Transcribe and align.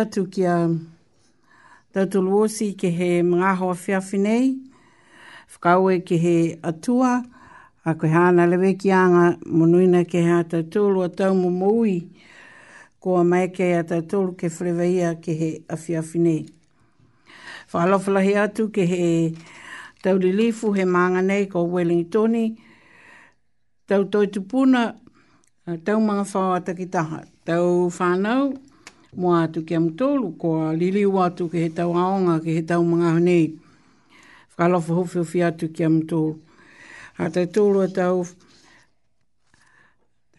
atu 0.00 0.22
ki 0.30 0.46
a 0.46 0.68
tautulu 1.92 2.36
osi 2.44 2.68
ki 2.80 2.88
he 2.98 3.08
mga 3.30 3.50
hoa 3.60 3.74
whiawhi 3.82 4.18
nei, 4.26 4.44
whakaue 5.52 5.94
ki 6.06 6.16
he 6.24 6.36
atua, 6.68 7.12
a 7.88 7.94
koe 7.98 8.08
hana 8.14 8.44
lewe 8.50 8.74
ki 8.80 8.88
anga 9.02 9.26
monuina 9.56 10.00
ki 10.10 10.18
hea 10.26 10.40
tautulu 10.50 10.98
a 11.04 11.08
tau 11.16 11.32
mo 11.40 11.48
moui, 11.62 11.96
ko 13.00 13.16
a 13.20 13.24
mai 13.30 13.46
ke 13.54 13.66
a 13.76 13.82
tautulu 13.90 14.34
ke 14.38 14.46
whrewaia 14.54 15.10
ki 15.22 15.32
he 15.40 15.50
a 15.68 15.76
whiawhi 15.82 16.18
nei. 16.26 16.42
Whalofalahi 17.72 18.34
atu 18.44 18.62
ki 18.74 18.82
he 18.92 19.02
taulilifu 20.02 20.68
he 20.76 20.84
maanga 20.88 21.22
nei 21.26 21.46
ko 21.52 21.58
Wellingtoni, 21.74 22.46
tau 23.86 24.04
toi 24.12 24.26
tupuna, 24.26 24.82
tau 25.84 25.98
mga 26.00 26.24
whaata 26.34 26.74
ki 26.74 26.86
taha, 26.92 27.22
tau 27.44 27.88
whanau, 27.92 28.46
mo 29.16 29.34
atu 29.36 29.62
ki 29.66 29.74
amutolu 29.74 30.36
ko 30.38 30.68
a 30.70 30.74
liliu 30.74 31.18
atu 31.18 31.50
ki 31.50 31.58
he 31.58 31.68
tau 31.74 31.94
aonga 31.96 32.38
ki 32.44 32.54
he 32.54 32.62
tau 32.62 32.82
mga 32.84 33.10
honi. 33.18 33.58
Whakalofa 34.54 34.94
hofio 34.94 35.24
fi 35.24 35.38
atu 35.50 35.72
ki 35.74 35.82
amutolu. 35.84 36.38
A 37.18 37.28
te 37.30 37.42
atau 37.42 37.80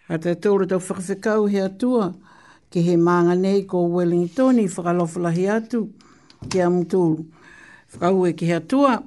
a 0.09 0.17
te 0.17 0.29
atau 0.33 0.57
whakawhikau 0.59 1.51
he 1.51 1.59
atua 1.59 2.13
ki 2.71 2.81
he 2.81 2.95
maanga 2.95 3.35
nei 3.37 3.63
ko 3.63 3.83
Wellington 3.87 4.59
i 4.59 4.65
whakalofa 4.71 5.19
lahi 5.27 5.47
atu 5.51 5.91
ki 6.49 6.59
amutolu. 6.61 7.25
Whakaue 7.91 8.35
ki 8.37 8.45
he 8.45 8.53
atua 8.59 9.03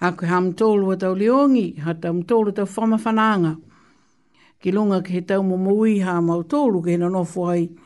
a 0.00 0.12
koe 0.12 0.28
ha 0.28 0.36
amutolu 0.40 0.92
atau 0.92 1.14
liongi 1.16 1.78
ha 1.80 1.94
te 1.96 2.08
amutolu 2.12 2.52
atau 2.52 2.66
whamawhananga 2.68 3.56
ki 4.60 4.72
longa 4.72 5.00
ki 5.00 5.12
he 5.12 5.20
tau 5.24 5.42
mo 5.42 5.56
mui 5.56 6.00
ha 6.04 6.20
amutolu 6.20 6.84
ki 6.84 6.90
he 6.92 6.96
nanofu 7.00 7.48
ai 7.48 7.64
amutolu 7.64 7.85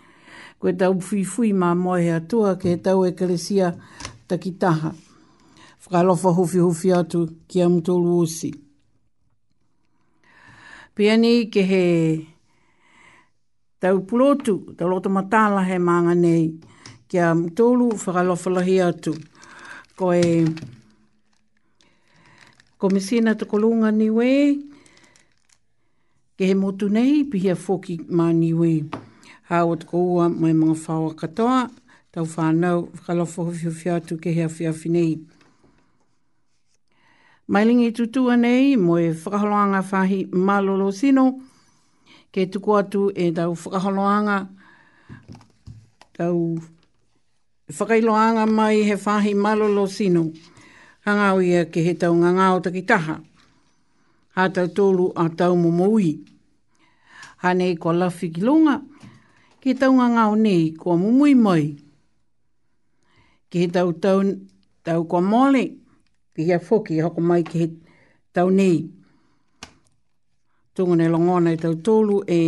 koe 0.60 0.74
tau 0.76 0.92
fui 1.00 1.22
fui 1.24 1.54
mā 1.56 1.70
moe 1.74 2.02
hea 2.04 2.18
tua 2.28 2.50
ke 2.60 2.68
he 2.74 2.80
tau 2.84 3.06
ekelesia 3.08 3.70
takitaha. 4.28 4.90
Whakalofa 5.86 6.34
hufi 6.36 6.60
hufi 6.60 6.90
atu 6.92 7.22
ki 7.48 7.62
am 7.64 7.78
tolu 7.80 8.18
osi. 8.26 8.50
Pia 10.94 11.16
ke 11.52 11.62
he 11.70 11.82
tau 13.80 14.02
pulotu, 14.04 14.76
tau 14.76 14.88
loto 14.92 15.08
matala 15.08 15.64
he 15.64 15.78
maanga 15.80 16.12
nei 16.14 16.52
ki 17.08 17.18
am 17.18 17.48
tolu 17.56 17.88
whakalofa 17.96 18.52
lahi 18.58 18.76
atu. 18.84 19.16
Ko 19.96 20.12
e 20.12 20.44
komisina 22.76 23.34
kolunga 23.48 23.88
niwe 23.90 24.30
ke 26.36 26.44
he 26.50 26.54
motu 26.54 26.88
nei 26.92 27.24
pihia 27.24 27.56
foki 27.56 27.96
mā 28.12 28.28
niwe 28.36 29.08
ha 29.50 29.64
o 29.66 29.74
te 29.76 29.84
mai 30.38 30.54
mga 30.54 30.78
whaua 30.86 31.12
katoa, 31.14 31.68
tau 32.14 32.24
whanau, 32.24 32.86
whakalofo 32.94 33.44
hiu 33.50 33.70
fiatu 33.74 34.16
ke 34.16 34.30
hea 34.30 34.48
fia 34.48 34.72
finei. 34.72 35.20
Mailingi 37.48 37.90
tutua 37.92 38.36
nei, 38.38 38.76
moe 38.76 39.08
whakaholoanga 39.10 39.80
whahi 39.90 40.28
malolo 40.30 40.92
sino, 40.94 41.24
ke 42.30 42.46
tuku 42.46 42.76
atu 42.78 43.10
e 43.10 43.32
tau 43.32 43.56
whakaholoanga, 43.56 44.38
tau 46.12 46.54
whakailoanga 47.74 48.46
mai 48.46 48.84
he 48.86 48.94
whahi 48.94 49.34
malolo 49.34 49.88
sino, 49.90 50.28
hangau 51.04 51.42
ia 51.42 51.64
ke 51.66 51.82
he 51.82 51.96
tau 51.98 52.14
ngangau 52.14 52.62
takitaha, 52.62 53.18
ha 54.38 54.46
tolu 54.50 55.10
a 55.16 55.26
tau 55.28 55.56
momoui. 55.56 56.20
Hanei 57.42 57.74
kwa 57.80 57.92
lafi 57.96 58.28
ki 58.30 58.42
longa, 58.44 58.80
ki 59.60 59.68
he 59.74 59.76
taunga 59.80 60.06
ngāo 60.14 60.34
nei 60.42 60.70
kua 60.80 60.94
mumui 61.00 61.34
moi. 61.44 61.62
Ki 63.50 63.66
tau 63.74 63.90
tau, 64.02 64.22
tau 64.86 65.00
kua 65.10 65.20
mole, 65.20 65.64
ki 66.34 66.46
hea 66.48 66.58
whoki 66.66 66.94
e 66.98 67.02
hoko 67.04 67.20
mai 67.20 67.42
ki 67.42 67.56
he 67.62 67.66
tau 68.32 68.48
nei. 68.50 68.76
Tungu 70.74 70.94
nei 70.96 71.08
longona 71.10 71.44
nei 71.50 71.58
tau 71.62 71.74
tolu 71.84 72.16
e 72.26 72.38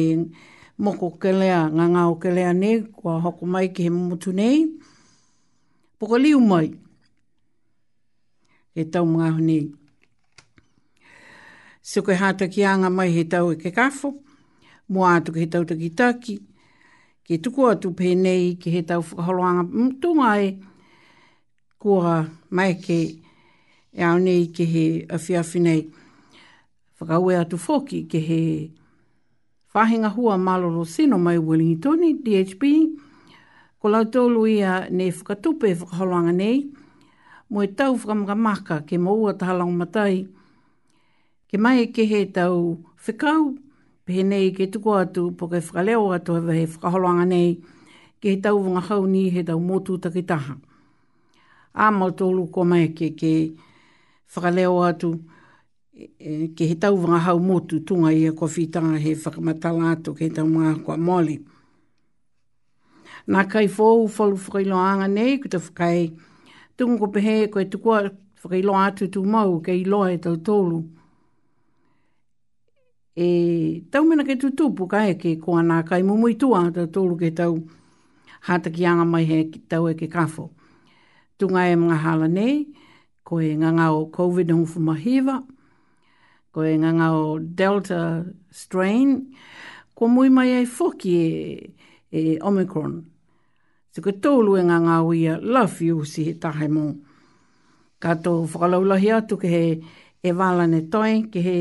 moko 0.83 1.07
ke 1.21 1.31
lea, 1.41 1.61
ngā 1.77 1.85
ngāo 1.95 2.15
ke 2.23 2.31
lea 2.37 2.53
nei 2.63 2.77
kua 2.97 3.19
hoko 3.25 3.45
mai 3.53 3.69
ki 3.75 3.83
he 3.89 3.91
mumutu 3.91 4.33
nei. 4.33 4.59
Poko 5.99 6.17
liu 6.19 6.41
mai. 6.41 6.69
He 8.75 8.85
tau 8.91 9.05
mga 9.05 9.29
honi. 9.37 9.59
Siko 11.83 12.11
e 12.13 12.17
hata 12.17 12.47
ki 12.49 12.65
anga 12.65 12.89
mai 12.91 13.11
he 13.13 13.25
tau 13.29 13.51
e 13.53 13.57
ke 13.59 13.71
kafo. 13.75 14.15
Mua 14.89 15.15
atu 15.19 15.33
ki 15.35 15.41
he 15.41 15.47
tau 15.51 15.65
takitaki. 15.67 15.97
Taki 15.97 16.37
ke 17.25 17.39
tuku 17.43 17.63
atu 17.71 17.91
pēnei, 17.99 18.55
ke 18.59 18.71
he 18.75 18.81
tau 18.87 19.03
whakaholoanga 19.05 19.63
mtunga 19.83 20.31
e, 20.43 20.49
kua 21.79 22.15
mai 22.51 22.75
ke 22.83 22.97
e 23.95 24.03
au 24.07 24.19
nei 24.19 24.49
ki 24.57 24.67
he 24.73 24.83
awhiawhi 25.19 25.63
nei 25.63 25.83
whakaue 26.99 27.37
atu 27.39 27.59
foki 27.59 28.01
ki 28.11 28.23
he 28.27 28.39
whahinga 29.75 30.11
hua 30.17 30.35
malolo 30.39 30.85
seno 30.85 31.19
mai 31.19 31.37
Wellingtoni, 31.39 32.13
DHB, 32.27 32.73
ko 33.81 33.89
lau 33.89 34.03
tōlu 34.05 34.43
ia 34.51 34.81
ne 34.91 35.07
whakatupe 35.11 35.71
whakaholoanga 35.79 36.35
nei, 36.43 36.59
mo 37.51 37.63
e 37.65 37.71
tau 37.79 37.95
whakamaka 37.95 38.81
ke 38.87 38.99
maua 38.99 39.35
tahalang 39.35 39.73
matai, 39.79 40.27
ke 41.51 41.57
mai 41.59 41.85
e 41.87 41.87
ke 41.95 42.05
he 42.07 42.27
tau 42.33 42.83
whikau, 43.07 43.55
pēnei 44.09 44.49
ke 44.55 44.67
tuku 44.73 44.93
atu 44.99 45.29
po 45.39 45.47
ke 45.51 45.61
whakaleo 45.63 46.09
atu 46.17 46.35
hewa 46.39 46.55
he 46.57 46.65
whakaholoanga 46.67 47.27
nei 47.31 47.53
ke 48.23 48.33
he 48.35 48.37
tau 48.43 48.59
wanga 48.59 48.81
hau 48.89 49.05
ni 49.07 49.29
he 49.31 49.43
tau 49.47 49.59
motu 49.61 49.99
takitaha. 49.99 50.57
A 51.75 51.91
mau 51.91 52.11
tōlu 52.11 52.51
ko 52.53 52.65
mai 52.65 52.89
ke 52.89 53.13
ke 53.17 53.33
whakaleo 54.35 54.81
atu 54.89 55.13
e, 55.95 56.49
ke 56.49 56.67
he 56.67 56.75
tau 56.75 56.97
wanga 56.97 57.21
hau 57.29 57.39
motu 57.39 57.81
tunga 57.81 58.13
ia 58.13 58.33
ko 58.33 58.47
whitanga 58.47 58.99
he 58.99 59.15
whakamatala 59.15 59.95
atu 59.97 60.15
ke 60.15 60.27
he 60.27 60.31
tau 60.31 60.47
mga 60.47 60.83
kua 60.85 60.97
moli. 60.99 61.39
Nā 63.31 63.47
kai 63.51 63.69
fōu 63.71 64.09
whalu 64.19 64.37
whakailoanga 64.39 65.07
nei 65.15 65.39
kuta 65.39 65.63
whakai 65.63 66.11
tungu 66.77 66.99
ko 66.99 67.07
pehe 67.15 67.39
koe 67.55 67.65
tuku 67.71 67.95
whakailoa 68.43 68.89
atu 68.91 69.07
tū 69.15 69.23
mau 69.25 69.61
ke 69.63 69.79
iloa 69.85 70.11
e 70.11 70.19
tau 70.19 70.35
tōlu 70.37 70.83
e 73.17 73.85
tau 73.93 74.05
mena 74.09 74.25
ke 74.25 74.39
tutupu 74.41 74.89
kai 74.89 75.11
e 75.11 75.15
ke 75.21 75.37
ko 75.43 75.53
ana 75.61 75.83
kai 75.85 76.01
mo 76.03 76.17
mai 76.17 76.33
tua 76.41 76.71
ta 76.73 76.87
tolu 76.89 77.17
ke 77.17 77.29
tau 77.37 77.59
hata 78.49 78.71
ki 78.73 78.85
anga 78.89 79.05
mai 79.05 79.25
he 79.29 79.45
ki 79.53 79.61
tau 79.69 79.85
e 79.89 79.95
ke 79.95 80.09
kafo 80.09 80.49
tunga 81.39 81.69
e 81.69 81.77
mga 81.77 81.97
hala 82.01 82.29
nei 82.29 82.73
ko 83.25 83.37
e 83.37 83.53
nganga 83.53 83.93
o 83.93 84.09
covid 84.09 84.51
hon 84.51 84.65
fu 84.65 84.81
mahiva 84.81 85.43
ko 86.57 86.65
e 86.65 86.73
nganga 86.81 87.13
o 87.13 87.37
delta 87.39 88.25
strain 88.51 89.29
ko 89.95 90.09
mui 90.09 90.31
mai 90.33 90.57
ai 90.57 90.67
foki 90.67 91.13
e, 91.29 91.33
e 92.11 92.21
omicron 92.41 93.09
Se 93.93 94.01
ke 94.01 94.13
tolu 94.25 94.57
e 94.57 94.63
nganga 94.65 95.05
o 95.05 95.13
ia 95.13 95.37
love 95.37 95.85
you 95.85 96.01
si 96.09 96.25
he 96.25 96.33
tahe 96.41 96.65
mo 96.65 96.97
kato 98.01 98.49
whakalaulahi 98.49 99.13
atu 99.13 99.37
ke 99.37 99.49
he 99.53 99.67
e 100.25 100.31
wala 100.33 100.65
ne 100.65 100.89
toi 100.89 101.29
ke 101.29 101.45
he 101.45 101.57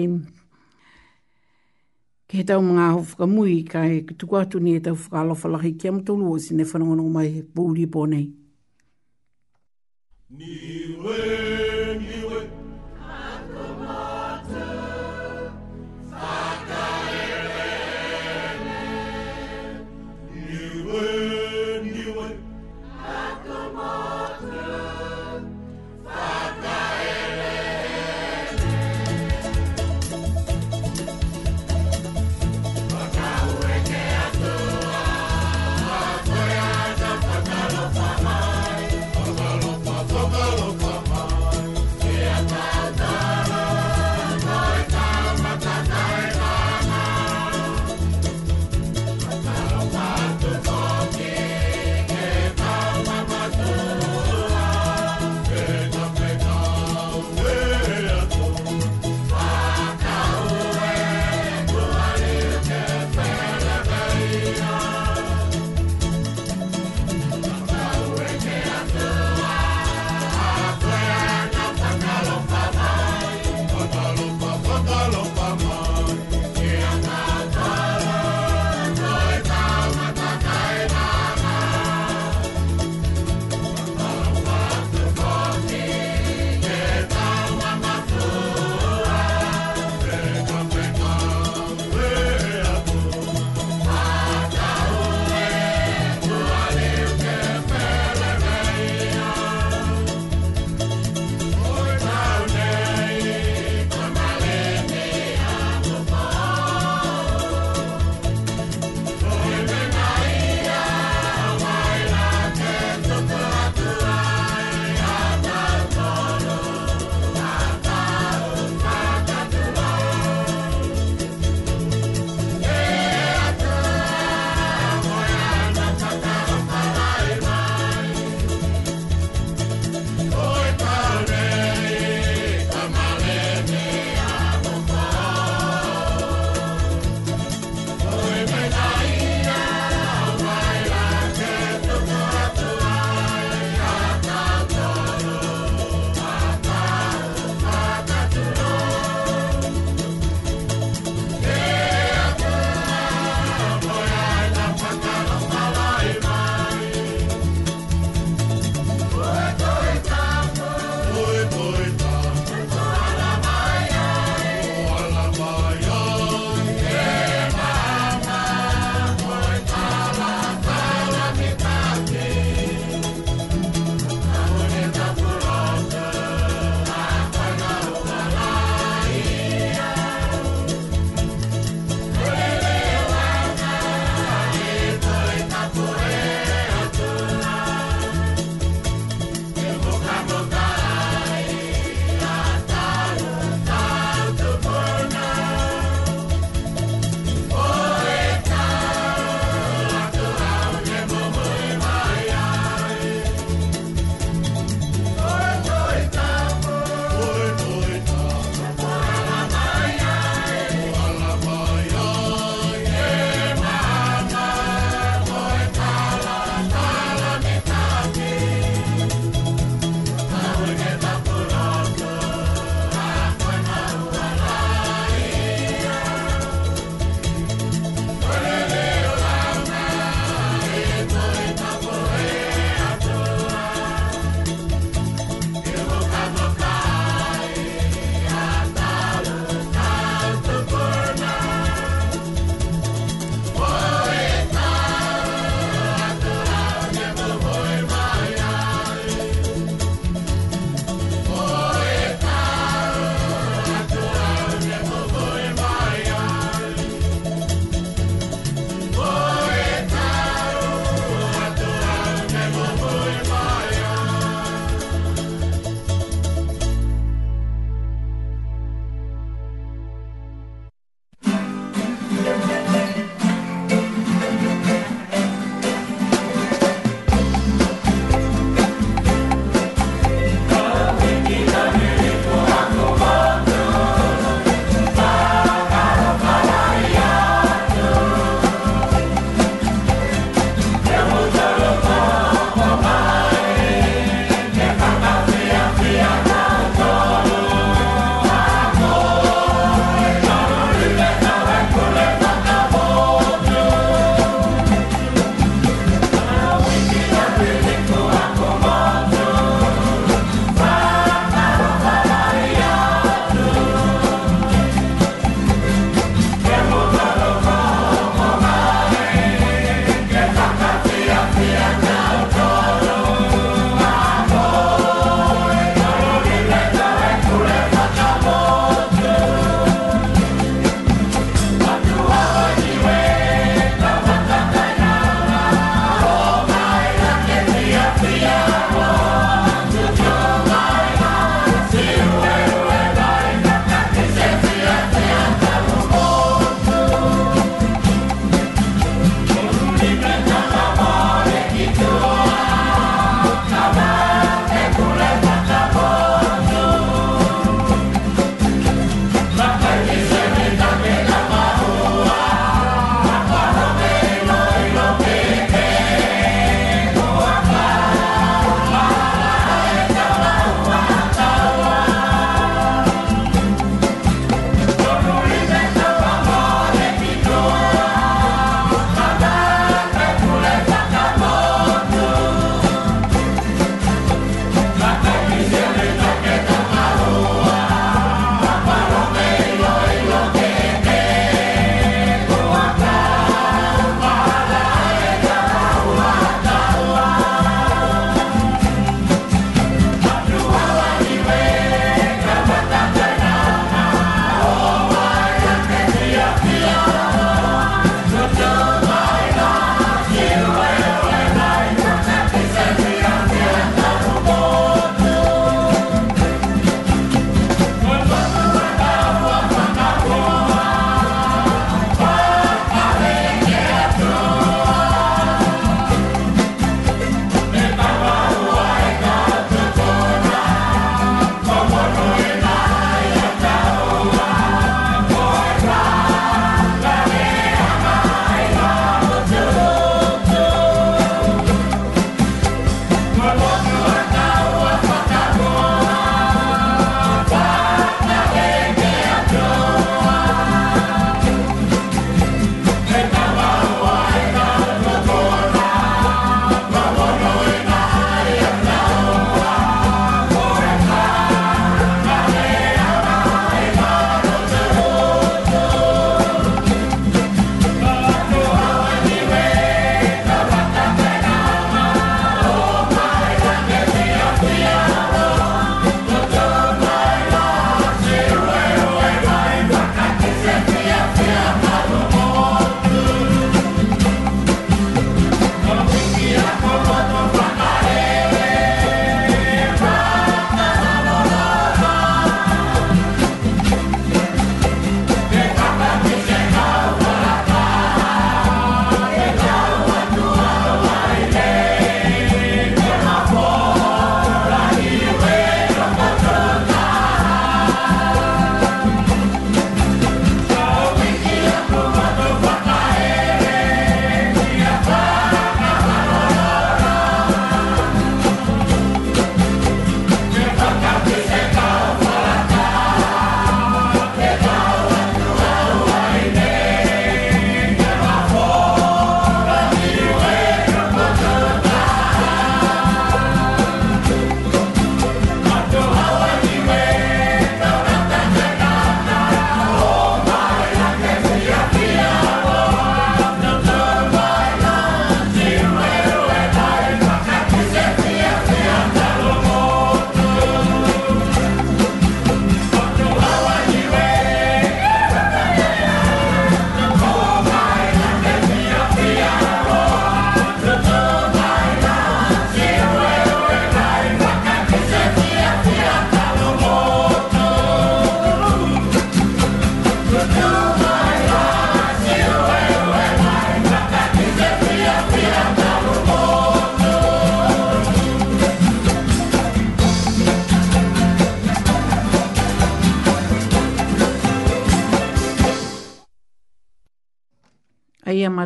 ke 2.32 2.38
he 2.40 2.44
tau 2.48 2.62
mga 2.64 2.84
hofuka 2.96 3.28
mui 3.28 3.58
ka 3.68 3.84
e 3.86 4.02
tuku 4.08 4.38
atu 4.40 4.60
ni 4.64 4.76
e 4.80 4.80
tau 4.80 4.96
whakalofa 4.96 5.50
lahi 5.52 5.72
ki 5.76 5.88
am 5.92 5.98
tolu 6.06 6.32
o 6.32 6.38
sine 6.40 6.64
whanongono 6.64 7.12
mai 7.12 7.28
he 7.36 7.42
pūri 7.44 7.92
pōnei. 7.92 8.32
Ni 10.40 10.56
wei 11.04 11.81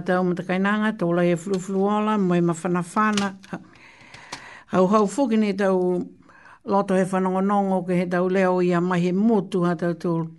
tangata 0.01 0.23
mata 0.25 0.43
matakainanga, 0.43 0.97
tō 0.97 1.15
lai 1.15 1.31
e 1.31 1.35
furufuru 1.35 1.83
ola, 1.83 2.17
moe 2.17 2.41
ma 2.41 2.53
whanawhana. 2.53 3.35
Hau 4.67 4.87
hau 4.87 5.07
fuki 5.07 5.37
ni 5.39 5.53
tau 5.53 6.03
loto 6.65 6.95
he 6.95 7.03
whanongonongo 7.03 7.85
ke 7.87 7.93
he 7.99 8.05
tau 8.05 8.27
leo 8.29 8.59
i 8.61 8.73
a 8.73 8.81
mahi 8.81 9.11
motu 9.11 9.63
ha 9.65 9.75
tau 9.75 9.93
tō. 9.93 10.29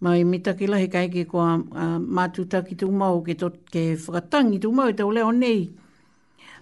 Mai 0.00 0.24
mitaki 0.24 0.66
lahi 0.68 0.88
kaiki 0.92 1.26
ko 1.28 1.38
a, 1.40 1.54
a 1.74 1.84
mātutaki 1.98 2.76
tū 2.76 2.90
mau 2.90 3.20
ke, 3.24 3.34
tot, 3.34 3.56
ke 3.70 3.96
whakatangi 3.96 4.60
tū 4.60 4.72
mau 4.72 4.92
tau 4.92 5.10
leo 5.10 5.30
nei. 5.30 5.70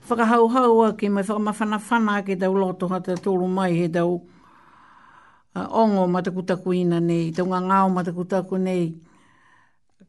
Whakahau 0.09 0.49
hau 0.53 0.83
a 0.85 0.93
ke 0.93 1.09
mai 1.11 1.23
whakamawhana 1.23 1.81
whana 1.81 2.23
ke 2.23 2.39
tau 2.39 2.53
loto 2.53 2.89
ha 2.89 3.01
tau 3.01 3.15
tōru 3.17 3.49
mai 3.49 3.73
he 3.73 3.89
tau 3.89 4.23
uh, 5.57 5.69
ongo 5.83 6.07
matakutaku 6.07 6.75
ina 6.75 7.01
nei, 7.01 7.33
tau 7.33 7.47
ngā 7.47 7.61
ngāo 7.67 7.91
matakutaku 7.91 8.59
nei. 8.61 8.87
Nei 8.87 8.93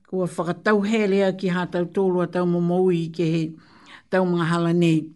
kua 0.07 0.27
whakatau 0.29 0.83
helea 0.85 1.31
ki 1.33 1.49
hā 1.49 1.65
tau 1.71 1.85
tōlu 1.85 2.21
a 2.23 2.27
tau 2.29 2.45
mamaui 2.45 3.09
ke 3.15 3.25
he 3.25 3.43
tau 4.09 4.25
mga 4.25 4.45
hala 4.51 4.73
nei. 4.73 5.09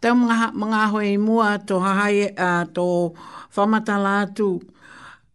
Tau 0.00 0.14
mga, 0.16 0.52
mga 0.54 0.80
hoi 0.92 1.16
mua 1.20 1.56
tō 1.68 1.80
hahai 1.84 2.32
a 2.36 2.50
tō 2.74 2.86
whamata 3.56 3.96
lātu 4.00 4.48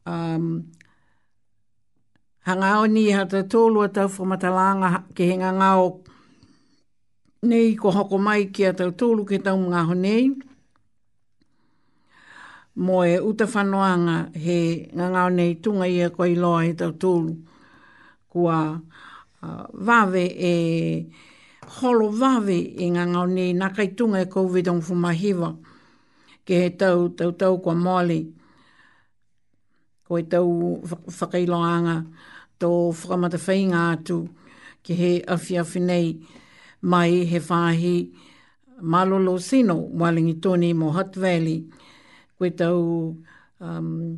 um, 0.07 0.63
hangao 2.47 2.87
ni 2.89 3.05
hā 3.13 3.27
tau 3.29 3.43
tōlu 3.53 3.85
a 3.85 3.89
tau 3.93 4.07
whamata 4.17 4.49
lānga 4.49 4.89
ke 5.15 5.29
he 5.29 5.35
ngangao 5.37 6.01
nei 7.43 7.75
ko 7.75 7.91
hoko 7.91 8.17
mai 8.17 8.45
ki 8.53 8.65
a 8.71 8.73
tau 8.73 8.89
tōlu 9.01 9.27
ke 9.29 9.37
tau 9.45 9.57
mga 9.61 9.85
ho 9.91 9.93
nei. 9.93 10.31
Mo 12.75 13.03
e 13.05 13.17
uta 13.21 13.45
whanoanga 13.45 14.33
he 14.35 14.89
ngangao 14.95 15.29
nei 15.29 15.53
tunga 15.61 15.85
ia 15.85 16.09
koi 16.09 16.33
loa 16.35 16.63
he 16.65 16.73
tau 16.73 16.91
tōlu 16.97 17.51
kua 18.33 18.81
uh, 19.43 19.65
vave 19.87 20.25
e 20.25 20.53
holo 21.77 22.07
vave 22.21 22.57
i 22.57 22.87
ngā 22.95 23.03
ngau 23.11 23.27
ni 23.29 23.51
nā 23.53 23.67
e, 23.77 23.83
e 23.85 24.25
COVID-19 24.33 24.81
fumahiva 24.87 25.51
ke 26.45 26.59
he 26.63 26.69
tau 26.81 27.09
tau 27.13 27.31
tau 27.37 27.59
kua 27.61 27.75
maali 27.85 28.19
ko 30.07 30.17
e 30.17 30.23
tau 30.33 30.47
whakailoanga 31.19 31.95
tō 32.59 32.69
whakamata 33.03 33.37
whainga 33.45 33.83
atu 33.93 34.19
ke 34.83 34.97
he 35.01 35.11
awhi 35.33 35.57
awhi 35.63 35.79
nei 35.83 36.07
mai 36.81 37.13
he 37.31 37.39
whāhi 37.39 37.95
malolo 38.93 39.37
sino 39.39 39.75
walingi 40.01 40.35
tōni 40.43 40.73
mo 40.79 40.89
Hutt 40.97 41.13
Valley 41.23 41.59
ko 42.39 42.45
e 42.45 42.49
tau 42.49 42.81
um, 43.61 44.17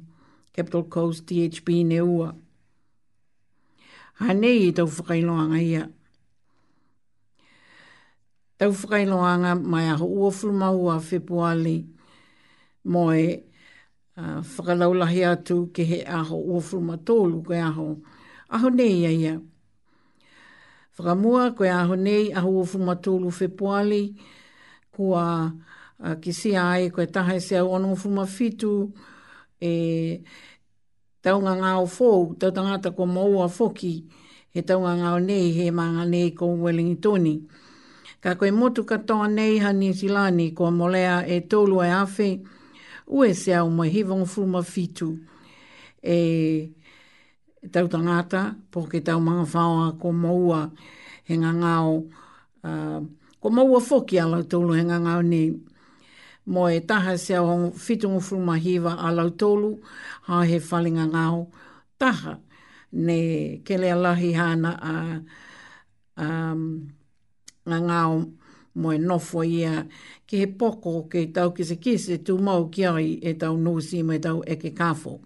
Capital 0.56 0.84
Coast 0.88 1.25
DHB 1.28 1.84
ne 1.91 1.99
ua 1.99 2.32
hanei 4.19 4.60
i 4.67 4.71
tau 4.75 4.88
whakailoanga 4.88 5.60
ia. 5.62 5.88
Tau 8.58 8.71
whakailoanga 8.71 9.56
mai 9.56 9.89
aho 9.91 10.06
ua 10.08 10.32
fulmau 10.32 10.89
a 10.91 10.97
whepuali 10.99 11.84
mo 12.91 13.10
e 13.12 13.41
uh, 14.17 14.39
whakalaulahi 14.56 15.25
atu 15.28 15.67
ke 15.73 15.84
he 15.84 15.99
aho 16.06 16.36
ua 16.39 16.62
fulmatolu 16.62 17.43
ke 17.47 17.56
aho. 17.60 17.95
Aho 18.49 18.69
nei 18.69 18.93
ia 19.04 19.12
ia. 19.12 19.41
Whakamua 20.97 21.51
koe 21.58 21.67
aho 21.69 21.95
nei 21.95 22.32
aho 22.32 22.49
ua 22.51 22.65
fulmatolu 22.65 23.28
whepuali 23.36 24.15
kua 24.95 25.51
uh, 25.99 26.15
kisi 26.23 26.56
ai 26.56 26.88
koe 26.89 27.06
tahai 27.12 27.38
e 27.43 27.43
se 27.43 27.58
au 27.60 27.75
anu 27.75 27.95
fulmafitu 27.99 28.93
e 29.60 30.23
taunga 31.25 31.53
ngā 31.57 31.69
o 31.81 31.85
fōu, 31.89 32.25
tau 32.41 32.53
tangata 32.53 32.91
ko 32.95 33.07
maua 33.17 33.47
foki, 33.49 33.91
he 34.53 34.61
taunga 34.65 34.91
ngā 34.99 35.13
o 35.17 35.21
nei, 35.23 35.47
he 35.55 35.71
maanga 35.73 36.03
nei 36.09 36.27
ko 36.38 36.45
Wellingtoni. 36.61 37.33
Ka 38.21 38.35
koe 38.38 38.51
motu 38.53 38.83
katoa 38.88 39.27
nei 39.31 39.57
ha 39.63 39.71
silani 40.01 40.51
ko 40.55 40.69
molea 40.71 41.23
e 41.27 41.39
tolu 41.49 41.81
e 41.83 41.89
afe, 42.03 42.29
ue 43.07 43.33
se 43.33 43.53
au 43.55 43.69
mai 43.69 43.89
hivong 43.89 44.25
fuma 44.27 44.61
fitu. 44.63 45.17
E 46.03 46.69
tau 47.71 47.88
tangata, 47.89 48.41
po 48.71 48.85
ke 48.85 49.01
tau 49.01 49.17
mga 49.19 49.45
whaoa 49.51 49.93
ko 50.01 50.11
maua, 50.13 50.69
he 51.27 51.33
ngā 51.41 51.51
ngā 51.59 51.73
o, 51.85 51.95
uh, 52.63 53.49
maua 53.49 53.79
foki 53.81 54.19
ala 54.21 54.43
tolu 54.45 54.77
he 54.77 54.83
ngā 54.85 55.01
ngā 55.05 55.17
o 55.21 55.23
nei 55.25 55.49
mo 56.45 56.69
e 56.69 56.79
taha 56.86 57.17
se 57.17 57.34
o 57.39 57.43
hongo 57.45 57.71
fitungu 57.75 58.19
furumahiva 58.21 58.93
a 58.95 59.12
lautolu, 59.12 59.81
ha 60.29 60.43
he 60.45 60.60
whalinga 60.60 61.05
ngāo 61.08 61.47
taha. 61.99 62.39
Ne 62.91 63.62
kelea 63.65 63.95
lahi 63.95 64.31
hana 64.38 64.71
a, 64.79 64.95
a, 66.17 66.27
a 67.73 67.79
ngāo 67.81 68.17
mo 68.75 68.91
e 68.93 68.97
nofo 68.99 69.43
ia 69.43 69.86
ki 70.27 70.38
he 70.43 70.47
poko 70.47 71.08
ke 71.10 71.25
tau 71.34 71.51
ki 71.51 71.63
se 71.63 71.75
kise 71.81 72.21
tu 72.23 72.38
mau 72.38 72.69
ki 72.69 72.86
ai 72.86 73.08
e 73.21 73.34
tau 73.34 73.58
nusi 73.58 74.03
me 74.03 74.19
tau 74.19 74.43
e 74.45 74.55
kafo. 74.60 75.19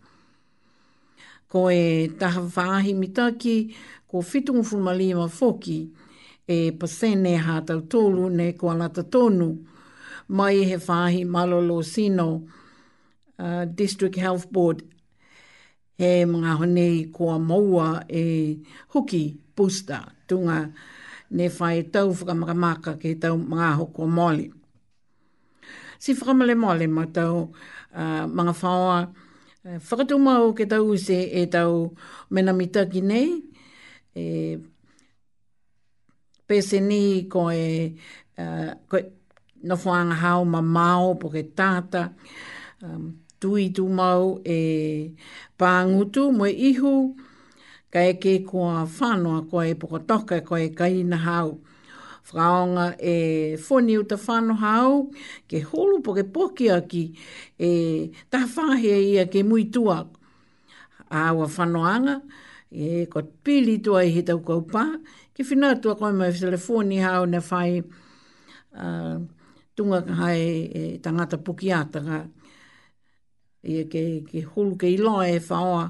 Ko 1.50 1.70
e 1.70 2.08
taha 2.20 2.42
whaahi 2.48 2.94
mitaki, 2.94 3.74
ko 4.08 4.22
fitungu 4.22 4.64
furumahiva 4.64 5.28
foki, 5.30 5.90
e 6.48 6.72
pasene 6.72 7.36
ha 7.38 7.60
tau 7.62 7.82
tolu 7.86 8.30
ne 8.30 8.54
ko 8.54 8.72
alata 8.72 9.04
tonu 9.04 9.58
mai 10.30 10.62
he 10.64 10.78
whahi 10.78 11.26
malolo 11.26 11.82
sino 11.82 12.46
uh, 13.42 13.66
District 13.66 14.16
Health 14.18 14.46
Board 14.54 14.86
he 15.98 16.24
mga 16.26 16.52
honei 16.62 17.10
kua 17.12 17.38
maua 17.40 18.06
e 18.08 18.60
huki 18.94 19.24
pusta 19.56 20.06
tunga 20.28 20.70
ne 21.32 21.48
whae 21.50 21.82
tau 21.94 22.14
whakamakamaka 22.14 22.94
ke 23.02 23.16
tau 23.22 23.36
mga 23.38 23.70
hoko 23.82 24.08
mole. 24.08 24.46
Si 26.00 26.14
whakamale 26.14 26.54
mole 26.56 26.86
ma 26.88 27.06
tau 27.06 27.50
uh, 28.00 28.26
mga 28.30 28.54
whaoa 28.62 29.00
uh, 29.66 29.80
whakatumau 29.90 30.54
ke 30.56 30.70
tau 30.72 30.94
se 30.96 31.20
e 31.42 31.46
tau 31.50 31.90
mena 32.30 32.54
mitaki 32.54 33.02
nei 33.02 33.34
e 34.16 34.26
pese 36.48 36.80
ni 36.86 37.26
ko 37.28 37.50
e 37.52 37.66
uh, 38.40 38.72
e 38.94 39.19
no 39.64 39.76
whanga 39.76 40.16
hau 40.16 40.46
ma 40.46 40.62
mao 40.62 41.16
po 41.16 41.30
ke 41.30 41.44
tata, 41.56 42.14
um, 42.84 43.20
tui 43.40 43.70
tu 43.72 43.88
mau 43.90 44.40
e 44.46 45.16
pangutu 45.58 46.32
mo 46.32 46.46
ihu, 46.46 47.16
ka 47.92 48.00
eke 48.12 48.46
kua 48.48 48.86
whanoa 48.86 49.42
koe 49.52 49.70
e 49.72 49.74
poko 49.76 50.00
toka 50.00 50.42
koe 50.42 50.66
e 50.68 50.70
kaina 50.70 51.18
hao. 51.18 51.60
Whaonga 52.32 52.94
e 53.02 53.56
whoni 53.58 53.98
uta 53.98 54.16
whano 54.18 54.54
hao, 54.60 55.10
ke 55.50 55.64
holu 55.72 56.04
po 56.04 56.14
ke 56.14 56.24
poki 56.34 56.70
aki 56.76 57.04
e 57.60 58.12
ta 58.32 58.46
whahe 58.46 58.94
ia 59.14 59.26
ke 59.26 59.42
mui 59.44 59.66
tua. 59.74 60.08
Awa 61.12 61.48
whanoanga, 61.48 62.22
e 62.72 63.06
ko 63.08 63.24
pili 63.44 63.80
tua 63.84 64.04
i 64.06 64.12
he 64.16 64.22
tau 64.24 64.40
kaupā, 64.46 64.86
ke 65.34 65.44
whinatua 65.44 65.98
koe 66.00 66.14
mai 66.14 66.32
telefoni 66.44 67.02
hau 67.04 67.26
na 67.26 67.42
fai 67.42 67.82
tunga 69.80 70.00
hai 70.20 70.44
e 70.80 70.84
tangata 71.04 71.38
puki 71.46 71.68
ataka. 71.82 72.20
e 73.64 73.76
ke, 73.92 74.02
ke 74.28 74.40
hulu 74.50 74.76
ke 74.80 74.88
iloa 74.96 75.24
e 75.32 75.40
whaoa. 75.40 75.86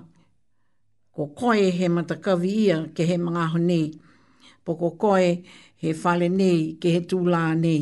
Ko 1.15 1.27
koe 1.39 1.69
he 1.77 1.87
matakavi 1.89 2.51
ia 2.67 2.77
ke 2.95 3.03
he 3.09 3.17
mga 3.17 3.45
honi. 3.53 3.83
Po 4.65 4.75
ko 4.75 4.91
koe 4.91 5.41
he 5.81 5.89
whale 6.03 6.29
nei 6.29 6.77
ke 6.81 6.93
he 6.95 7.01
tūlā 7.01 7.45
nei. 7.57 7.81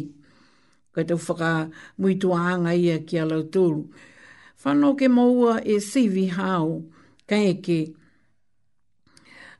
Koe 0.95 1.03
tau 1.03 1.19
whaka 1.27 1.51
muitua 1.99 2.39
anga 2.55 2.73
ia 2.75 2.99
ki 3.03 3.19
alau 3.25 3.43
tūru. 3.53 3.83
Whanau 4.63 4.95
ke 4.99 5.07
maua 5.17 5.59
e 5.75 5.79
sivi 5.91 6.27
hao 6.37 6.83
ka 7.27 7.35
eke. 7.51 7.81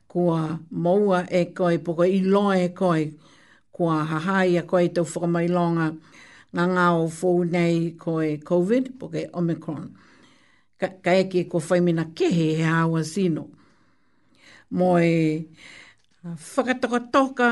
Kua 0.08 0.60
maua 0.70 1.24
e 1.30 1.44
koe, 1.56 1.76
po 1.78 1.92
koe 1.94 2.08
iloa 2.20 2.56
e 2.68 2.68
koe. 2.72 3.04
Kua 3.72 4.00
hahai 4.12 4.56
a 4.60 4.62
koe 4.62 4.88
tau 4.88 5.04
whakamailonga. 5.08 5.88
Kua 5.88 5.92
hahai 5.92 6.04
a 6.04 6.17
ngā 6.56 6.64
ngā 6.70 6.84
o 6.98 7.08
fōu 7.14 7.42
nei 7.52 7.90
ko 8.00 8.12
e 8.24 8.36
COVID, 8.48 8.86
po 8.98 9.08
ke 9.12 9.26
Omicron. 9.36 9.88
Ka, 10.80 10.88
ka 11.04 11.12
eke 11.24 11.42
ko 11.50 11.60
whaimina 11.60 12.06
kehe 12.16 12.54
he 12.56 12.62
hawa 12.62 13.02
sino. 13.04 13.48
Mo 14.70 14.94
e 15.00 15.12
uh, 16.24 16.34
whakatokatoka 16.36 17.50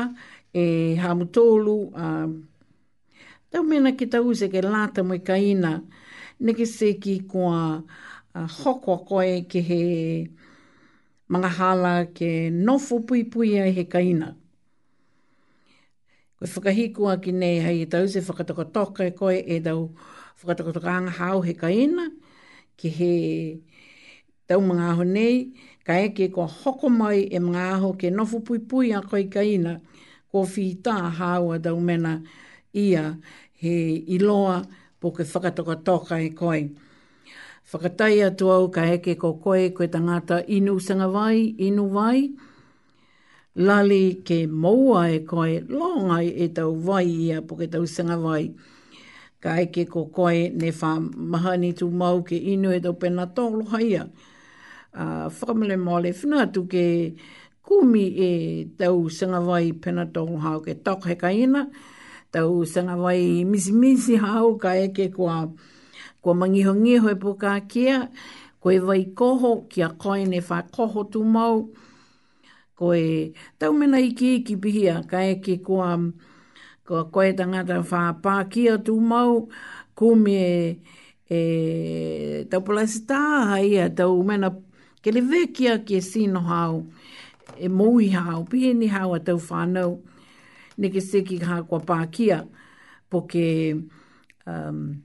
e 0.53 0.95
hamutolu, 1.01 1.75
uh, 1.93 2.31
tau 3.51 3.63
mena 3.63 3.93
ki 3.97 4.07
tau 4.11 4.33
se 4.35 4.49
ke 4.49 4.61
lata 4.65 5.03
mo 5.03 5.17
kaina, 5.19 5.77
neke 6.41 6.65
se 6.69 6.93
ki 7.01 7.19
kua 7.29 7.59
uh, 7.83 8.47
hoko 8.59 8.97
koe 9.05 9.43
ke 9.51 9.61
he 9.61 9.81
mga 11.29 11.49
hala 11.59 11.93
ke 12.15 12.49
nofu 12.53 13.03
pui 13.05 13.25
pui 13.29 13.57
ai 13.61 13.71
he 13.75 13.85
kaina. 13.91 14.33
Koe 16.37 16.45
whakahikua 16.49 17.15
ki 17.21 17.31
nei 17.33 17.55
hei 17.65 17.85
tau 17.89 18.05
se 18.07 18.21
whakatakotoka 18.21 19.03
e 19.09 19.11
koe 19.19 19.37
e 19.41 19.55
tau 19.65 19.79
whakatakotoka 20.37 20.89
anga 20.97 21.11
hau 21.19 21.41
he 21.41 21.53
kaina 21.57 22.03
ki 22.77 22.89
he 22.97 23.05
tau 24.49 24.59
mga 24.61 24.85
aho 24.91 25.03
nei 25.15 25.35
ka 25.87 25.93
eke 26.05 26.27
ko 26.35 26.45
hoko 26.47 26.89
mai 26.91 27.21
e 27.35 27.39
mga 27.41 27.61
aho 27.77 27.89
ke 27.99 28.07
nofu 28.15 28.37
pui 28.45 28.59
pui 28.69 28.91
a 28.93 28.99
koe 29.01 29.23
kaina 29.35 29.79
ko 30.31 30.43
whita 30.53 30.95
hau 31.19 31.51
a 31.55 31.57
tau 31.59 31.79
mena 31.79 32.13
ia 32.85 33.17
he 33.63 33.75
iloa 34.19 34.59
po 35.01 35.07
ke 35.11 35.23
whakatakotoka 35.31 36.21
e 36.21 36.29
koe. 36.39 36.69
Whakatai 37.73 38.21
atu 38.29 38.51
au 38.53 38.69
ka 38.69 38.83
eke 38.93 39.17
ko 39.17 39.33
koe 39.43 39.71
koe 39.73 39.89
tangata 39.89 40.43
inu 40.45 40.77
sanga 40.81 41.07
vai, 41.09 41.57
inu 41.65 41.89
vai, 41.89 42.29
vai, 42.29 42.46
lali 43.57 44.21
ke 44.21 44.45
moua 44.47 45.09
e 45.09 45.19
koe 45.25 45.59
longa 45.67 46.21
e 46.21 46.47
tau 46.53 46.75
vai 46.75 47.05
ia 47.07 47.41
po 47.41 47.55
ke 47.57 47.67
tau 47.67 47.85
sanga 47.89 48.17
vai. 48.17 48.53
Ka 49.41 49.55
eke 49.61 49.87
ko 49.89 50.05
koe 50.13 50.49
ne 50.53 50.69
wha 50.71 50.91
mahani 51.01 51.73
tu 51.77 51.89
mau 51.89 52.21
ke 52.21 52.37
inu 52.37 52.69
e 52.75 52.79
tau 52.79 52.93
pena 52.93 53.25
tolo 53.27 53.65
haia. 53.73 54.05
Uh, 54.93 55.29
whakamale 55.29 55.77
mole 55.79 56.11
whina 56.13 56.45
tu 56.53 56.65
ke 56.67 57.17
kumi 57.65 58.03
e 58.29 58.65
tau 58.77 59.09
sanga 59.09 59.41
vai 59.41 59.71
pena 59.71 60.05
tolo 60.05 60.37
hao 60.37 60.59
ke 60.61 60.77
tok 60.83 61.05
he 61.05 61.15
ka 61.15 61.27
ina. 61.29 61.65
Tau 62.31 62.61
sanga 62.65 62.95
vai 62.95 63.43
misi 63.43 63.71
misi 63.71 64.15
hao 64.17 64.53
ka 64.61 64.73
eke 64.77 65.09
kua, 65.15 65.49
kua 66.21 66.33
mangiho 66.33 66.75
ngiho 66.77 67.09
e 67.09 67.15
po 67.17 67.33
ka 67.33 67.57
kia. 67.67 68.09
Koe 68.61 68.77
vai 68.77 69.01
koho 69.17 69.65
kia 69.69 69.89
koe 69.97 70.25
ne 70.27 70.39
wha 70.47 70.61
koho 70.69 71.09
tu 71.11 71.23
mau. 71.23 71.25
Koe 71.25 71.25
vai 71.25 71.25
koho 71.25 71.25
kia 71.25 71.25
koe 71.25 71.25
ne 71.25 71.25
wha 71.25 71.25
koho 71.25 71.25
tu 71.25 71.25
mau 71.79 71.86
ko 72.77 72.93
e 72.93 73.33
tau 73.57 73.73
mena 73.73 73.97
i 73.99 74.11
ki 74.15 74.43
ki 74.45 74.55
pihia, 74.61 75.01
ka 75.09 75.17
e 75.25 75.39
ki 75.41 75.55
kua, 75.65 75.95
kua 76.85 77.03
koe 77.11 77.33
tangata 77.37 77.79
wha 77.81 78.01
pākia 78.23 78.77
tū 78.85 78.99
mau, 79.01 79.47
kumi 79.97 80.35
e, 80.43 80.49
e 81.31 81.39
tau 82.51 82.61
palasi 82.65 83.01
tāha 83.09 83.57
ia 83.65 83.89
tau 83.97 84.21
mena 84.23 84.53
ke 85.01 85.09
le 85.13 85.25
vekia 85.25 85.79
ki 85.85 85.97
e 85.97 86.01
sino 86.05 86.43
hau, 86.45 86.83
e 87.57 87.67
mui 87.69 88.11
hau, 88.13 88.43
pihia 88.45 88.77
ni 88.77 88.87
hau 88.93 89.15
a 89.17 89.19
tau 89.25 89.39
whānau, 89.49 89.95
ne 90.77 90.91
ke 90.93 91.01
seki 91.01 91.41
ha 91.49 91.63
kua 91.65 91.81
pākia, 91.81 92.43
po 93.09 93.25
ke... 93.25 93.45
Um, 94.47 95.03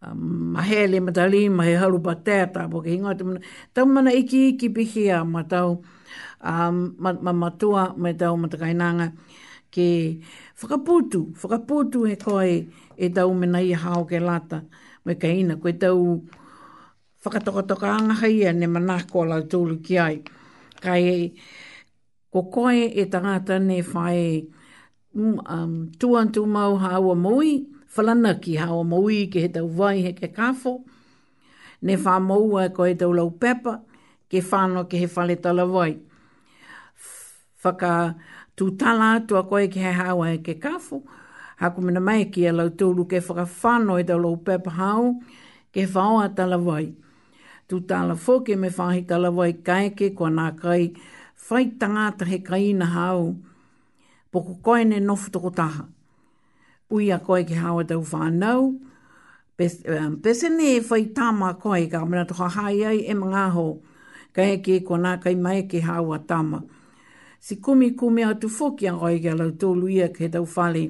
um, 0.00 0.30
mahele 0.54 1.02
matali, 1.04 1.50
mahe 1.52 1.74
haru 1.76 1.98
pa 2.02 2.14
tēta, 2.16 2.62
po 2.72 2.80
ke 2.86 2.94
hingoa 2.94 3.12
tamana, 3.18 3.42
tamana 3.76 4.14
iki 4.16 4.38
iki 4.54 4.70
pihia 4.72 5.18
matau, 5.28 5.50
tau, 5.50 6.01
um, 6.42 6.94
ma, 6.98 7.32
matua 7.32 7.94
me 7.96 8.12
tau 8.14 8.36
matakainanga 8.36 9.12
ke 9.70 10.18
whakaputu, 10.58 11.32
whakaputu 11.38 12.08
he 12.08 12.16
koe 12.16 12.66
e 12.96 13.08
tau 13.08 13.32
mena 13.34 13.58
i 13.60 13.72
hao 13.72 14.04
ke 14.04 14.18
lata 14.20 14.62
me 15.04 15.14
ka 15.14 15.26
ina, 15.28 15.56
koe 15.56 15.72
tau 15.72 16.22
whakatokatoka 17.24 17.88
angahaia 17.98 18.52
ne 18.54 18.66
manako 18.66 19.26
la 19.28 19.40
tūlu 19.40 19.82
ki 19.84 19.98
ai. 19.98 20.22
Kai 20.82 21.00
e, 21.08 21.32
ko 22.32 22.42
koe 22.50 22.88
e 22.88 23.06
tangata 23.06 23.58
ne 23.62 23.80
whae 23.82 24.42
um, 25.14 25.38
um, 25.46 25.90
tuantu 25.98 26.44
mau 26.46 26.76
haua 26.76 27.14
mui, 27.14 27.66
whalana 27.94 28.34
ki 28.42 28.56
haua 28.56 28.84
mui 28.84 29.28
ke 29.30 29.44
he 29.46 29.48
tau 29.48 29.68
vai 29.68 29.98
he 30.02 30.12
ke 30.12 30.32
kafo, 30.34 30.80
ne 31.82 31.96
wha 31.96 32.18
ko 32.20 32.58
e 32.60 32.68
koe 32.68 32.94
tau 32.98 33.12
lau 33.12 33.30
pepa, 33.30 33.80
ke 34.28 34.40
whanau 34.40 34.84
ke 34.90 34.96
he 34.98 35.06
whale 35.06 35.36
tala 35.40 35.66
vai 35.66 35.94
whaka 37.62 38.14
tu 38.56 38.64
tala 38.80 39.10
tua 39.26 39.42
koe 39.50 39.66
ki 39.72 39.80
hei 39.84 39.94
hawa 39.94 40.26
e 40.34 40.38
ke 40.46 40.54
kafu. 40.60 41.02
Haku 41.60 41.80
mena 41.82 42.00
mai 42.00 42.24
ki 42.32 42.46
e 42.48 42.52
lau 42.52 42.68
tūru 42.78 43.04
ke 43.10 43.20
whakawhano 43.26 44.00
e 44.00 44.04
tau 44.04 44.36
pepa 44.46 44.70
hau 44.80 45.04
ke 45.74 45.84
whaoa 45.94 46.28
tala 46.36 46.58
vai. 46.58 46.88
Tu 47.68 47.80
tala 47.88 48.14
fōke 48.14 48.56
me 48.58 48.68
whahi 48.68 49.04
tala 49.08 49.30
vai 49.32 49.52
kai 49.52 49.90
ke 49.98 50.10
kua 50.14 50.28
nā 50.28 50.48
kai 50.60 50.92
whai 51.48 51.64
tangata 51.80 52.26
he 52.26 52.38
kaina 52.38 52.86
hau 52.94 53.36
poko 54.32 54.54
koe 54.62 54.84
ne 54.84 54.98
nofu 55.00 55.30
toko 55.32 55.50
taha. 55.50 55.84
Ui 56.92 57.10
a 57.12 57.18
koe 57.18 57.44
ke 57.44 57.54
hawa 57.54 57.84
tau 57.84 58.02
whanau. 58.02 58.74
Um, 59.62 60.16
pese 60.22 60.46
um, 60.50 60.56
ne 60.58 60.74
e 60.76 60.80
whai 60.80 61.04
tāma 61.14 61.54
koe 61.60 61.86
ka 61.88 62.04
mena 62.04 62.26
toha 62.26 62.48
hai 62.56 62.82
ai 62.90 62.98
e 63.08 63.14
mga 63.14 63.44
ho 63.54 63.66
ka 64.34 64.42
ke 64.64 64.80
kua 64.82 64.98
nā 64.98 65.12
kai 65.22 65.34
mai 65.34 65.62
ke 65.70 65.80
hawa 65.86 66.18
tāma 66.18 66.62
si 67.42 67.56
kumi 67.56 67.90
kumi 67.90 68.22
atu 68.24 68.46
fōki 68.48 68.86
an 68.88 68.94
oi 69.02 69.18
gala 69.18 69.44
tōlu 69.62 69.90
ia 69.90 70.06
ke 70.14 70.28
tau 70.30 70.46
whale 70.56 70.82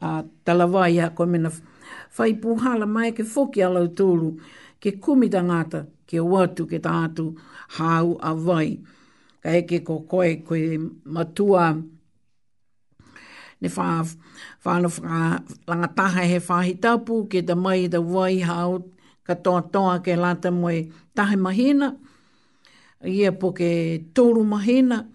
a 0.00 0.08
uh, 0.08 0.22
talawai 0.44 0.96
ha 0.98 1.10
koe 1.14 1.26
mena 1.30 1.52
whai 2.16 2.34
puhala 2.42 2.86
mai 2.94 3.10
ke 3.18 3.22
fōki 3.34 3.62
ala 3.66 3.82
tōlu 4.00 4.30
ke 4.82 4.96
kumi 5.04 5.28
tangata 5.30 5.84
ke 6.10 6.18
watu 6.32 6.66
ke 6.72 6.80
tātu 6.86 7.26
hau 7.78 8.18
a 8.18 8.34
vai 8.34 8.80
ka 9.42 9.54
eke 9.60 9.78
ko 9.86 10.00
koe 10.00 10.32
koe 10.48 10.80
matua 11.16 11.68
ne 13.62 13.68
wha 13.76 13.88
whanu 14.66 14.90
whaka 14.90 15.22
langataha 15.70 16.26
he 16.32 16.40
whahi 16.48 16.74
tapu 16.82 17.22
ke 17.30 17.46
ta 17.46 17.54
mai 17.54 17.86
da 17.86 18.00
wai 18.00 18.40
hau 18.50 18.82
ka 19.22 19.34
toa 19.46 19.62
toa 19.72 19.94
ke 20.02 20.18
lata 20.26 20.50
moe 20.50 20.76
tahe 21.14 21.38
mahina 21.48 21.94
ia 23.14 23.30
po 23.32 23.54
ke 23.62 23.70
tōlu 24.10 24.42
mahina 24.54 25.00
ia 25.06 25.10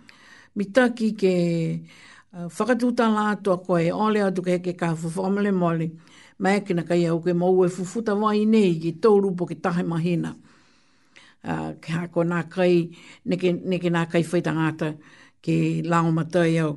mitaki 0.58 1.10
ke 1.14 1.34
uh, 2.34 2.50
whakatuta 2.50 3.08
la 3.14 3.26
atua 3.38 3.60
koe, 3.62 3.86
ole 3.94 4.24
atu 4.26 4.42
ke 4.46 4.58
heke 4.58 4.74
kafu, 4.80 5.14
whamale 5.16 5.54
mole, 5.54 5.92
ma 6.40 6.56
eke 6.58 6.74
na 6.76 6.82
kai 6.84 7.04
au 7.12 7.20
ke 7.22 7.34
mau 7.38 7.64
e 7.66 7.70
fufuta 7.70 8.16
wai 8.22 8.44
nei 8.50 8.74
ki 8.82 8.96
tōru 9.04 9.36
po 9.38 9.46
ke 9.46 9.60
tahe 9.64 9.86
mahina. 9.86 10.34
Uh, 11.48 11.78
ke 11.80 11.94
hako 11.94 12.24
nā 12.28 12.42
kai, 12.52 12.90
neke, 13.30 13.54
neke 13.54 13.92
nā 13.94 14.08
kai 14.12 14.24
whaitangata 14.26 14.92
ke 15.46 15.58
lao 15.86 16.10
matai 16.12 16.58
au. 16.66 16.74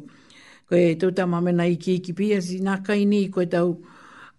Koe 0.70 0.92
tūta 1.00 1.24
mamena 1.26 1.64
i 1.66 1.74
ki 1.82 1.96
ki 2.04 2.12
pia 2.14 2.38
si 2.44 2.60
nā 2.62 2.76
kai 2.86 3.02
nei 3.08 3.30
koe 3.34 3.48
tau 3.50 3.72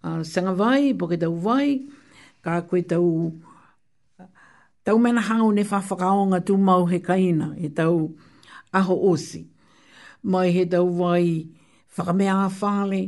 uh, 0.04 0.22
sanga 0.24 0.54
vai, 0.56 0.94
po 0.96 1.10
ke 1.10 1.18
tau 1.20 1.34
vai, 1.44 1.82
ka 2.42 2.60
koe 2.64 2.80
tau 2.88 3.06
uh, 3.26 4.28
tau 4.86 4.96
mena 5.04 5.20
hangu 5.26 5.50
ne 5.52 5.66
whawhakaonga 5.68 6.40
tū 6.48 6.56
mau 6.56 6.86
he 6.88 7.02
kaina, 7.04 7.56
e 7.58 7.68
tau 7.74 8.06
aho 8.72 8.96
osi. 9.12 9.46
Mai 10.22 10.52
he 10.52 10.64
tau 10.64 10.84
wai 10.84 11.46
whakamea 11.96 12.48
whale, 12.60 13.02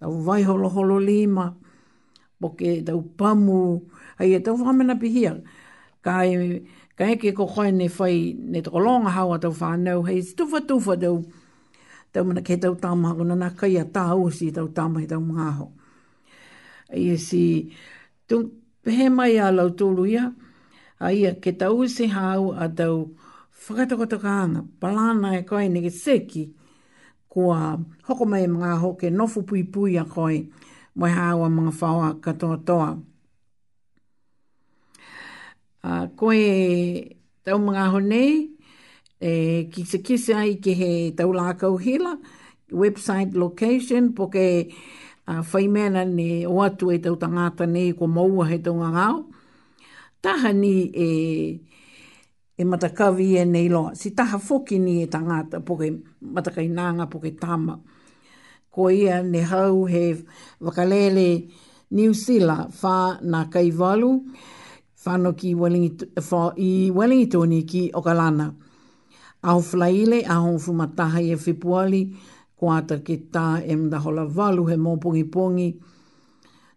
tau 0.00 0.10
wai 0.26 0.42
holo 0.42 0.68
holo 0.68 0.98
lima, 0.98 1.54
po 2.40 2.48
ke 2.50 2.82
tau 2.86 3.00
pamu, 3.18 3.82
hei 4.18 4.34
e 4.36 4.40
tau 4.40 4.56
whamena 4.56 4.94
pihia. 5.00 5.34
Kai, 6.02 6.28
e, 6.36 6.60
ka 6.96 7.06
ke 7.20 7.32
ko 7.34 7.46
koe 7.46 7.70
ne 7.70 7.88
whai 7.88 8.34
ne 8.38 8.60
toko 8.62 8.78
longa 8.78 9.10
hawa 9.10 9.38
tau 9.38 9.52
whanau, 9.52 10.02
hei 10.08 10.20
stufa 10.22 10.60
tufa 10.68 10.96
tau, 11.00 11.22
tau 12.12 12.24
mana 12.24 12.42
ke 12.42 12.56
tau 12.60 12.74
tama 12.74 13.08
hako 13.10 13.24
nana 13.24 13.50
kai 13.50 13.76
a 13.78 13.84
ta 13.94 14.10
osi 14.14 14.52
tau 14.54 14.66
tama 14.76 15.00
he 15.00 15.06
tau 15.06 15.20
mgaho. 15.20 15.66
Ie 16.94 17.16
si, 17.18 17.72
tu, 18.28 18.36
he 18.84 19.08
mai 19.08 19.36
a 19.38 19.50
lau 19.52 19.68
tūruia, 19.70 20.32
a 21.00 21.12
ia 21.12 21.34
ke 21.34 21.52
tau 21.58 21.84
se 21.88 22.06
hau 22.08 22.52
a 22.52 22.68
tau, 22.68 23.12
whakatakotakaanga, 23.68 24.60
palana 24.80 25.36
e 25.40 25.42
koe 25.48 25.68
nege 25.68 25.90
seki, 25.92 26.44
kua 27.28 27.78
hoko 28.06 28.24
mai 28.28 28.46
mga 28.46 28.78
hoke 28.80 29.08
nofu 29.10 29.42
pui 29.48 29.64
pui 29.64 29.96
a 29.98 30.04
koe, 30.04 30.46
mai 30.96 31.10
hawa 31.12 31.48
mga 31.48 31.70
whaua 31.80 32.08
katoa 32.24 32.56
toa. 32.66 32.90
Uh, 35.84 36.06
koe 36.16 36.40
tau 37.44 37.58
mga 37.58 37.84
honei, 37.92 38.32
e 39.20 39.32
ki 39.72 39.82
kise 39.82 39.98
kise 40.06 40.34
ai 40.36 40.54
ki 40.64 40.72
he 40.80 40.90
tau 41.16 41.32
lākau 41.32 41.76
hila, 41.80 42.14
website 42.72 43.32
location, 43.36 44.12
poke 44.14 44.72
uh, 45.28 45.40
whaimena 45.52 46.04
ni 46.08 46.44
o 46.46 46.60
atu 46.64 46.92
e 46.92 46.98
tau 47.04 47.16
tangata 47.16 47.66
nei 47.68 47.92
ko 47.98 48.08
maua 48.08 48.48
he 48.52 48.58
tau 48.60 48.76
ngā 48.80 48.90
ngāo. 48.94 49.22
Taha 50.24 50.52
e... 50.64 50.74
Eh, 51.04 51.72
e 52.60 52.64
matakawi 52.64 53.36
e 53.36 53.44
nei 53.44 53.68
loa. 53.68 53.94
Si 53.94 54.10
taha 54.12 54.38
foki 54.38 54.78
ni 54.86 54.94
e 55.02 55.06
tangata 55.14 55.58
po 55.66 55.72
ke 55.80 55.88
matakainanga 56.34 57.04
po 57.12 57.18
ke 57.24 57.32
tama. 57.42 57.74
Ko 58.74 58.88
ia 58.90 59.22
ne 59.22 59.40
hau 59.42 59.84
he 59.86 60.14
wakalele 60.62 61.50
New 61.90 62.12
Sila 62.14 62.66
wha 62.82 62.96
na 63.22 63.44
kaivalu 63.46 64.10
whano 65.04 65.30
ki 65.36 65.50
i 65.54 66.90
Wellington 66.90 67.52
ki 67.66 67.92
Okalana. 67.94 68.54
Aho 69.44 69.60
flaile, 69.60 70.24
aho 70.26 70.56
fumataha 70.56 71.20
i 71.20 71.32
e 71.36 71.36
whipuali, 71.36 72.16
ko 72.58 72.70
ata 72.72 72.98
ki 73.04 73.28
tā 73.30 73.60
e 73.62 73.76
mda 73.76 73.98
hola 74.00 74.24
walu 74.24 74.64
he 74.70 74.76
mōpongi 74.80 75.24
pongi, 75.30 75.68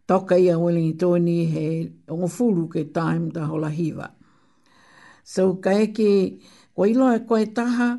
toka 0.05 0.35
i 0.35 0.49
a 0.51 0.59
Wellington 0.59 1.27
i 1.31 1.45
he 1.47 1.67
ongofuru 2.11 2.67
ke 2.69 2.83
tā 2.91 3.07
e 3.15 3.19
mda 3.23 3.47
hola 3.47 3.69
hiva. 3.71 4.11
So 5.27 5.59
kai 5.59 5.91
ke 5.91 6.39
ko 6.71 6.85
ilo 6.87 7.11
e 7.11 7.19
koe 7.27 7.43
taha 7.55 7.89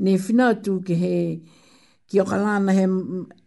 ne 0.00 0.12
whina 0.24 0.44
atu 0.56 0.80
ke 0.86 0.94
he 1.02 1.16
ki 2.08 2.16
o 2.24 2.24
kalana 2.24 2.72
he 2.72 2.86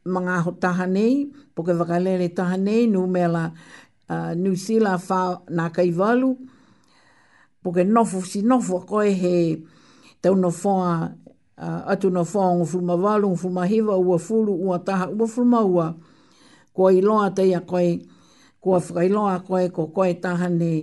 mga 0.06 0.36
ho 0.46 0.52
taha 0.62 0.86
nei, 0.86 1.14
po 1.56 1.64
ke 1.66 1.74
wakalere 1.80 2.28
taha 2.38 2.58
nei, 2.58 2.86
nu 2.86 3.02
me 3.10 3.26
la 3.36 3.44
nu 4.42 4.52
sila 4.56 4.92
wha 5.08 5.20
nā 5.58 5.66
kai 5.76 5.90
walu, 6.00 6.32
po 7.66 7.72
ke 7.76 7.82
nofu 7.90 8.22
si 8.32 8.40
nofu 8.50 8.74
a 8.82 8.86
koe 8.90 9.10
he 9.22 9.36
tau 10.22 10.36
no 10.38 10.52
whoa 10.54 11.10
uh, 11.58 11.82
atu 11.92 12.08
no 12.14 12.22
whoa 12.24 12.54
ngu 12.62 12.66
fuma 12.72 12.96
walu, 13.06 13.28
ngu 13.34 13.38
fuma 13.46 13.64
hiva, 13.72 13.94
ua 13.98 14.18
fulu, 14.26 14.54
ua 14.68 14.78
taha, 14.88 15.06
ua 15.18 15.26
fuma 15.34 15.60
ua, 15.76 15.88
ko 16.76 16.84
i 16.98 17.02
loa 17.08 17.28
te 17.36 17.44
ia 17.52 17.62
koe, 17.72 17.90
ko 18.62 18.70
a 18.78 18.80
whakailoa 18.80 19.36
koe, 19.48 19.64
ko 19.76 19.84
koe 19.96 20.12
taha 20.24 20.48
nei, 20.60 20.80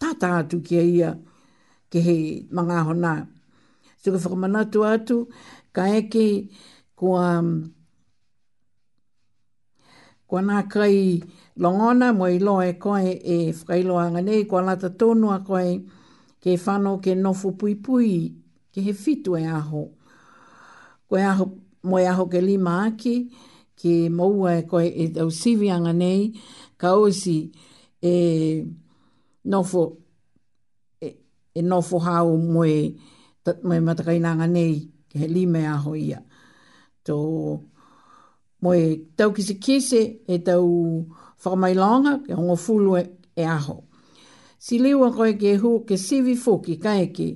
tata 0.00 0.28
atu 0.40 0.56
kia 0.66 0.80
ia, 0.82 0.94
ia 0.96 1.18
ke 1.90 1.98
he 2.06 2.16
mga 2.54 2.86
hona. 2.86 3.12
Tuka 4.02 4.16
whakamanatu 4.18 4.78
atu, 4.86 5.16
ka 5.74 5.82
eke 5.98 6.48
kua, 6.96 7.42
mm, 7.42 7.70
kua 10.26 10.40
nā 10.42 10.56
kai 10.70 11.20
longona, 11.58 12.14
mo 12.16 12.24
i 12.24 12.38
loa 12.38 12.64
e 12.68 12.72
koe 12.84 13.10
e 13.34 13.36
whakailoanga 13.52 14.20
nei, 14.28 14.40
kua 14.48 14.60
lata 14.68 14.88
tonua 14.98 15.36
koe 15.46 15.78
ke 16.42 16.50
whano 16.64 16.92
ke 17.04 17.12
nofu 17.24 17.48
pui 17.58 17.74
pui, 17.84 18.12
ke 18.72 18.80
he 18.86 18.92
fitu 18.92 19.32
e 19.36 19.44
aho. 19.58 19.82
Koe 21.08 21.20
aho, 21.30 21.44
mo 21.88 21.96
e 21.98 22.06
aho 22.12 22.24
ke 22.32 22.40
lima 22.48 22.72
aki, 22.88 23.14
ke 23.78 23.92
maua 24.16 24.50
e 24.62 24.62
koe 24.70 24.86
e 24.86 25.04
tau 25.14 25.28
sivianga 25.40 25.92
nei, 26.02 26.20
ka 26.80 26.88
osi 27.04 27.36
e 28.00 28.14
nofu 29.50 29.82
pui 29.92 29.98
e 31.54 31.60
nofo 31.70 31.98
hau 32.06 32.28
moe, 32.54 32.76
moe 33.66 33.78
matakainanga 33.86 34.46
nei, 34.56 34.72
ke 35.10 35.16
he 35.20 35.26
lime 35.28 35.60
aho 35.74 35.94
ia. 36.08 36.20
Tō, 37.06 37.16
moe 38.62 38.80
tau 39.18 39.32
kise 39.36 39.56
kise 39.64 40.02
e 40.26 40.36
tau 40.46 40.64
whakamailanga, 41.42 42.12
ke 42.26 42.32
hongo 42.38 42.56
fulu 42.64 42.96
e, 43.02 43.06
e 43.40 43.44
aho. 43.46 43.78
Si 44.62 44.78
liwa 44.78 45.10
koe 45.16 45.32
ke 45.40 45.56
hu 45.62 45.80
ke 45.88 45.96
sivi 45.98 46.34
fuki 46.36 46.76
ka 46.82 46.92
eke 47.04 47.28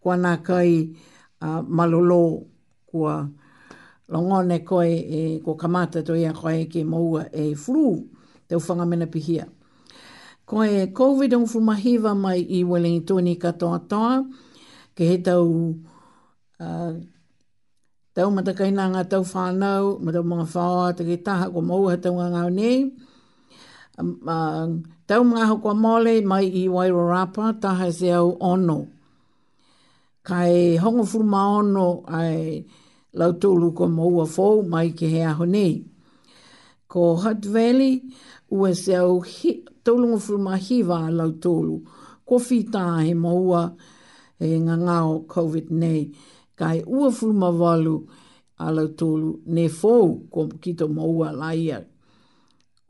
kua 0.00 0.16
nā 0.16 0.38
kai 0.42 0.88
malolo 1.68 2.20
kua 2.88 3.18
longone 4.08 4.62
koe 4.64 4.88
e 4.88 5.20
kua 5.44 5.56
kamata 5.60 6.00
to 6.06 6.14
ia 6.16 6.32
koe 6.32 6.64
ke 6.72 6.80
maua 6.88 7.26
e 7.30 7.50
furu 7.54 7.92
te 8.48 8.56
uwhanga 8.56 8.86
mena 8.88 9.06
pihia. 9.06 9.44
Ko 10.44 10.64
e 10.66 10.90
COVID 10.92 11.30
ang 11.38 11.46
fumahiva 11.46 12.14
mai 12.18 12.42
i 12.42 12.64
Wellington 12.66 13.26
i 13.30 13.36
katoa 13.38 13.78
toa, 13.88 14.26
ke 14.98 15.02
he 15.06 15.18
tau, 15.22 15.78
uh, 16.58 16.92
tau 18.14 18.28
matakaina 18.34 18.88
ngā 18.90 19.04
tau 19.08 19.22
whānau, 19.22 20.00
ma 20.02 20.10
tau 20.10 20.22
mga 20.26 20.46
whāua, 20.50 20.90
te 20.98 21.04
ke 21.06 21.22
taha 21.24 21.46
ko 21.52 21.62
mauha 21.62 21.94
tau 22.02 22.14
ngā 22.18 22.26
ngāu 22.34 22.50
nei. 22.58 22.90
Um, 24.02 24.10
uh, 24.26 24.68
tau 25.06 25.22
mga 25.22 25.46
hau 25.52 25.58
kua 25.62 25.74
mole 25.78 26.18
mai 26.26 26.44
i 26.50 26.66
Wairarapa, 26.68 27.54
taha 27.62 27.86
e 27.92 27.94
se 27.94 28.10
au 28.12 28.34
ono. 28.42 28.80
Kai 30.26 30.76
hongo 30.78 31.04
furma 31.06 31.40
ono 31.62 32.02
ai 32.06 32.62
lautulu 33.14 33.70
ko 33.76 33.86
maua 33.90 34.26
fōu 34.26 34.62
mai 34.66 34.90
ke 34.90 35.06
he 35.06 35.22
aho 35.22 35.44
nei. 35.46 35.82
Ko 36.90 37.14
Hutt 37.22 37.44
Valley, 37.46 38.02
ua 38.52 38.74
se 38.76 38.94
au 38.96 39.18
hi, 39.22 39.62
taulungo 39.84 40.18
fulmahi 40.20 40.82
wā 40.88 41.06
lau 41.12 41.30
tōlu. 41.42 41.78
Ko 42.26 42.38
whita 42.38 42.84
he 43.04 43.14
maua 43.18 43.64
e 44.38 44.58
ngā 44.62 44.76
ngāo 44.82 45.22
COVID 45.30 45.70
nei. 45.74 46.04
Kai 46.58 46.82
ua 46.86 47.10
fulmawalu 47.14 47.96
a 48.62 48.70
lau 48.74 48.86
tōlu 48.98 49.34
ne 49.46 49.66
fōu 49.68 50.28
ko 50.30 50.46
kito 50.62 50.88
maua 50.88 51.32
ia. 51.54 51.80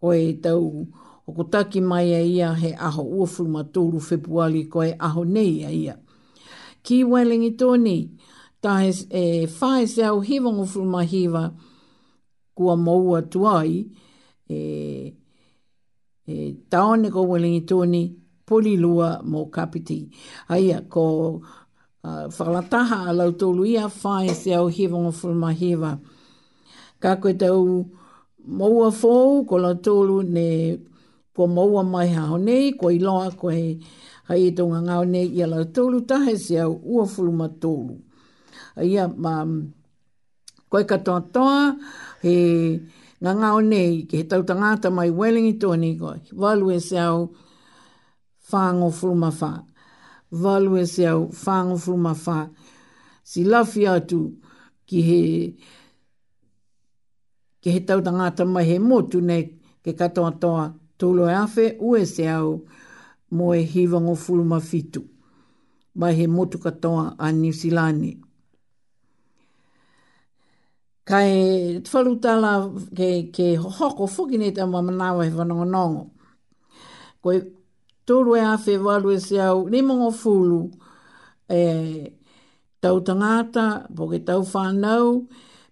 O 0.02 0.12
e 0.12 0.34
tau 0.42 0.86
Oko 1.26 1.44
taki 1.44 1.80
mai 1.80 2.10
a 2.14 2.18
ia 2.26 2.48
he 2.54 2.72
aho 2.74 3.02
uafuma 3.04 3.62
tōru 3.62 4.00
whepuali 4.02 4.64
ko 4.68 4.82
e 4.82 4.90
aho 4.98 5.22
nei 5.24 5.62
a 5.64 5.70
ia. 5.70 5.94
Ki 6.82 7.04
Wellingi 7.04 7.52
tōni, 7.56 7.98
ta 8.60 8.80
he 8.82 8.90
e, 9.06 9.46
whae 9.46 9.86
se 9.86 10.02
au 10.02 10.18
hiwa 10.20 10.52
ngofuma 10.52 11.02
hiwa 11.06 11.52
kua 12.54 12.76
maua 12.76 13.22
tuai 13.22 13.86
e, 14.50 14.58
e 16.26 16.52
taone 16.70 17.10
ko 17.10 17.22
welingi 17.26 17.64
tōni 17.66 18.02
poli 18.46 18.76
lua 18.76 19.18
mō 19.26 19.48
kapiti. 19.50 20.06
Aia, 20.50 20.80
ko 20.90 21.06
uh, 21.42 22.28
whakalataha 22.28 23.02
a 23.10 23.16
lautolu 23.16 23.66
ia 23.66 23.88
whae 23.88 24.32
se 24.34 24.54
au 24.54 24.68
hewa 24.70 24.98
ngā 25.06 25.12
whulma 25.20 25.52
hewa. 25.56 25.96
Ka 27.02 27.16
koe 27.22 27.32
tau 27.34 27.82
maua 28.46 28.90
fōu 28.94 29.42
ko 29.48 29.58
lautolu 29.58 30.22
ne 30.22 30.46
ko 31.34 31.46
maua 31.46 31.82
mai 31.84 32.08
hao 32.12 32.36
nei, 32.38 32.72
ko 32.76 32.90
i 32.92 32.98
loa 33.02 33.30
ko 33.36 33.48
he 33.50 33.80
hei 34.30 34.52
tonga 34.56 34.78
ngāo 34.84 35.04
nei 35.08 35.26
ia 35.34 35.46
lautolu 35.50 36.04
tahe 36.06 36.36
se 36.38 36.58
au 36.62 36.76
ua 36.84 37.06
whulma 37.08 37.48
tōlu. 37.58 37.98
Aia, 38.78 39.08
ma 39.08 39.42
koe 40.70 40.86
katoa 40.86 41.20
toa, 41.34 41.62
he... 42.22 42.40
Nga 43.22 43.32
ngā 43.40 43.48
o 43.54 43.58
nei, 43.64 43.90
ke 44.10 44.18
he 44.20 44.24
tau 44.30 44.42
tangata 44.46 44.90
mai 44.94 45.10
Wellington 45.18 45.82
i 45.88 45.92
ko, 45.98 46.12
walu 46.44 46.70
e 46.76 46.80
se 46.86 46.96
au 46.98 47.20
whāngo 48.50 48.88
fruma 48.96 49.28
whā. 49.40 49.50
Walu 50.42 50.72
e 50.80 50.82
se 50.92 51.06
au 51.06 51.20
whāngo 51.44 51.76
fruma 51.84 52.14
whā. 52.24 52.38
Si 53.22 53.44
lafi 53.46 53.86
atu 53.92 54.18
ki 54.90 55.04
he, 55.08 55.20
ki 57.62 57.76
he 57.76 57.84
tau 57.86 58.02
tangata 58.02 58.42
mai 58.56 58.64
he 58.72 58.76
motu 58.88 59.22
nei, 59.30 59.44
ke 59.86 59.94
katoa 60.00 60.32
toa 60.42 60.64
tolo 60.98 61.30
e 61.30 61.36
awhe, 61.44 61.68
ue 61.78 62.02
se 62.14 62.26
au 62.34 62.48
mo 63.38 63.52
e 63.54 63.62
hivango 63.72 64.16
fruma 64.24 64.58
fitu. 64.70 65.04
Mai 65.94 66.10
he 66.18 66.26
motu 66.26 66.58
katoa 66.58 67.12
a 67.20 67.30
New 67.30 67.54
kai 71.08 71.80
whalu 71.90 72.12
tala 72.22 72.52
ke, 72.96 73.08
ke 73.34 73.46
hoko 73.78 74.06
whuki 74.14 74.36
nei 74.38 74.52
tamo 74.56 74.78
manawa 74.82 75.24
he 75.26 75.30
whanongonongo. 75.38 76.02
Koe 77.22 77.36
tōrua 78.06 78.42
a 78.54 78.56
whi 78.64 78.76
walu 78.86 79.16
se 79.18 79.38
au 79.40 79.68
ni 79.70 79.80
mongo 79.82 80.10
fulu 80.20 80.60
e 81.58 81.60
tau 82.82 82.96
tangata, 83.06 83.66
po 83.96 84.06
ke 84.10 84.20
tau 84.26 84.42
whanau, 84.52 85.08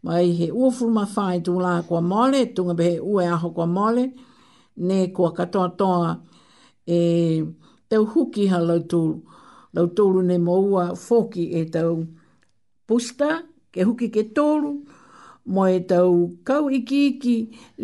mai 0.04 0.26
he 0.38 0.50
uafuru 0.50 0.90
ma 0.98 1.04
whai 1.14 1.38
tū 1.46 1.60
la 1.62 1.80
kua 1.88 2.00
mole, 2.02 2.42
tunga 2.54 2.74
behe 2.74 2.96
ue 3.00 3.24
aho 3.30 3.50
kua 3.54 3.66
mole, 3.66 4.04
ne 4.76 4.98
kua 5.14 5.32
katoa 5.32 5.68
toa 5.78 6.10
e 6.86 7.00
tau 7.88 8.04
huki 8.12 8.48
ha 8.50 8.58
lau 8.58 8.80
tōru. 8.82 9.16
Lau 9.74 9.86
tōru 9.94 10.24
ne 10.26 10.36
moua 10.42 10.86
whoki 11.08 11.52
e 11.60 11.64
tau 11.70 12.02
pusta, 12.88 13.42
ke 13.70 13.84
huki 13.86 14.08
ke 14.10 14.24
tolu 14.34 14.72
mo 15.50 15.66
e 15.66 15.80
tau 15.82 16.30
kau 16.46 16.70
iki 16.70 16.98
iki 17.14 17.36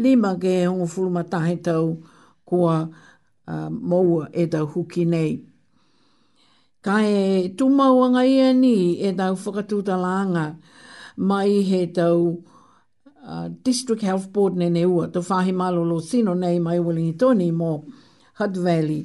lima 0.03 0.37
ke 0.39 0.51
e 0.63 0.65
hongo 0.71 0.87
fulumatahe 0.87 1.57
tau 1.63 1.99
kua 2.47 2.87
uh, 3.49 3.71
moua 3.71 4.31
e 4.33 4.47
tau 4.47 4.67
huki 4.71 5.05
nei. 5.07 5.35
Ka 6.85 7.03
e 7.03 7.49
tumauanga 7.59 8.23
ia 8.25 8.53
ni 8.53 8.97
e 9.03 9.11
tau 9.19 9.35
whakatuta 9.35 9.97
langa 9.99 10.55
mai 11.17 11.63
he 11.69 11.87
tau 11.91 12.39
uh, 13.27 13.49
District 13.51 14.03
Health 14.03 14.29
Board 14.33 14.57
ne 14.57 14.69
ne 14.71 14.85
ua, 14.87 15.09
tau 15.11 15.23
whahi 15.29 15.53
malolo 15.53 15.99
sino 16.01 16.35
nei 16.35 16.59
mai 16.63 16.79
wilingi 16.79 17.17
toni 17.19 17.51
mo 17.53 17.85
Hutt 18.39 18.55
Valley. 18.57 19.03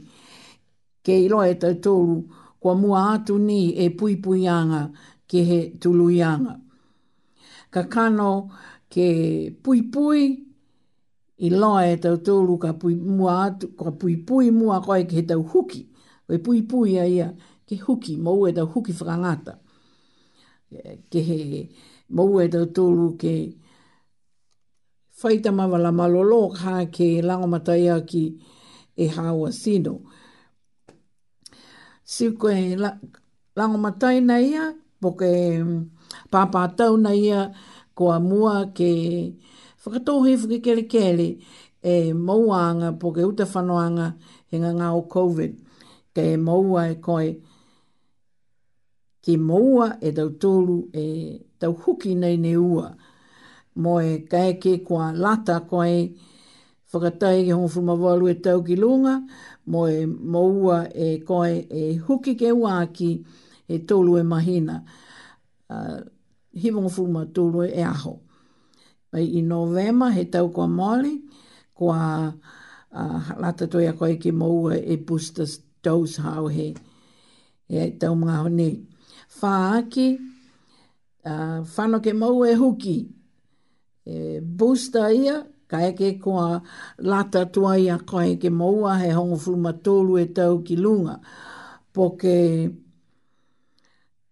Ke 1.03 1.13
ilo 1.25 1.41
e 1.41 1.57
tau 1.57 1.73
tōru 1.73 2.21
kua 2.61 2.75
mua 2.77 3.13
atu 3.17 3.39
ni 3.41 3.73
e 3.73 3.89
pui 3.89 4.17
pui 4.21 4.45
anga 4.47 4.91
ke 5.27 5.39
he 5.49 5.59
tuluianga. 5.81 6.53
Mm 6.61 6.67
ka 7.71 7.81
kano 7.93 8.31
ke 8.93 9.05
pui 9.63 9.79
pui 9.93 10.21
i 11.41 11.49
loa 11.59 11.81
e 11.87 11.95
tau 12.03 12.15
tōru 12.27 12.55
ka 12.63 12.69
pui 12.79 12.95
mua 13.17 13.33
atu, 13.47 13.65
ka 13.79 13.89
pui 13.99 14.13
pui 14.27 14.45
mua 14.59 14.77
koe 14.85 15.01
ke 15.11 15.19
tau 15.29 15.41
huki. 15.51 15.81
Koe 16.27 16.37
pui 16.45 16.59
pui 16.69 16.91
a 16.99 17.05
ia 17.15 17.27
ke 17.67 17.75
huki, 17.85 18.13
mau 18.25 18.39
e 18.47 18.51
tau 18.57 18.67
huki 18.73 18.91
whakangata. 18.97 19.53
Ke 21.11 21.19
he 21.27 21.39
mau 22.15 22.33
e 22.43 22.47
tau 22.53 22.65
tōru 22.77 23.07
ke 23.21 23.33
whaita 25.21 25.49
mawala 25.59 25.89
malolo 25.99 26.41
ka 26.59 26.73
ke 26.95 27.07
lango 27.27 27.47
matai 27.53 27.81
ki 28.09 28.23
e 28.97 29.05
hawa 29.15 29.49
sino. 29.61 29.93
Si 32.11 32.25
koe 32.39 32.59
la, 32.81 32.91
lango 33.57 33.77
matai 33.85 34.17
na 34.29 34.37
ia, 34.51 34.65
po 34.99 35.15
ke... 35.19 35.29
Um, 35.61 35.91
pāpātau 36.31 36.97
na 36.99 37.11
ia 37.13 37.41
koa 37.95 38.19
mua 38.19 38.53
ke 38.75 38.91
whakatohi 39.83 40.37
whakikele 40.43 40.87
kele 40.89 41.27
e 41.83 42.13
mauanga 42.13 42.91
po 42.99 43.11
ke 43.11 43.25
uta 43.27 43.45
whanoanga 43.45 44.13
he 44.51 44.57
ngā 44.59 44.89
o 44.95 45.03
COVID. 45.07 45.55
Ke 46.15 46.33
e 46.33 46.37
maua 46.37 46.89
e 46.91 46.95
koe 47.03 47.29
ki 49.21 49.37
maua 49.37 49.97
e 50.01 50.11
tau 50.15 50.29
tōru 50.41 50.75
e 50.97 51.05
tau 51.59 51.75
huki 51.83 52.15
nei 52.17 52.37
ne 52.37 52.55
ua. 52.57 52.91
Mo 53.75 53.99
e 54.01 54.19
kai 54.29 54.57
ke 54.61 54.77
kua 54.85 55.11
lata 55.13 55.59
koe 55.69 56.09
whakatai 56.93 57.43
ki 57.45 57.51
hong 57.51 57.69
fuma 57.69 57.95
e 58.29 58.33
tau 58.43 58.61
ki 58.63 58.75
lunga. 58.75 59.21
Mo 59.67 59.85
e 59.87 60.05
maua 60.05 60.87
e 60.93 61.19
koe 61.23 61.65
e 61.69 61.99
huki 61.99 62.35
ke 62.35 62.51
uaki 62.51 63.23
e 63.67 63.77
tōru 63.79 64.19
e 64.19 64.23
mahina. 64.23 64.83
Uh, 65.69 66.01
himonga 66.55 66.89
fuma 66.91 67.25
tūroi 67.33 67.71
e 67.75 67.83
aho. 67.83 68.17
Pai 69.11 69.23
i 69.39 69.41
novema 69.43 70.11
he 70.15 70.25
tau 70.31 70.49
kua 70.53 70.67
maoli, 70.71 71.17
kua 71.75 71.99
uh, 72.31 73.31
lata 73.39 73.67
toi 73.71 73.87
a 73.89 73.93
koe 73.97 74.15
ki 74.19 74.31
maua 74.35 74.77
e 74.79 74.95
booster 74.97 75.47
dose 75.83 76.21
hau 76.21 76.47
he, 76.51 76.71
e 77.67 77.89
tau 77.99 78.15
mga 78.15 78.41
honi. 78.45 78.69
Whā 79.41 79.55
aki, 79.79 80.09
uh, 81.27 81.61
whano 81.75 81.99
ke 82.03 82.11
maua 82.15 82.49
e 82.51 82.57
huki, 82.59 82.97
e 84.07 84.39
booster 84.41 85.07
ia, 85.15 85.37
ka 85.71 85.83
eke 85.87 86.13
kua 86.21 86.61
lata 86.99 87.45
toi 87.51 87.77
ia 87.85 87.95
koe 88.07 88.35
ki 88.39 88.51
maua 88.51 88.99
he 89.03 89.11
hongo 89.15 89.39
fuma 89.39 89.71
tūroi 89.79 90.25
e 90.27 90.31
tau 90.39 90.61
ki 90.67 90.77
lunga. 90.79 91.19
porque 91.93 92.35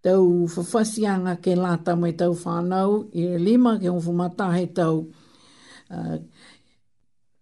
tau 0.01 0.47
whawhasianga 0.47 1.41
ke 1.43 1.55
lata 1.59 1.95
mai 1.99 2.13
tau 2.15 2.33
whanau, 2.33 3.09
i 3.15 3.21
e 3.23 3.37
lima 3.39 3.77
ke 3.79 3.87
hongfu 3.91 4.11
matahe 4.15 4.65
tau, 4.73 5.11
uh, 5.91 6.17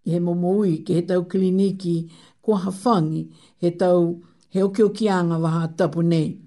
he 0.04 0.20
momoui 0.20 0.82
ke 0.86 0.94
he 0.98 1.02
tau 1.06 1.24
kliniki, 1.30 2.10
ko 2.42 2.56
hawhangi 2.58 3.28
he 3.62 3.72
tau 3.78 4.18
he 4.50 4.64
okeokianga 4.66 5.38
waha 5.44 5.68
tapu 5.78 6.02
nei. 6.02 6.38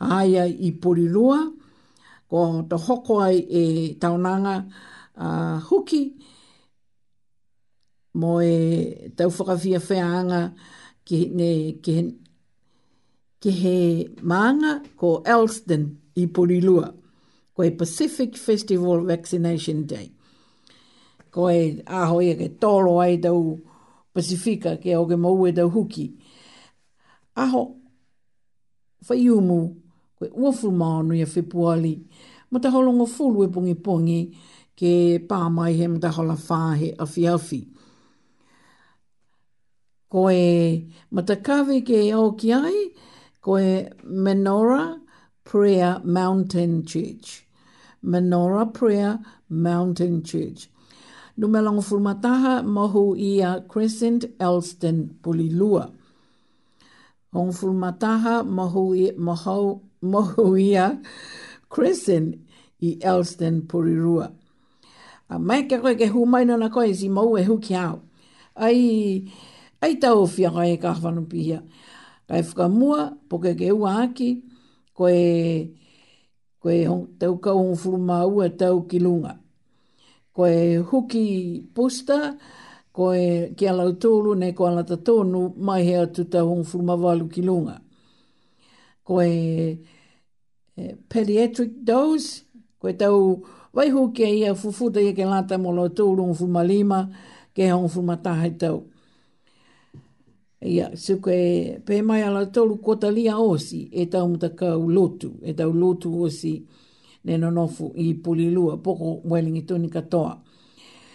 Aia 0.00 0.44
i 0.48 0.72
porirua, 0.72 1.40
ko 2.28 2.40
to 2.70 2.76
hoko 2.80 3.20
ai 3.20 3.36
e 3.38 3.64
taunanga 4.00 4.56
uh, 5.16 5.60
huki, 5.68 6.02
mo 8.16 8.40
e 8.40 9.10
tau 9.18 9.28
whakawhia 9.28 9.78
whaanga 9.90 10.42
ki, 11.04 11.26
ne, 11.36 11.50
ki, 11.84 12.00
ki 13.44 13.50
he 13.52 14.08
maanga 14.24 14.70
ko 15.00 15.18
Elston 15.26 15.82
i 16.16 16.24
Porilua, 16.36 16.86
ko 17.52 17.60
e 17.62 17.70
Pacific 17.80 18.38
Festival 18.40 19.04
Vaccination 19.10 19.82
Day. 19.92 20.06
Ko 21.28 21.50
e 21.52 21.60
aho 21.84 22.22
ia 22.24 22.38
ke 22.40 22.48
tolo 22.56 22.96
ai 23.04 23.20
tau 23.20 23.40
Pacifica 24.14 24.78
ke 24.80 24.94
au 24.96 25.04
ke 25.10 25.16
maue 25.20 25.52
tau 25.52 25.68
huki. 25.74 26.06
Aho, 27.42 27.62
whai 29.04 29.28
umu, 29.36 29.60
ko 30.16 30.22
e 30.24 30.30
uafu 30.40 30.72
maanu 30.80 31.12
ia 31.20 31.28
whepuali, 31.28 31.94
ma 32.48 32.62
ta 32.64 32.72
holongo 32.72 33.04
fulu 33.14 33.44
e 33.44 33.52
pungi 33.52 33.76
pungi 33.84 34.18
ke 34.78 35.20
pāmai 35.28 35.74
he 35.78 35.86
mta 35.92 36.16
hola 36.16 36.38
whāhe 36.48 36.94
awhi 36.96 37.28
awhi. 37.34 37.60
Ko 40.08 40.30
e 40.30 40.86
matakawe 41.12 41.76
ke 41.84 42.06
au 42.16 42.30
ki 42.40 42.52
ai, 42.54 42.93
ko 43.44 43.58
e 43.60 43.84
Menorah 44.04 44.96
Prayer 45.44 46.00
Mountain 46.04 46.84
Church. 46.86 47.44
Menorah 48.02 48.72
Prayer 48.72 49.18
Mountain 49.50 50.24
Church. 50.24 50.70
Numelong 51.36 51.84
furmataha 51.84 52.64
mohu 52.64 53.12
ia 53.16 53.60
Crescent 53.68 54.24
Elston 54.40 55.20
Pulilua. 55.20 55.92
Ong 57.36 57.50
fulmataha 57.52 58.40
mohu 58.48 58.94
ia, 58.96 59.12
mohu, 59.18 59.82
mohu 60.00 60.56
ia 60.56 60.96
Crescent 61.68 62.38
i 62.80 62.96
Elston 63.04 63.68
Pulilua. 63.68 64.30
A 65.28 65.36
mai 65.38 65.66
ke 65.68 65.82
koe 65.84 65.92
ke 66.00 66.08
humai 66.08 66.46
na 66.48 66.56
koe 66.72 66.94
si 66.96 67.08
mohu 67.12 67.36
e 67.36 67.44
huki 67.44 67.76
au. 67.76 68.00
Ai, 68.56 69.26
ai 69.82 69.98
tau 70.00 70.24
fia 70.26 70.48
koe 70.54 70.72
e 70.78 70.78
kahwanu 70.80 71.28
pihia. 71.28 71.60
Kai 72.28 72.40
whakamua, 72.42 73.00
poke 73.28 73.52
ke 73.58 73.68
ua 73.72 73.90
haki, 73.98 74.28
koe, 74.96 75.18
koe 76.60 76.76
tau 77.20 77.34
kau 77.44 77.58
un 77.60 77.74
furumau 77.76 78.40
e 78.44 78.48
tau 78.60 78.80
ki 78.88 78.98
lunga. 79.04 79.32
Koe 80.36 80.76
huki 80.90 81.24
pusta, 81.76 82.18
koe 82.96 83.52
ki 83.58 83.64
alau 83.72 83.90
tōru 84.02 84.32
ne 84.40 84.48
ko 84.56 84.66
alata 84.70 84.96
tōnu 85.06 85.42
mai 85.66 85.82
hea 85.84 86.06
tu 86.06 86.24
tau 86.24 86.48
un 86.56 86.64
furumavalu 86.64 87.28
ki 87.34 87.42
lunga. 87.44 87.76
Koe 89.06 89.28
eh, 90.80 90.94
pediatric 91.12 91.72
dose, 91.84 92.42
koe 92.80 92.92
tau 92.96 93.20
waihu 93.76 94.08
ke 94.16 94.24
ia 94.38 94.54
fufuta 94.56 95.00
ia 95.04 95.12
ke 95.12 95.24
lata 95.28 95.58
molo 95.60 95.88
tōru 96.00 96.24
un 96.24 96.34
furumalima 96.38 97.04
ke 97.54 97.68
hong 97.68 97.88
furumataha 97.92 98.48
tau. 98.64 98.82
Ia, 100.64 100.94
se 100.96 101.18
koe, 101.20 101.76
pe 101.84 102.00
mai 102.02 102.22
ala 102.24 102.46
tolu 102.48 102.78
kota 102.80 103.10
lia 103.12 103.36
osi, 103.38 103.82
e 103.92 104.06
tau 104.08 104.28
muta 104.28 104.48
kau 104.56 104.88
lotu, 104.88 105.30
e 105.44 105.52
tau 105.54 105.72
lotu 105.76 106.12
osi, 106.24 106.52
ne 107.24 107.36
nonofu 107.38 107.90
i 108.00 108.14
pulilua, 108.14 108.78
poko 108.82 109.20
mwelingi 109.24 109.62
toni 109.62 109.90
katoa. 109.90 110.38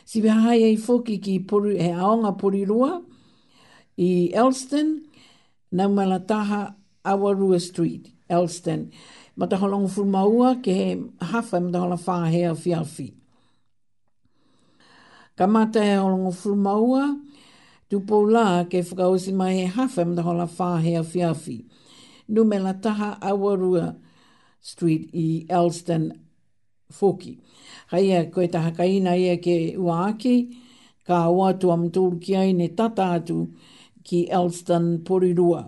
Si 0.05 0.21
we 0.21 0.29
hae 0.29 0.69
i 0.73 0.77
foki 0.77 1.17
ki 1.19 1.39
puri, 1.49 1.77
he 1.81 1.89
aonga 1.93 2.31
pulilua, 2.37 2.99
i 3.97 4.29
Elston, 4.33 4.99
na 5.71 5.89
malataha 5.89 6.75
Awarua 7.05 7.59
Street, 7.61 8.09
Elston. 8.29 8.89
Mataholong 9.37 9.87
furmaua, 9.89 10.55
ke 10.61 10.73
he 10.73 10.87
hafa, 11.31 11.57
e 11.57 11.61
mataholong 11.65 12.03
faa 12.05 12.25
hea 12.29 12.53
fiafi. 12.55 13.15
Kamata 15.37 15.81
he 15.83 15.95
holong 15.97 16.29
furmaua, 16.33 17.01
kamata 17.01 17.23
he 17.23 17.28
Tupo 17.89 18.17
la 18.35 18.65
ke 18.69 18.83
whakaosi 18.85 19.33
mai 19.33 19.53
he 19.59 19.65
hawha 19.65 20.03
mta 20.09 20.21
hola 20.21 20.45
whahe 20.57 20.91
a 21.01 21.03
whiawhi. 21.11 21.57
Nume 22.33 22.57
la 22.61 22.73
taha 22.73 23.17
Awarua 23.19 23.95
Street 24.61 25.09
i 25.15 25.45
Elston 25.49 26.03
Foki. 26.91 27.33
Haia 27.91 28.19
e, 28.23 28.25
koe 28.33 28.45
taha 28.47 28.69
kaina 28.77 29.15
ia 29.17 29.35
ke 29.37 29.55
ua 29.77 29.95
aki, 30.11 30.35
ka 31.07 31.15
awa 31.31 31.53
tu 31.59 31.71
am 31.71 31.89
tūru 31.89 32.21
ki 32.21 32.35
ai 32.35 32.67
tata 32.77 33.05
atu 33.17 33.37
ki 34.03 34.27
Elston 34.29 34.99
Porirua. 35.05 35.61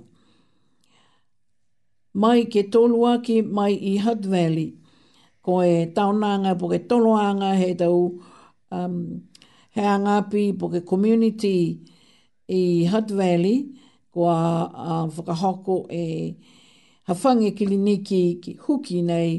Mai 2.13 2.43
ke 2.43 2.61
tolu 2.73 3.01
aki 3.15 3.41
mai 3.41 3.71
i 3.93 3.97
Hutt 3.97 4.25
Valley, 4.25 4.75
ko 5.41 5.61
e 5.61 5.87
taunanga 5.95 6.53
po 6.59 6.69
ke 6.69 6.85
tolo 6.87 7.17
anga 7.17 7.55
he 7.55 7.73
tau 7.73 8.13
um, 8.71 9.21
he 9.71 9.81
angapi 9.81 10.51
po 10.59 10.69
ke 10.69 10.85
community 10.85 10.85
community 10.85 11.90
i 12.51 12.85
Hutt 12.91 13.11
Valley, 13.15 13.63
ko 14.11 14.27
a, 14.27 14.47
a 14.93 14.95
whakahoko 15.07 15.75
e 15.87 16.35
hawhange 17.07 17.55
ki 17.57 17.67
li 17.71 17.77
ni 17.77 17.97
ki, 18.07 18.19
huki 18.67 19.03
nei 19.07 19.37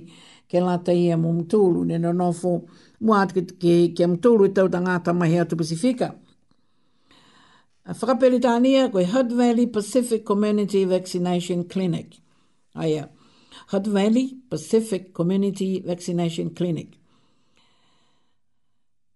ke 0.51 0.63
lata 0.65 0.95
i 0.97 1.09
a 1.13 1.17
e 1.17 1.21
mumtulu, 1.21 1.83
nena 1.89 2.13
nofo 2.17 2.55
mua 3.01 3.21
atu 3.27 3.45
ki, 3.55 3.75
a 4.01 4.09
mumtulu 4.09 4.49
i 4.49 4.53
e 4.53 4.55
tau 4.57 4.71
ta 4.73 4.81
ngāta 4.81 5.13
mahi 5.17 5.41
atu 5.45 5.59
Pasifika. 5.61 6.09
A 7.87 7.93
whakapelitania 7.95 8.89
koe 8.93 9.05
Hutt 9.05 9.33
Valley 9.35 9.67
Pacific 9.67 10.25
Community 10.25 10.85
Vaccination 10.87 11.65
Clinic. 11.69 12.17
Aia, 12.75 13.09
Hutt 13.73 13.87
Valley 13.89 14.35
Pacific 14.49 15.13
Community 15.13 15.83
Vaccination 15.85 16.51
Clinic. 16.55 16.97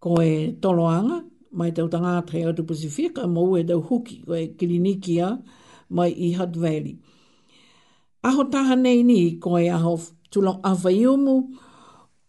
Ko 0.01 0.21
e 0.21 0.53
toloanga, 0.61 1.23
mai 1.53 1.73
tau 1.73 1.89
tanga 1.89 2.19
atre 2.19 2.45
atu 2.45 2.65
Pasifika, 2.65 3.27
mo 3.27 3.57
e 3.57 3.65
tau 3.65 3.81
huki, 3.81 4.23
koe 4.27 4.47
klinikia 4.59 5.39
mai 5.91 6.11
i 6.13 6.33
Hutt 6.35 6.57
Valley. 6.57 6.97
Aho 8.25 8.45
taha 8.51 8.75
nei 8.77 9.03
ni, 9.03 9.39
koe 9.39 9.69
aho 9.71 9.99
tulong 10.31 10.61
awhaiumu, 10.63 11.35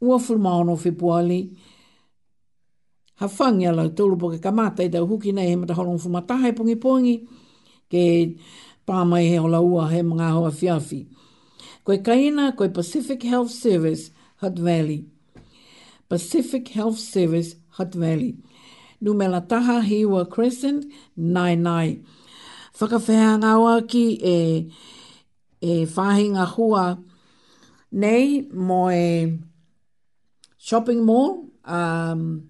ua 0.01 0.19
fulmaono 0.19 0.75
whepuali, 0.83 1.39
hawhangi 3.19 3.67
ala 3.67 3.89
tūlu 3.89 4.19
po 4.19 4.29
ke 4.29 4.39
kamata 4.43 4.83
i 4.85 4.89
tau 4.93 5.07
huki 5.09 5.33
nei, 5.33 5.49
he 5.49 5.55
mata 5.55 5.73
horong 5.73 5.97
fumataha 5.99 6.47
e 6.51 6.55
pungi 6.55 6.75
pungi, 6.85 7.17
ke 7.91 8.03
pāmai 8.87 9.25
he 9.29 9.39
ola 9.39 9.61
ua 9.63 9.87
he 9.91 10.01
mga 10.01 10.29
hoa 10.37 10.51
fiafi. 10.51 11.05
Koe 11.83 11.97
kaina, 12.03 12.53
koe 12.55 12.69
Pacific 12.69 13.23
Health 13.23 13.49
Service, 13.51 14.11
Hutt 14.41 14.59
Valley. 14.59 15.05
Pacific 16.07 16.67
Health 16.69 16.99
Service, 16.99 17.55
Hutt 17.79 17.95
Valley. 17.95 18.35
Numela 19.03 19.47
Taha, 19.47 19.81
Hewa 19.85 20.25
Crescent, 20.27 20.85
Nai 21.17 21.53
Nai. 21.55 21.99
Whakawhea 22.79 23.35
ngā 23.41 23.53
ki 23.89 24.03
e, 24.21 24.69
e 25.61 25.85
whahinga 25.85 26.45
hua 26.53 26.97
nei 27.91 28.41
mo 28.53 28.89
e 28.93 29.37
shopping 30.59 31.01
mall 31.03 31.47
um, 31.65 32.49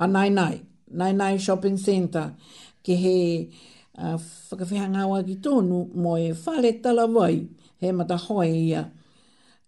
a 0.00 0.06
Nai 0.06 0.28
Nai, 0.28 0.60
Nai 0.90 1.12
Nai 1.12 1.36
Shopping 1.38 1.76
Centre, 1.78 2.26
ke 2.84 2.96
he 3.04 3.52
uh, 3.98 4.16
whakawhea 4.50 4.88
ngā 4.92 5.24
ki 5.26 5.36
tonu 5.36 5.84
mo 5.94 6.16
e 6.16 6.32
whare 6.32 6.72
talawai 6.82 7.46
he 7.78 7.92
mata 7.92 8.16
hoi 8.18 8.48
ia 8.48 8.86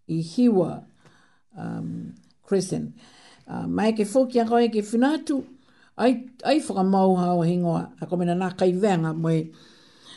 i 0.09 0.19
hiwa 0.35 0.83
um, 1.57 2.15
Crescent. 2.43 2.95
Uh, 3.49 3.67
mai 3.67 3.93
ke 3.95 4.05
whoki 4.05 4.45
koe 4.47 4.69
ke 4.69 4.83
whinatu, 4.85 5.45
ai, 6.01 6.27
ai 6.49 6.59
whakamau 6.65 7.17
hao 7.17 7.43
hingoa, 7.45 7.91
a 8.01 8.07
komena 8.07 8.35
nā 8.35 8.51
kai 8.57 8.73
wenga 8.83 9.13
mwe 9.15 9.35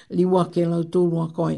liwa 0.10 0.46
ke 0.54 0.64
lau 0.66 0.84
tūlu 0.88 1.28
koe. 1.36 1.58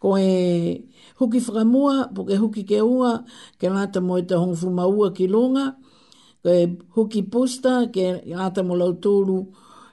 Ko 0.00 0.14
e 0.18 0.78
huki 1.20 1.40
whakamua, 1.46 2.08
po 2.14 2.24
ke 2.24 2.36
huki 2.40 2.64
ke 2.64 2.80
ua, 2.82 3.18
ke 3.60 3.68
lata 3.70 4.00
mo 4.00 4.16
e 4.18 4.24
te 4.26 4.34
hong 4.40 4.54
fumaua 4.56 5.12
ki 5.14 5.26
longa, 5.28 5.74
ko 6.42 6.54
huki 6.96 7.22
posta, 7.28 7.82
ke 7.92 8.22
lata 8.32 8.62
mo 8.64 8.74
lau 8.78 8.96
tūlu 8.96 9.36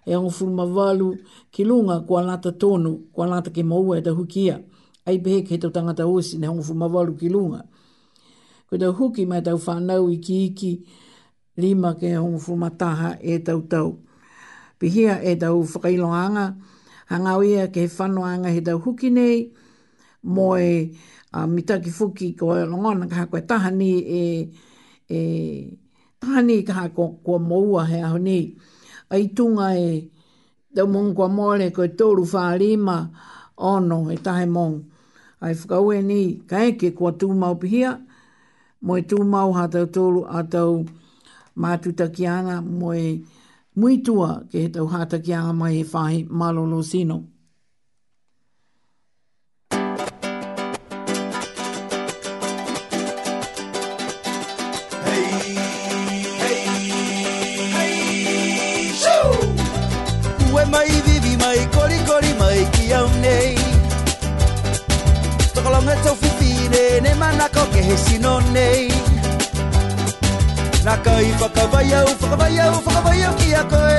e 0.08 0.14
hong 0.16 0.32
fumavalu 0.32 1.10
ki 1.52 1.66
longa, 1.68 2.00
ko 2.08 2.16
a 2.18 2.24
lata 2.32 2.52
tonu, 2.56 2.96
ko 3.14 3.24
a 3.28 3.28
lata 3.28 3.52
ke 3.52 3.64
maua 3.66 4.00
e 4.00 4.06
te 4.08 4.16
hukia. 4.16 4.62
Ai 5.06 5.20
pehe 5.20 5.44
ke 5.44 5.58
tau 5.60 5.72
tangata 5.76 6.08
osi, 6.08 6.40
ne 6.40 6.48
hong 6.48 6.64
fumavalu 6.64 7.20
ki 7.20 7.30
longa. 7.34 7.62
Ko 8.72 8.78
te 8.80 8.86
huki 8.88 9.26
mai 9.28 9.44
tau 9.44 9.60
whanau 9.60 10.08
i 10.14 10.18
ki 10.24 10.42
iki 10.48 10.74
lima 11.60 11.96
ke 12.00 12.16
hong 12.16 12.40
fumataha 12.40 13.20
e 13.22 13.38
tau 13.44 13.62
tau. 13.68 14.00
Pihia 14.80 15.20
e 15.22 15.36
tau 15.36 15.60
whakailoanga, 15.64 16.56
hangau 17.12 17.44
ia 17.44 17.68
ke 17.68 17.88
whanoanga 17.92 18.48
he 18.50 18.62
tau 18.64 18.80
huki 18.80 19.12
nei, 19.12 19.52
mo 20.24 20.56
e 20.56 20.94
uh, 21.36 21.44
mitaki 21.48 21.92
fuki 21.92 22.32
ko 22.40 22.56
e 22.56 22.64
longona 22.66 23.08
kaha 23.12 23.28
koe 23.30 23.42
tahani 23.44 23.92
e, 24.00 24.24
e 25.10 25.20
tahani 26.24 26.64
kaha 26.66 26.88
ko, 26.96 27.20
ko 27.26 27.40
moua 27.40 27.84
he 27.92 28.00
aho 28.02 28.18
nei. 28.18 28.56
Ai 29.12 29.28
tunga 29.36 29.74
e 29.76 30.08
tau 30.76 30.88
mong 30.88 31.12
kwa 31.16 31.28
mole 31.28 31.68
ko 31.76 31.84
e 31.84 31.88
tōru 31.92 32.24
wha 32.34 32.56
lima 32.58 32.98
ono 33.58 34.06
e 34.14 34.16
tahe 34.18 34.46
mong. 34.48 34.78
Ai 35.44 35.54
whakaue 35.56 36.00
nei 36.04 36.40
ka 36.50 36.64
eke 36.68 36.92
kua 36.96 37.12
tūmau 37.20 37.60
pihia, 37.60 37.98
mo 38.86 38.96
e 38.96 39.02
tūmau 39.04 39.52
ha 39.60 39.68
tau 39.68 39.86
tōru 39.90 40.24
a 40.30 40.44
mātutakianga 41.60 42.62
mo 42.64 42.94
e 42.96 43.10
muitua 43.80 44.46
ke 44.52 44.66
he 44.68 44.72
tau 44.76 44.88
hātakianga 44.94 45.54
mai 45.64 45.76
e 45.82 45.84
whahi 45.96 46.24
malolo 46.44 46.82
sino. 46.94 47.20
Tau 66.00 66.14
fifi 66.16 66.70
ne, 66.72 66.84
ne 67.04 67.12
manako 67.20 67.66
ke 67.74 67.82
he 67.84 67.98
sino 68.06 68.38
nei 68.54 69.09
Nā 70.90 70.96
kai 71.06 71.26
whakawai 71.40 71.90
au, 71.98 72.06
whakawai 72.20 72.56
au, 72.66 72.70
whakawai 72.86 73.20
au 73.26 73.34
ki 73.40 73.48
a 73.54 73.62
koe 73.72 73.98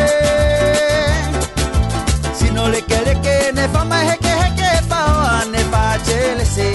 Sino 2.38 2.64
leke 2.72 2.99
leke, 3.07 3.34
ne 3.59 3.64
whama 3.74 3.99
heke 4.09 4.32
heke, 4.41 4.70
whaoa 4.91 5.36
ne 5.53 5.61
pāche 5.74 6.16
lese 6.41 6.66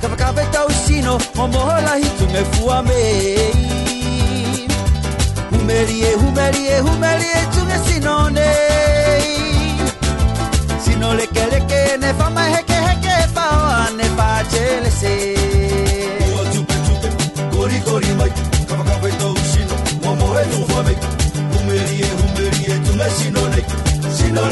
Kapa 0.00 0.16
kapa 0.22 0.42
tausino 0.54 1.12
homoho 1.36 1.76
lahi 1.86 2.08
tume 2.18 2.42
fua 2.52 2.78
mei 2.88 3.52
Humerie 5.52 6.10
humerie 6.22 6.74
humerie 6.86 7.36
tume 7.54 7.76
sinone 7.86 8.69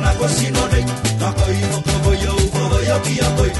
na 0.00 0.12
ko 0.20 0.26
sino 0.28 0.60
nei 0.72 0.84
ka 1.20 1.28
ko 1.40 1.46
i 1.56 1.60
no 1.72 1.78
ko 1.86 2.10
yo 2.22 2.34
ko 2.54 2.62
yo 2.88 2.96
ki 3.06 3.14
a 3.26 3.28
koi 3.38 3.52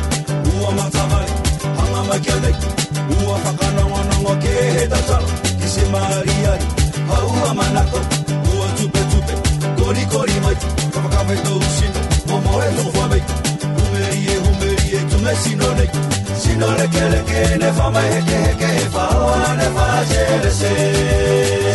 u 0.50 0.52
o 0.68 0.70
ma 0.78 0.86
ta 0.94 1.02
mai 1.12 1.28
ha 1.76 1.84
ma 1.92 2.00
ma 2.08 2.16
ke 2.24 2.34
nei 2.44 2.56
u 3.16 3.28
o 3.34 3.36
fa 3.44 3.52
ka 3.60 3.68
na 3.76 3.84
wa 3.92 4.00
na 4.08 4.16
mo 4.24 4.32
ke 4.42 4.52
he 4.74 4.84
ta 4.92 5.00
sa 5.08 5.16
ki 5.60 5.66
se 5.74 5.82
ma 5.94 6.02
ri 6.26 6.36
ai 6.52 6.58
ha 7.10 7.16
u 7.28 7.54
ma 7.60 7.66
na 7.76 7.82
ko 7.92 7.98
u 8.50 8.58
o 8.66 8.66
tu 8.76 8.84
pe 8.96 9.02
tu 9.12 9.18
pe 9.28 9.34
ko 9.78 9.84
ri 9.96 10.04
ko 10.16 10.20
ri 10.28 10.36
mai 10.48 10.56
ka 10.92 10.98
ma 11.06 11.08
ka 11.14 11.20
me 11.30 11.36
to 11.46 11.54
sino 11.78 12.00
mo 12.28 12.36
mo 12.44 12.54
e, 12.66 12.68
e 12.68 12.68
no 12.76 12.84
fa 12.98 13.04
mai 13.14 13.22
u 13.80 13.88
me 13.92 14.00
ri 14.10 14.20
e 14.34 14.36
u 14.50 14.52
me 14.60 14.68
ri 14.78 14.86
e 14.98 15.02
tu 15.10 15.16
me 15.24 15.32
sino 15.46 15.68
nei 15.80 15.90
sino 16.38 16.66
rekeleke 16.72 17.58
nefa 17.58 17.90
mahekeheke 17.90 18.68
efa 18.84 19.04
ola 19.24 19.54
nefa 19.60 19.86
chelese 20.10 20.72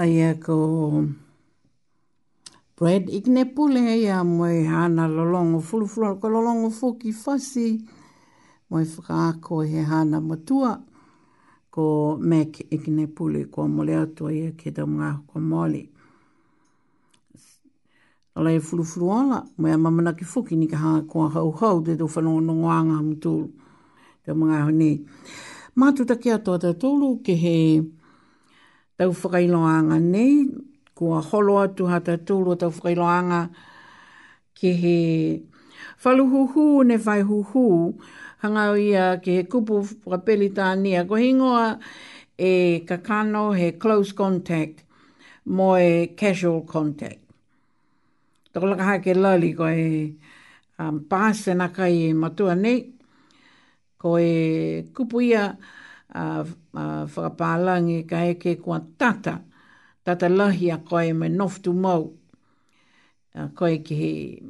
ai 0.00 0.16
e 0.16 0.30
ko 0.40 0.54
bread 2.76 3.10
ik 3.12 3.26
ne 3.28 3.44
pule 3.44 3.82
e 4.00 4.06
a 4.08 4.22
moe 4.24 4.62
hana 4.64 5.04
lolongo 5.06 5.60
fulu 5.60 5.84
fulu 5.84 6.16
ko 6.18 6.28
lolongo 6.32 6.70
fuki 6.72 7.12
fasi 7.12 7.84
moe 8.70 8.84
whaka 8.88 9.36
ko 9.44 9.58
he 9.60 9.82
hana 9.84 10.20
matua 10.20 10.78
ko 11.70 12.16
mek 12.16 12.64
ik 12.72 12.88
pule 13.14 13.44
ko 13.52 13.68
mole 13.68 13.92
atu 13.98 14.26
ai 14.28 14.40
e 14.48 14.52
ke 14.56 14.72
da 14.72 14.86
mga 14.86 15.20
ko 15.28 15.38
mole 15.40 15.88
Ala 18.34 18.52
e 18.54 18.60
fulu 18.60 18.84
fulu 18.84 19.10
ala, 19.10 19.44
mea 19.58 19.76
mamana 19.76 20.14
ki 20.14 20.24
fuki 20.24 20.54
ni 20.56 20.66
ka 20.70 20.78
hanga 20.78 21.02
kua 21.02 21.28
hau 21.28 21.50
hau, 21.50 21.82
te 21.82 21.96
tu 21.98 22.06
whanonga 22.06 22.40
nongo 22.40 22.68
anga 22.70 23.02
mtu, 23.02 23.34
te 24.24 24.32
mga 24.32 24.60
honi. 24.70 25.02
Mātu 25.76 26.06
take 26.06 26.30
atoa 26.32 26.60
te 26.62 26.70
tolu 26.78 27.18
ke 27.26 27.34
he 27.34 27.56
tau 29.00 29.14
whakailoanga 29.16 29.96
nei, 29.96 30.44
kua 30.94 31.22
holo 31.32 31.54
atu 31.64 31.86
hata 31.88 32.18
tūlo 32.28 32.58
tau 32.60 32.68
whakailoanga 32.68 33.38
ke 34.60 34.72
he 34.82 34.92
whaluhuhu 36.04 36.64
ne 36.90 36.98
whaihuhu 37.00 37.62
hangau 38.44 38.74
ia 38.76 39.14
ke 39.24 39.38
he 39.40 39.44
kupu 39.48 39.78
whakapelitania. 40.04 41.06
Ko 41.08 41.16
hingoa 41.16 41.78
e 42.36 42.84
kakano 42.86 43.46
he 43.56 43.70
close 43.78 44.12
contact 44.12 44.84
mo 45.46 45.76
e 45.80 46.12
casual 46.18 46.60
contact. 46.68 47.24
Tako 48.52 48.74
laka 48.74 48.84
hai 48.90 48.98
ke 49.00 49.16
lali 49.16 49.54
ko 49.56 49.64
um, 49.64 49.72
e 49.72 50.78
um, 50.80 51.00
pāse 51.08 51.56
nakai 51.56 52.12
matua 52.12 52.52
nei, 52.54 52.82
ko 53.96 54.18
e 54.20 54.84
kupu 54.92 55.24
ia 55.24 55.46
uh, 55.56 56.44
uh, 56.74 57.04
whakapālangi 57.06 58.06
ka 58.08 58.22
eke 58.32 58.56
kua 58.60 58.80
tata, 58.98 59.40
tata 60.04 60.28
lahi 60.28 60.72
a 60.74 60.78
koe 60.78 61.12
me 61.12 61.28
noftu 61.28 61.74
mau. 61.74 62.12
Uh, 63.34 63.48
koe 63.54 63.78
ki 63.84 63.94
he 63.94 64.42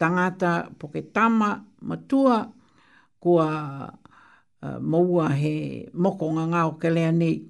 tangata 0.00 0.76
poke 0.78 1.12
tama 1.12 1.64
matua 1.82 2.50
kua 3.20 3.48
uh, 4.62 4.78
maua 4.80 5.28
he 5.40 5.88
mokonga 5.94 6.46
ngāo 6.52 6.78
ke 6.80 6.90
lea 6.92 7.12
nei. 7.12 7.40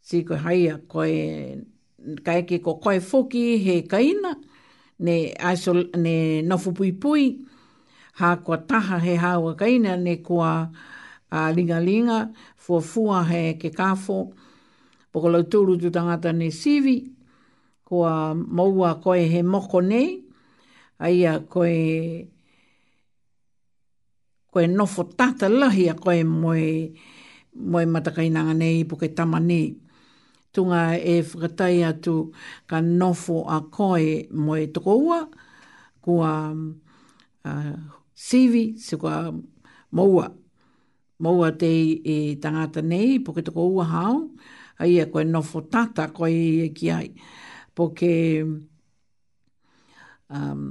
Si 0.00 0.22
koe 0.24 0.36
haia 0.36 0.78
koe 0.78 1.08
ka 2.24 2.32
eke 2.38 2.62
ko 2.62 2.76
koe 2.78 3.00
foki 3.00 3.58
he 3.64 3.82
kaina, 3.88 4.34
ne, 5.00 5.32
aisol, 5.40 5.88
ne 5.96 6.42
nofu 6.44 6.74
pui 6.76 6.92
pui, 6.92 7.38
ha 8.20 8.36
kua 8.36 8.58
taha 8.58 8.98
he 9.00 9.16
hawa 9.16 9.54
kaina, 9.56 9.96
ne 9.96 10.16
kua 10.22 10.50
uh, 11.32 11.50
linga 11.56 11.80
linga, 11.80 12.28
fua 12.64 12.80
fua 12.80 13.22
he 13.28 13.54
ke 13.60 13.70
kafo. 13.76 14.16
Poko 15.12 15.28
lau 15.28 15.42
tūru 15.44 15.76
tu 15.80 15.90
tangata 15.94 16.32
ne 16.32 16.48
sivi, 16.50 16.96
kua 17.86 18.32
maua 18.34 18.94
koe 19.04 19.20
he 19.32 19.42
moko 19.44 19.82
nei, 19.84 20.08
aia 21.04 21.36
koe 21.52 21.74
koe 24.52 24.66
nofo 24.76 25.02
tata 25.18 25.48
lahi 25.52 25.84
a 25.92 25.94
koe 25.94 26.24
moe, 26.24 26.64
moe 27.70 27.84
matakainanga 27.92 28.54
nei 28.62 28.82
po 28.88 28.96
ke 28.98 29.12
tama 29.16 29.38
nei. 29.40 29.68
Tunga 30.54 30.82
e 31.12 31.16
whakatai 31.22 31.80
atu 31.92 32.14
ka 32.70 32.78
nofo 32.80 33.44
a 33.50 33.58
koe 33.76 34.26
moe 34.44 34.66
toko 34.74 34.92
ua, 35.06 35.20
kua 36.04 36.30
uh, 37.44 37.76
sivi 38.26 38.64
se 38.78 38.96
kua 38.96 39.30
maua 39.94 40.28
maua 41.24 41.50
te 41.60 41.66
i 41.70 41.94
e 42.12 42.16
tangata 42.42 42.78
nei, 42.90 43.12
po 43.24 43.30
ke 43.36 43.42
toko 43.46 43.62
ua 43.76 43.84
hao, 43.92 44.16
a 44.80 44.84
ia 44.92 45.04
e 45.06 45.10
koe 45.12 45.24
nofo 45.32 45.60
tata 45.72 46.04
koe 46.16 46.30
e 46.68 46.70
ki 46.76 46.86
ai. 46.98 47.08
Po 47.74 47.88
ke, 47.98 48.10
um, 50.34 50.62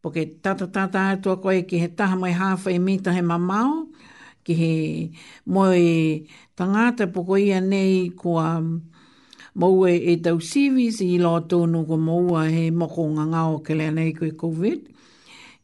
po 0.00 0.06
ke 0.14 0.22
tata 0.44 0.66
tata 0.76 1.00
atua 1.16 1.36
koe 1.42 1.60
ki 1.68 1.76
he 1.82 1.88
taha 1.98 2.16
mai 2.22 2.32
hafa 2.40 2.68
e 2.72 2.78
mita 2.88 3.10
he 3.16 3.22
mamao, 3.32 3.74
ki 4.44 4.52
he 4.60 4.72
moe 5.54 5.80
tangata 6.56 7.04
po 7.14 7.24
koe 7.28 7.40
ia 7.48 7.60
nei 7.60 8.08
kua 8.20 8.56
um, 8.62 8.72
maua 9.60 9.90
e, 9.92 9.98
e 10.14 10.16
tau 10.24 10.40
sivis 10.40 11.00
i 11.04 11.14
lo 11.20 11.34
tonu 11.50 11.84
ko 11.88 11.96
maua 12.06 12.46
he 12.54 12.70
moko 12.72 13.04
ngangao 13.16 13.60
ke 13.66 13.76
lea 13.78 13.92
nei 13.92 14.12
koe 14.18 14.32
COVID, 14.44 14.86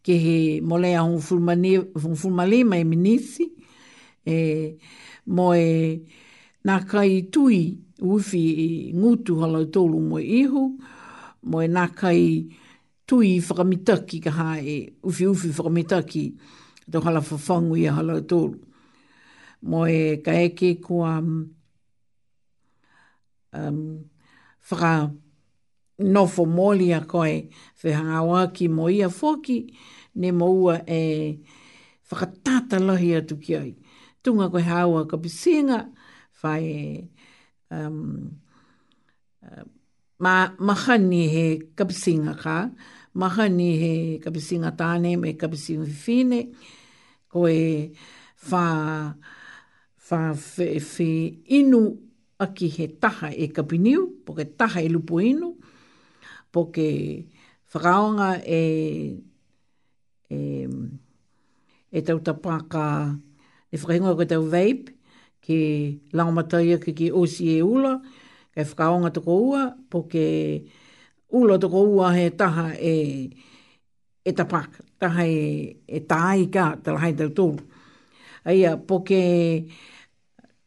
ki 0.05 0.15
he 0.25 0.37
molea 0.63 1.01
hon 1.03 1.19
fulmalima 2.19 2.77
e 2.79 2.85
minisi, 2.87 3.56
e 4.29 4.35
mo 5.35 5.51
e 5.55 5.69
nā 6.67 6.77
kai 6.91 7.11
tui 7.33 7.59
uwhi 8.03 8.43
i 8.65 8.69
ngutu 8.99 9.37
hala 9.41 9.63
tolu 9.73 9.99
mo 10.09 10.19
ihu, 10.19 10.63
mo 11.49 11.59
e 11.63 11.69
nā 11.77 11.87
kai 12.01 12.25
tui 13.07 13.27
i 13.37 13.41
whakamitaki 13.47 14.19
ka 14.25 14.31
hae, 14.39 14.75
uwhi 15.07 15.25
uwhi 15.31 15.49
whakamitaki 15.57 16.25
tau 16.91 17.01
hala 17.05 17.21
whawhangu 17.29 17.79
i 17.79 17.87
hala 17.97 18.17
tolu. 18.31 18.59
Mo 19.69 19.87
e 19.89 20.19
ka 20.25 20.33
eke 20.47 20.75
kua 20.83 21.19
um, 21.23 21.47
um, 23.55 23.79
whaka 24.71 24.93
nofo 26.03 26.45
mōli 26.51 26.91
a 26.97 27.01
koe 27.09 27.47
whehanga 27.83 28.25
waki 28.27 28.69
mo 28.69 28.91
ia 28.91 29.09
foki, 29.09 29.59
ne 30.17 30.31
mo 30.33 30.51
ua 30.63 30.81
e 30.89 31.39
whakatata 32.11 32.83
lahi 32.89 33.15
atu 33.23 33.39
ki 33.41 33.55
ai 33.57 33.73
tunga 34.27 34.47
koe 34.53 34.59
hawa 34.71 35.01
ka 35.11 35.15
pisinga, 35.25 35.79
whae 36.43 37.07
um, 37.75 37.99
uh, 39.47 39.65
ma, 40.25 40.35
mahani 40.67 41.23
he 41.35 41.47
ka 41.79 41.85
pisinga 41.91 42.35
ka, 42.45 42.57
mahani 43.21 43.69
he 43.83 43.93
ka 44.25 44.31
pisinga 44.35 44.71
tāne 44.81 45.15
me 45.23 45.31
ka 45.41 45.47
pisinga 45.53 45.87
whine, 46.03 46.39
koe 47.31 47.59
whā 48.51 48.65
whā 50.11 50.21
whi 50.93 51.09
inu 51.59 51.81
aki 52.45 52.67
he 52.79 52.87
taha 53.03 53.31
e 53.31 53.47
ka 53.55 53.63
piniu, 53.71 54.01
po 54.27 54.31
ke 54.39 54.45
taha 54.59 54.83
e 54.83 54.89
lupu 54.91 55.23
inu, 55.31 55.51
po 56.53 56.61
ke 56.75 56.89
whakaonga 57.71 58.31
e 58.43 58.61
e, 60.27 60.39
e 61.97 62.05
tautapaka 62.11 62.87
e 63.13 63.36
e 63.73 63.77
whakaingoa 63.79 64.15
ko 64.19 64.25
tau 64.31 64.45
vape, 64.55 64.91
ki 65.47 65.57
langamataia 66.17 66.77
ki 66.83 66.93
ki 66.99 67.07
osi 67.21 67.45
e 67.59 67.63
ula, 67.63 67.93
kei 68.55 68.65
whakaonga 68.69 69.11
toko 69.15 69.33
ua, 69.51 69.63
po 69.91 70.03
ke 70.13 70.25
ula 71.35 71.59
toko 71.59 71.81
ua 71.97 72.13
he 72.15 72.31
taha 72.39 72.67
e, 72.79 72.95
e 74.25 74.31
tapak, 74.39 74.71
taha 75.01 75.23
e, 75.27 75.75
e 75.87 75.99
tāi 76.11 76.47
ka, 76.53 76.73
talahai 76.83 77.13
tau 77.19 77.31
tōru. 77.37 77.61
Aia, 78.47 78.77
po 78.87 79.01
ke 79.07 79.19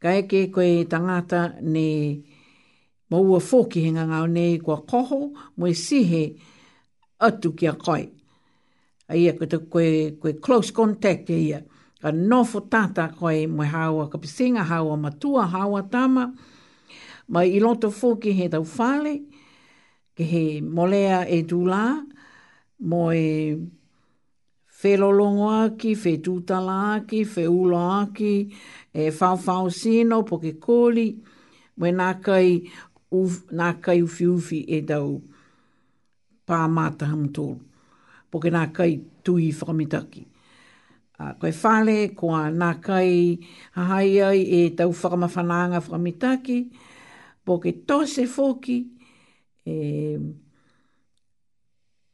kaeke 0.04 0.48
koe 0.56 0.86
tangata 0.92 1.56
ne 1.64 1.88
maua 3.12 3.40
fōki 3.44 3.82
henga 3.88 4.04
ngāo 4.10 4.28
nei 4.32 4.60
kua 4.64 4.82
koho, 4.88 5.32
moe 5.58 5.74
sihe 5.76 6.24
atu 7.20 7.54
ki 7.56 7.68
a 7.68 7.74
koi. 7.76 8.04
Aia, 9.10 9.34
koe, 9.40 9.48
koe, 9.72 9.90
koe 10.22 10.36
close 10.44 10.72
contact 10.76 11.30
e 11.32 11.40
ia 11.50 11.64
ka 12.02 12.10
nofo 12.30 12.60
tata 12.74 13.04
koe 13.20 13.40
mwe 13.56 13.66
hawa 13.74 14.04
ka 14.12 14.18
pisinga 14.24 14.64
hawa 14.72 14.96
matua 15.04 15.44
hawa 15.54 15.82
tama. 15.94 16.24
Mai 17.32 17.48
i 17.52 17.60
loto 17.66 17.88
fōki 18.00 18.32
he 18.38 18.46
tau 18.54 18.64
whale, 18.76 19.14
ke 20.16 20.24
he 20.32 20.44
molea 20.76 21.20
e 21.28 21.40
dūlā, 21.50 21.84
mo 22.90 23.02
e 23.12 23.60
whelolongo 24.80 25.48
aki, 25.66 25.92
whe 26.02 26.14
tūtala 26.26 26.78
aki, 26.96 27.20
whe 27.32 27.44
ulo 27.62 27.82
aki, 28.02 28.34
e 29.02 29.12
whawhau 29.18 29.66
sino, 29.82 30.16
poke 30.30 30.52
kōli, 30.66 31.06
mo 31.78 31.84
e 31.92 31.94
nākai 32.00 32.48
uf, 33.20 33.36
nā 33.60 33.70
kai 33.84 34.00
ufi 34.08 34.28
ufi 34.38 34.60
e 34.66 34.80
tau 34.90 35.14
pāmātaham 36.50 37.28
tōru, 37.38 37.60
poke 38.32 38.52
nākai 38.56 38.94
tui 39.22 39.52
whakamitaki. 39.52 40.26
Mm 40.30 40.39
a 41.20 41.26
uh, 41.26 41.34
koe 41.36 41.52
whale, 41.52 41.98
koa 42.16 42.46
nā 42.56 42.70
kai 42.82 43.36
hahai 43.76 44.20
ai 44.24 44.40
e 44.56 44.60
tau 44.80 44.94
whakamawhananga 44.96 45.82
whakamitaki, 45.84 46.60
po 47.44 47.58
ke 47.60 47.74
tose 47.86 48.24
foki 48.36 48.78
e, 49.66 49.76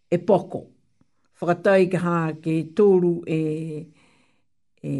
e 0.09 0.17
poko. 0.17 0.63
Whakatai 1.41 1.83
ka 1.91 2.15
ke 2.41 2.57
tōru 2.73 3.13
e, 3.29 3.39
e 4.81 4.91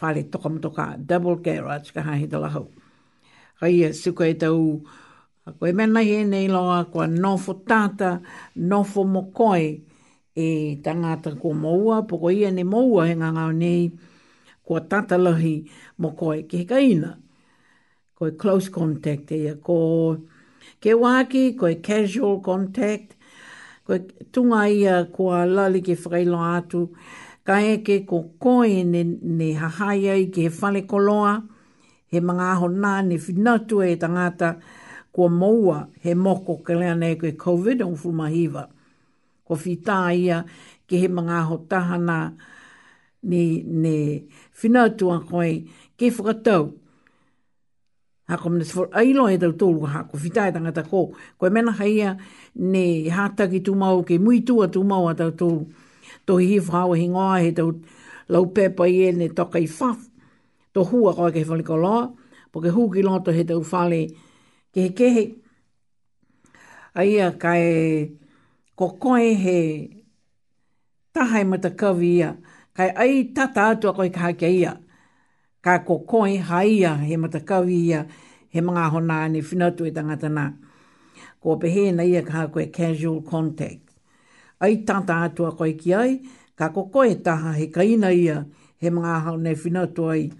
whale 0.00 0.24
tokamutoka, 0.32 0.88
double 1.04 1.36
garage 1.44 1.92
ka 1.92 2.00
hae 2.08 2.24
te 2.24 2.40
lahau. 2.40 2.70
Kai 3.60 3.74
e 3.90 3.92
suka 3.92 4.30
e 4.32 4.32
tau, 4.32 4.80
koe 5.60 5.76
mena 5.76 6.00
he 6.00 6.22
nei 6.24 6.48
loa, 6.48 6.86
koa 6.88 7.04
nofo 7.04 7.60
tata, 7.68 8.14
nofo 8.56 9.04
mokoi, 9.04 9.32
koe 9.34 9.64
e 10.34 10.76
tangata 10.82 11.36
ko 11.36 11.52
maua, 11.52 12.02
poko 12.02 12.30
ia 12.30 12.50
ne 12.50 12.64
moua 12.64 13.06
he 13.08 13.14
ngā 13.16 13.30
nei, 13.54 13.92
ko 14.64 14.80
tatalahi 14.80 15.68
mo 15.98 16.10
koe 16.16 16.42
ke 16.48 16.64
kaina. 16.68 17.18
Ko 18.14 18.30
close 18.36 18.68
contact 18.70 19.30
e 19.32 19.42
ia, 19.44 19.54
ko 19.56 20.16
ke 20.80 20.94
waki, 20.94 21.54
ko 21.54 21.68
casual 21.82 22.40
contact, 22.40 23.16
ko 23.86 23.98
tunga 24.32 24.64
ia 24.70 25.04
ko 25.12 25.32
lali 25.46 25.82
ke 25.82 25.92
whakailo 25.98 26.40
atu, 26.56 26.88
ka 27.44 27.58
eke 27.60 28.04
ko 28.06 28.30
koe 28.40 28.82
ne, 28.84 29.04
ne 29.20 29.52
hahaia 29.54 30.16
i 30.16 30.30
ke 30.32 30.46
whale 30.48 30.86
koloa, 30.86 31.40
he 32.08 32.20
mga 32.20 32.46
aho 32.56 32.68
nā 32.70 33.00
ne 33.08 33.18
whinatu 33.18 33.82
e 33.84 33.96
tangata 33.96 34.54
ko 35.12 35.28
moua 35.28 35.88
he 36.00 36.14
moko 36.14 36.62
ke 36.64 36.72
lea 36.78 36.94
nei 36.94 37.16
ko 37.20 37.26
COVID-19 37.28 37.96
fumahiva 37.98 38.68
ko 39.52 39.58
whitaia 39.60 40.38
ke 40.88 40.96
he 40.96 41.08
mga 41.08 41.36
ho 41.52 41.56
tahana 41.68 42.18
ni, 43.28 43.62
ni 43.62 44.24
whinautua 44.58 45.20
koe 45.28 45.52
ke 46.00 46.08
whakatau. 46.16 46.64
Ha 48.28 48.38
ko 48.40 48.46
mnes 48.48 48.72
for 48.72 48.88
ailo 48.96 49.28
e 49.28 49.36
tau 49.42 49.52
tōlu 49.60 49.84
ha 49.92 50.06
ko 50.08 50.14
whitai 50.16 50.48
e 50.52 50.54
tangata 50.56 50.82
ko. 50.88 51.00
Koe 51.38 51.50
mena 51.52 51.72
haia 51.80 52.16
ne 52.56 53.08
hata 53.12 53.44
tū 53.66 53.72
mau 53.76 54.00
ke 54.08 54.16
mui 54.24 54.40
tua 54.48 54.66
tū 54.72 54.80
mau 54.88 55.04
a 55.12 55.14
tau 55.14 55.30
tōlu. 55.36 55.60
Tō 56.26 56.32
hi 56.40 56.58
whau 56.68 56.94
he 56.96 57.06
ngā 57.12 57.28
he 57.44 57.50
tau 57.52 57.68
lau 58.32 58.44
pepa 58.56 58.88
i 58.88 59.04
e 59.06 59.12
ne 59.12 59.26
toka 59.36 59.60
i 59.60 59.68
whaf. 59.68 60.00
Tō 60.72 60.80
hua 60.90 61.12
koe 61.18 61.30
ke 61.34 61.44
whaliko 61.48 61.76
loa. 61.76 62.06
Po 62.52 62.60
ke 62.64 62.72
hūki 62.74 63.04
loto 63.04 63.32
he 63.36 63.44
tau 63.44 63.60
whale 63.62 64.00
ke 64.72 64.88
he 64.88 64.90
kehe. 64.98 65.24
Aia 66.96 67.32
kai 67.40 68.18
ko 68.74 68.88
koe 68.98 69.34
he 69.36 69.58
tahai 71.12 71.44
mata 71.44 71.70
kawi 71.70 72.08
ia, 72.18 72.30
kai 72.76 72.88
ai 73.02 73.12
tata 73.36 73.60
atua 73.72 73.92
koe 73.98 74.08
kahakia 74.08 74.48
ia, 74.60 74.72
ka 75.64 75.78
ko 75.86 75.94
koe 76.10 76.36
haia 76.36 76.90
he 77.06 77.16
mata 77.16 77.40
kawi 77.40 77.74
ia, 77.90 78.00
he 78.52 78.58
mga 78.60 78.82
hona 78.92 79.14
ane 79.28 79.38
whinatu 79.46 79.86
e 79.88 79.92
tangata 79.92 80.28
nā. 80.36 80.44
Ko 81.42 81.56
pehe 81.60 81.90
na 81.96 82.02
ia 82.06 82.22
kaha 82.22 82.46
koe 82.52 82.66
casual 82.76 83.20
contact. 83.30 83.88
Ai 84.62 84.74
tata 84.86 85.14
atua 85.26 85.50
koe 85.58 85.72
ki 85.80 85.94
ai, 85.94 86.12
ka 86.58 86.64
ko 86.74 86.82
koe 86.92 87.14
taha 87.24 87.52
he 87.58 87.66
kaina 87.76 88.08
ia, 88.22 88.36
he 88.80 88.86
mga 88.96 89.12
hona 89.28 89.48
e 89.52 89.56
whinatu 89.62 90.08
ai, 90.14 90.30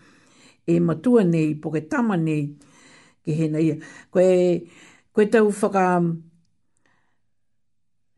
e 0.64 0.74
matua 0.86 1.20
nei, 1.32 1.48
po 1.60 1.70
ke 1.74 1.80
tama 1.90 2.16
nei, 2.16 2.42
ke 3.22 3.30
he 3.38 3.44
na 3.52 3.58
ia. 3.60 3.74
Koe, 4.12 4.30
koe 5.12 5.24
tau 5.32 5.50
whaka, 5.60 5.84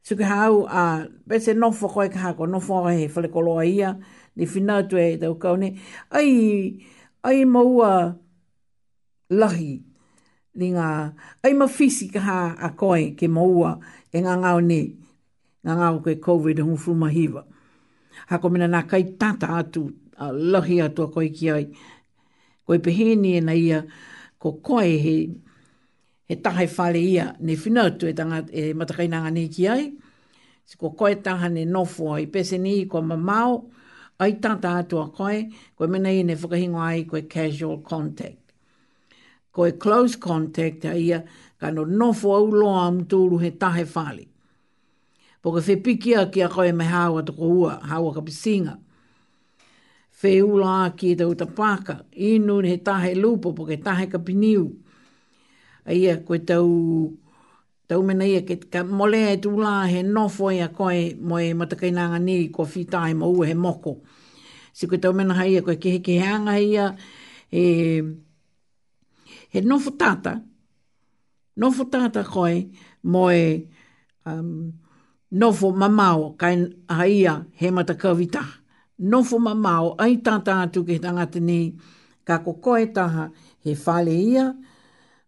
suke 0.04 0.20
hau 0.24 0.54
a 0.80 0.84
pese 1.28 1.50
nofo 1.56 1.88
koe 1.88 2.08
ka 2.12 2.18
hako, 2.20 2.46
nofo 2.46 2.82
a 2.86 2.92
he 2.92 3.06
whale 3.08 3.28
koloa 3.32 3.64
ia, 3.64 3.90
ni 4.36 4.44
whina 4.44 4.76
tu 4.88 4.96
e 5.00 5.16
tau 5.20 5.34
kau 5.42 5.56
ne. 5.62 5.68
Ai, 6.12 6.76
ai 7.28 7.38
maua 7.52 7.90
lahi, 9.40 9.72
ni 10.60 10.66
ngā, 10.74 10.88
ai 11.44 11.52
mawhisi 11.60 12.06
ka 12.12 12.20
ha 12.26 12.38
a 12.52 12.68
koe 12.80 13.06
ke 13.18 13.26
maua 13.36 13.70
e 14.12 14.20
ngā 14.24 14.34
ngāo 14.44 14.60
ne, 14.70 14.80
ngā 15.64 15.72
ngāo 15.80 16.02
koe 16.04 16.14
COVID 16.26 16.60
hun 16.64 16.76
fumahiva. 16.84 17.42
Hako 18.30 18.46
mina 18.52 18.68
nā 18.68 18.82
kai 18.90 19.02
tata 19.20 19.56
atu, 19.56 19.86
lahi 20.52 20.82
atu 20.84 21.06
a 21.08 21.08
koe 21.08 21.28
ki 21.36 21.50
ai. 21.54 21.64
Koe 22.68 22.76
pehenie 22.84 23.40
na 23.44 23.52
ia, 23.56 23.80
ko 24.38 24.52
koe 24.60 24.84
he, 25.00 25.16
he 26.28 26.36
tahe 26.36 26.66
whare 26.78 26.96
ia 27.00 27.34
ne 27.40 27.56
whinautu 27.56 28.08
e, 28.08 28.12
tanga, 28.12 28.44
e 28.52 28.72
matakainanga 28.74 29.30
ni 29.32 29.48
ki 29.48 29.68
ai. 29.68 29.84
Si 30.64 30.76
ko 30.78 30.90
koe 30.90 31.14
taha 31.22 31.48
ne 31.48 31.64
nofo 31.66 32.14
ai 32.16 32.26
pese 32.26 32.56
ni 32.58 32.86
ko 32.86 33.02
mamau, 33.02 33.70
ai 34.20 34.32
tata 34.40 34.78
atua 34.80 35.08
koe, 35.12 35.48
koe 35.76 35.86
mena 35.86 36.08
i 36.08 36.22
ne 36.22 36.34
whakahingo 36.36 36.80
ai 36.80 37.04
koe 37.04 37.22
casual 37.28 37.82
contact. 37.82 38.40
Koe 39.52 39.72
close 39.72 40.16
contact 40.16 40.84
a 40.84 40.94
ia 40.96 41.20
ka 41.60 41.70
no 41.70 41.84
nofo 41.84 42.32
au 42.34 42.48
loa 42.50 42.86
am 42.86 43.04
tūru 43.04 43.42
he 43.42 43.50
tahe 43.50 43.84
whare. 43.94 44.24
Po 45.42 45.52
ka 45.52 45.60
whepikia 45.60 46.24
ki 46.32 46.40
a 46.40 46.48
koe 46.48 46.72
me 46.72 46.86
hawa 46.88 47.22
tuko 47.22 47.50
ua, 47.60 47.78
hawa 47.84 48.14
ka 48.14 48.22
pisinga. 48.22 48.78
Whe 50.22 50.40
ula 50.40 50.90
ki 50.96 51.12
te 51.16 51.24
utapaka, 51.28 52.00
inu 52.16 52.62
ne 52.62 52.70
he 52.72 52.78
tahe 52.78 53.12
lupo 53.14 53.52
po 53.52 53.66
ke 53.68 53.76
tahe 53.76 54.08
ka 54.08 54.16
Ka 54.16 54.24
piniu 54.24 54.70
ia 55.92 56.16
koe 56.16 56.38
tau 56.44 57.12
tau 57.86 58.00
mena 58.02 58.24
ia 58.24 58.40
ke 58.42 58.56
ka 58.70 58.82
mole 58.84 59.20
e 59.32 59.36
tu 59.36 59.50
la 59.60 59.86
he 59.86 60.02
nofo 60.02 60.48
ia 60.52 60.68
koe 60.68 61.14
mo 61.20 61.36
e 61.38 61.52
matakainanga 61.54 62.18
ni 62.18 62.48
ko 62.48 62.64
fitai 62.64 63.12
ma 63.16 63.26
u 63.26 63.42
he 63.42 63.54
moko 63.54 63.92
si 64.76 64.86
koe 64.88 64.98
tau 65.02 65.12
mena 65.18 65.34
haia 65.38 65.60
koe 65.66 65.76
kehe 65.82 65.98
keheanga 66.06 66.52
a 66.56 66.96
e, 67.62 68.02
he 69.52 69.58
nofo 69.68 69.90
tata 70.00 70.32
nofo 71.60 71.84
tata 71.92 72.22
koe 72.24 72.56
mo 73.04 73.24
e 73.30 73.44
um, 74.26 74.72
nofo 75.40 75.66
mamao 75.80 76.34
kai 76.40 76.54
haia 76.88 77.34
he 77.60 77.66
matakavita 77.70 78.42
nofo 79.10 79.36
mamao 79.46 79.94
ai 80.02 80.14
tata 80.26 80.52
atu 80.64 80.80
ke 80.88 80.96
tangata 81.04 81.38
ka 82.26 82.34
ko 82.44 82.52
koe 82.64 82.84
taha 82.96 83.24
he 83.64 83.74
fale 83.84 84.08
ia 84.08 84.16
he 84.16 84.24
fale 84.24 84.24
ia 84.32 84.54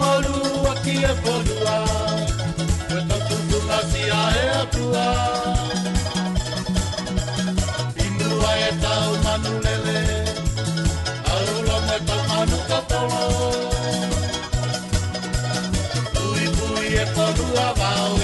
malu 0.00 0.34
akievolua 0.72 1.76
wetakutukasia 2.90 4.18
eatua 4.42 5.06
inua 8.06 8.50
e 8.68 8.70
tau 8.82 9.10
manulele 9.24 9.98
aulomo 11.34 11.92
e 11.96 12.00
tau 12.08 12.20
manukatolo 12.28 13.24
puipui 16.14 16.88
e 17.02 17.04
polua 17.14 17.68
vao 17.80 18.15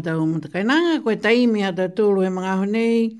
tamata 0.00 0.18
o 0.18 0.26
mata 0.26 0.48
kainanga, 0.48 1.02
koe 1.02 1.16
taimi 1.16 1.62
a 1.68 1.72
ta 1.72 1.86
tūlu 1.88 2.24
he 2.24 2.30
mga 2.30 2.54
honei. 2.60 3.18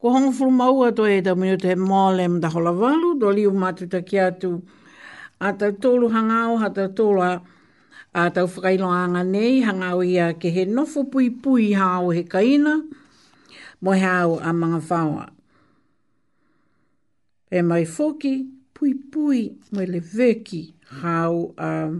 Ko 0.00 0.10
hongo 0.12 0.32
mau 0.50 0.74
maua 0.74 0.92
to 0.94 1.04
e 1.06 1.20
tau 1.22 1.34
minuto 1.34 1.68
he 1.68 1.74
mole 1.74 2.20
e 2.24 2.28
mta 2.28 2.48
hola 2.50 2.72
walu, 2.72 3.18
do 3.18 3.30
liu 3.30 3.50
matu 3.50 3.88
ta 3.90 4.00
ki 4.00 4.16
atu. 4.18 4.62
A 5.40 5.52
ta 5.52 5.70
tūlu 5.70 6.10
hangau, 6.12 6.58
a 6.62 6.70
ta 6.70 6.88
tūlu 6.88 7.22
a, 7.22 8.30
tau 8.30 8.46
whakailo 8.46 8.88
anga 8.90 9.22
nei, 9.24 9.60
hangau 9.62 10.02
ia 10.04 10.32
ke 10.34 10.50
he 10.50 10.64
nofu 10.66 11.04
pui 11.10 11.30
pui 11.30 11.72
hao 11.74 12.10
he 12.10 12.22
kaina, 12.24 12.82
mo 13.80 13.92
he 13.92 14.06
au 14.06 14.38
a 14.40 14.52
mga 14.52 14.80
whaua. 14.90 15.28
E 17.50 17.62
mai 17.62 17.84
foki, 17.86 18.42
pui 18.74 18.94
pui, 18.94 19.54
mo 19.72 19.80
le 19.84 20.00
veki, 20.00 20.62
hao 21.02 21.52
a, 21.58 21.90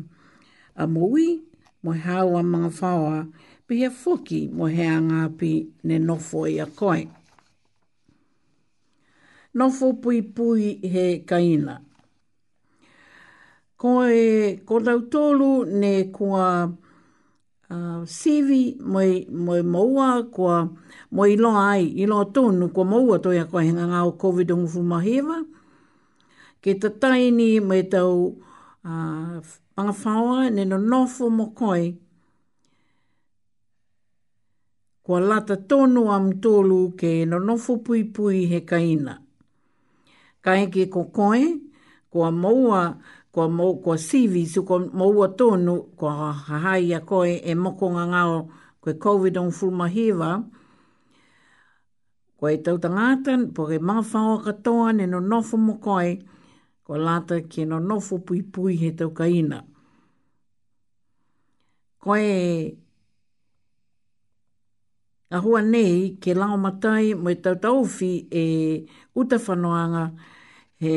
a 0.76 0.86
mui, 0.86 1.40
mo 1.84 1.92
hao 1.92 2.36
a 2.36 2.42
mga 2.42 2.70
whaua, 2.80 3.26
pia 3.66 3.90
fuki 3.90 4.46
mo 4.54 4.68
hea 4.70 5.00
ngā 5.02 5.24
ne 5.90 5.98
nofo 5.98 6.44
i 6.50 6.58
a 6.60 6.66
koe. 6.78 7.00
Nofo 9.58 9.92
pui 10.02 10.20
pui 10.36 10.78
he 10.92 11.06
kaina. 11.26 11.78
Ko 13.76 14.04
e 14.06 14.56
kodau 14.66 15.00
tolu 15.10 15.64
ne 15.66 16.04
kua 16.12 16.64
uh, 16.64 18.04
sivi 18.06 18.76
moi, 18.80 19.26
moi 19.34 19.62
maua 19.62 20.22
kua 20.32 20.68
moi 21.10 21.32
ilo 21.34 21.50
ai, 21.58 21.84
ilo 22.04 22.24
tonu 22.24 22.70
kua 22.72 22.84
maua 22.84 23.18
toi 23.18 23.38
a 23.42 23.46
koe 23.50 23.64
henga 23.66 23.88
ngā 23.90 24.00
o 24.08 24.14
COVID-19 24.20 24.82
mahiwa. 24.92 25.42
Ke 26.62 26.76
ta 26.80 26.88
taini 27.00 27.58
mai 27.60 27.82
tau 27.90 28.30
uh, 28.84 29.42
pangawhaua 29.74 30.50
ne 30.50 30.64
no 30.68 30.78
nofo 30.78 31.30
mo 31.30 31.50
koe 31.56 31.94
kua 35.06 35.20
lata 35.20 35.56
tonu 35.56 36.10
am 36.12 36.40
tolu 36.42 36.90
ke 36.98 37.22
no 37.30 37.38
nofu 37.38 37.76
pui 37.84 38.02
pui 38.10 38.42
he 38.50 38.60
kaina. 38.66 39.14
Ka 40.44 40.54
eke 40.58 40.88
ko 40.90 41.04
koe, 41.14 41.42
kua 42.10 42.32
maua, 42.34 42.96
kua, 43.32 43.46
mau, 43.48 43.76
kua 43.82 43.94
sivi, 43.98 44.46
su 44.50 44.64
kua 44.66 44.78
maua 44.90 45.28
tonu, 45.38 45.94
kua 45.98 46.32
hahai 46.34 46.90
a 46.98 47.00
koe 47.06 47.36
e 47.50 47.54
moko 47.54 47.86
ngao 47.94 48.48
koe 48.80 48.92
COVID 48.98 49.36
on 49.38 49.50
fulmahiva, 49.54 50.30
kua 52.36 52.52
e 52.52 52.58
tangata, 52.58 53.32
po 53.54 53.66
ke 53.70 53.78
mawhao 53.78 54.42
katoa 54.44 54.90
ne 54.92 55.06
no 55.06 55.20
nofo 55.20 55.56
mo 55.56 55.74
koe, 55.78 56.18
kua 56.84 56.98
lata 56.98 57.38
ke 57.46 57.62
no 57.64 57.78
nofu 57.78 58.18
pui 58.26 58.42
pui 58.42 58.74
he 58.76 58.90
tau 58.90 59.10
kaina. 59.14 59.62
Koe 62.02 62.26
a 65.32 65.36
hua 65.44 65.60
nei 65.60 66.16
ke 66.22 66.30
lao 66.40 66.54
matai 66.64 67.04
mo 67.22 67.28
i 67.34 67.36
tautauwhi 67.44 68.06
e 68.30 68.44
uta 69.20 69.36
utawhanoanga 69.38 70.04
he 70.82 70.94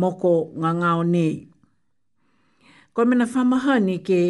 moko 0.00 0.30
ngā 0.60 0.70
ngāo 0.80 1.02
nei. 1.14 1.32
Ko 2.94 3.04
mena 3.10 3.26
whamahani 3.32 3.96
ke, 4.06 4.20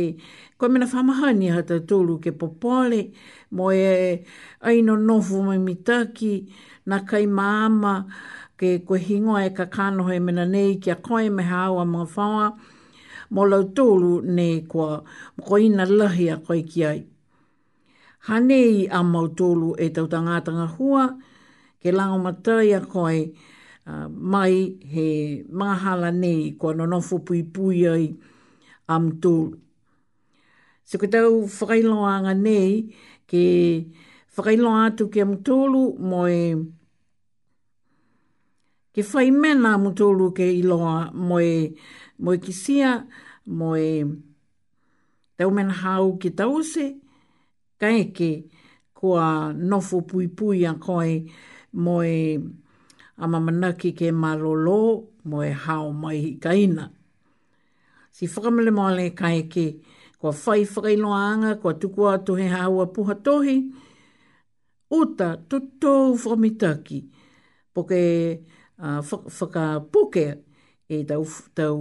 ko 0.58 0.68
mena 0.72 0.86
whamahani 0.86 1.46
hata 1.56 1.78
tūru 1.90 2.14
ke 2.24 2.32
popole, 2.32 3.12
mo 3.50 3.68
e 3.70 4.24
aino 4.68 4.96
nofu 4.96 5.42
mai 5.44 5.58
mitaki, 5.62 6.32
na 6.86 7.04
kai 7.08 7.26
māma, 7.26 7.94
ke 8.58 8.80
koe 8.88 8.98
hingoa 8.98 9.44
e 9.46 9.52
kakano 9.54 10.08
he 10.10 10.18
mena 10.18 10.46
nei, 10.46 10.80
kia 10.82 10.94
koe 10.96 11.28
me 11.30 11.42
hawa 11.46 11.84
mga 11.84 12.08
whawa, 12.16 12.46
mo 13.30 13.42
lau 13.46 13.62
tūru 13.76 14.22
nei 14.24 14.64
kua, 14.70 15.02
ko 15.46 15.58
ina 15.62 15.86
lahi 15.86 16.32
a 16.34 16.40
koe 16.42 16.62
ki 16.66 16.84
ai 16.86 17.02
hanei 18.28 18.69
a 18.90 18.98
mautolu 19.12 19.65
e 19.78 19.85
tau 19.94 20.07
tangatanga 20.12 20.66
hua, 20.77 21.03
ke 21.81 21.89
lango 21.97 22.19
matai 22.27 22.66
a 22.74 22.81
koe 22.93 23.19
uh, 23.90 24.09
mai 24.32 24.55
he 24.94 25.03
mahala 25.59 26.09
nei 26.20 26.39
kua 26.59 26.70
nonofo 26.78 27.15
pui 27.27 27.40
pui 27.55 27.78
ai 27.94 28.07
a 28.93 28.98
mautolu. 29.03 29.57
Se 30.89 30.94
ko 31.01 31.07
tau 31.15 31.31
whakailoanga 31.57 32.32
nei 32.47 32.70
ke 33.31 33.43
whakailoa 34.35 34.78
atu 34.90 35.03
ke 35.12 35.19
a 35.24 35.31
mautolu 35.31 35.81
mo 36.09 36.20
e 36.27 36.43
ke 38.93 39.01
whai 39.11 39.28
mena 39.43 39.69
a 39.78 39.78
mautolu 39.85 40.24
ke 40.36 40.47
iloa 40.61 40.97
mo 41.27 41.36
e 41.53 41.78
mo 42.23 42.28
e 42.36 42.43
kisia 42.44 42.89
mo 43.57 43.66
e 43.86 44.03
tau 45.39 45.48
men 45.57 45.70
hau 45.81 46.05
ki 46.20 46.28
tau 46.39 46.55
ke 46.66 46.66
tau 46.66 47.03
ka 47.81 47.89
eke 48.03 48.28
kua 48.98 49.24
nofo 49.69 49.97
pui 50.09 50.27
pui 50.36 50.59
a 50.70 50.74
koe 50.86 51.12
mo 51.85 51.94
e 52.03 52.20
a 53.23 53.24
mamanaki 53.32 53.90
ke 53.98 54.07
malolo 54.23 54.81
mo 55.28 55.39
e 55.44 55.53
hao 55.65 55.89
mai 56.03 56.20
ka 56.43 56.51
ina. 56.65 56.85
Si 58.16 58.24
whakamale 58.32 58.70
moale 58.78 59.05
ka 59.20 59.27
eke 59.43 59.65
kua 60.20 60.31
whai 60.40 60.61
whakailoanga, 60.73 61.51
kua 61.61 61.73
tuku 61.81 62.01
atu 62.12 62.32
he 62.40 62.47
haua 62.57 62.85
puha 62.94 63.15
tohi, 63.27 63.57
uta 64.98 65.28
tutou 65.48 66.05
whamitaki, 66.24 66.98
po 67.74 67.81
ke 67.90 68.01
uh, 68.85 69.01
whakapuke 69.39 70.24
e 70.94 71.05
tau, 71.09 71.24
tau 71.59 71.78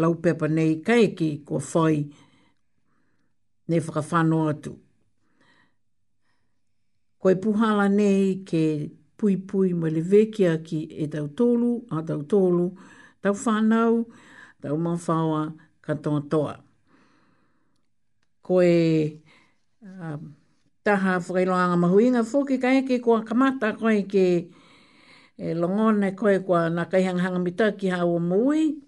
laupepa 0.00 0.46
nei 0.56 0.72
kaiki 0.88 1.28
kua 1.46 1.58
whai 1.72 1.96
ne 3.68 3.76
whakawhanoa 3.86 4.52
tuu. 4.64 4.78
Ko 7.18 7.32
puhala 7.42 7.88
nei 7.90 8.44
ke 8.46 8.62
pui 9.18 9.34
pui 9.48 9.72
mo 9.74 9.88
le 9.90 10.02
vekia 10.12 10.52
ki 10.66 10.80
e 11.04 11.06
tau 11.10 11.26
tolu, 11.38 11.70
a 11.90 11.98
tau 12.08 12.22
tolu, 12.32 12.66
tau 13.22 13.34
whanau, 13.44 13.94
tau 14.62 14.76
mawhawa, 14.84 15.42
ka 15.84 15.92
toa. 16.30 16.54
Ko 18.46 18.60
e 18.62 19.18
uh, 19.82 20.14
um, 20.14 20.20
taha 20.84 21.12
whakailoanga 21.24 21.76
mahuinga 21.84 22.22
fōke 22.32 22.54
ka 22.62 22.70
eke 22.80 23.02
kua 23.04 23.24
kamata 23.28 23.74
ko 23.80 23.90
ke 24.12 24.26
e 25.36 25.54
longone 25.62 26.14
ko 26.18 26.26
e 26.30 26.38
kua 26.46 26.60
nā 26.70 26.84
kaihanghanga 26.90 27.40
mita 27.42 27.68
ki 27.80 27.88
hao 27.94 28.14
mui, 28.30 28.78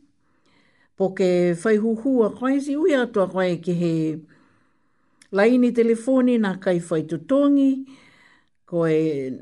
po 0.97 1.11
ke 1.19 1.53
whaihuhua 1.63 2.31
ko 2.39 2.47
e 2.47 2.61
si 2.63 2.77
ui 2.79 2.95
atua 2.95 3.27
ko 3.35 3.43
ke 3.67 3.75
he 3.83 3.95
laini 5.35 5.75
telefoni 5.75 6.39
nā 6.39 6.55
kai 6.63 6.79
ko 8.71 8.87
e 8.87 8.99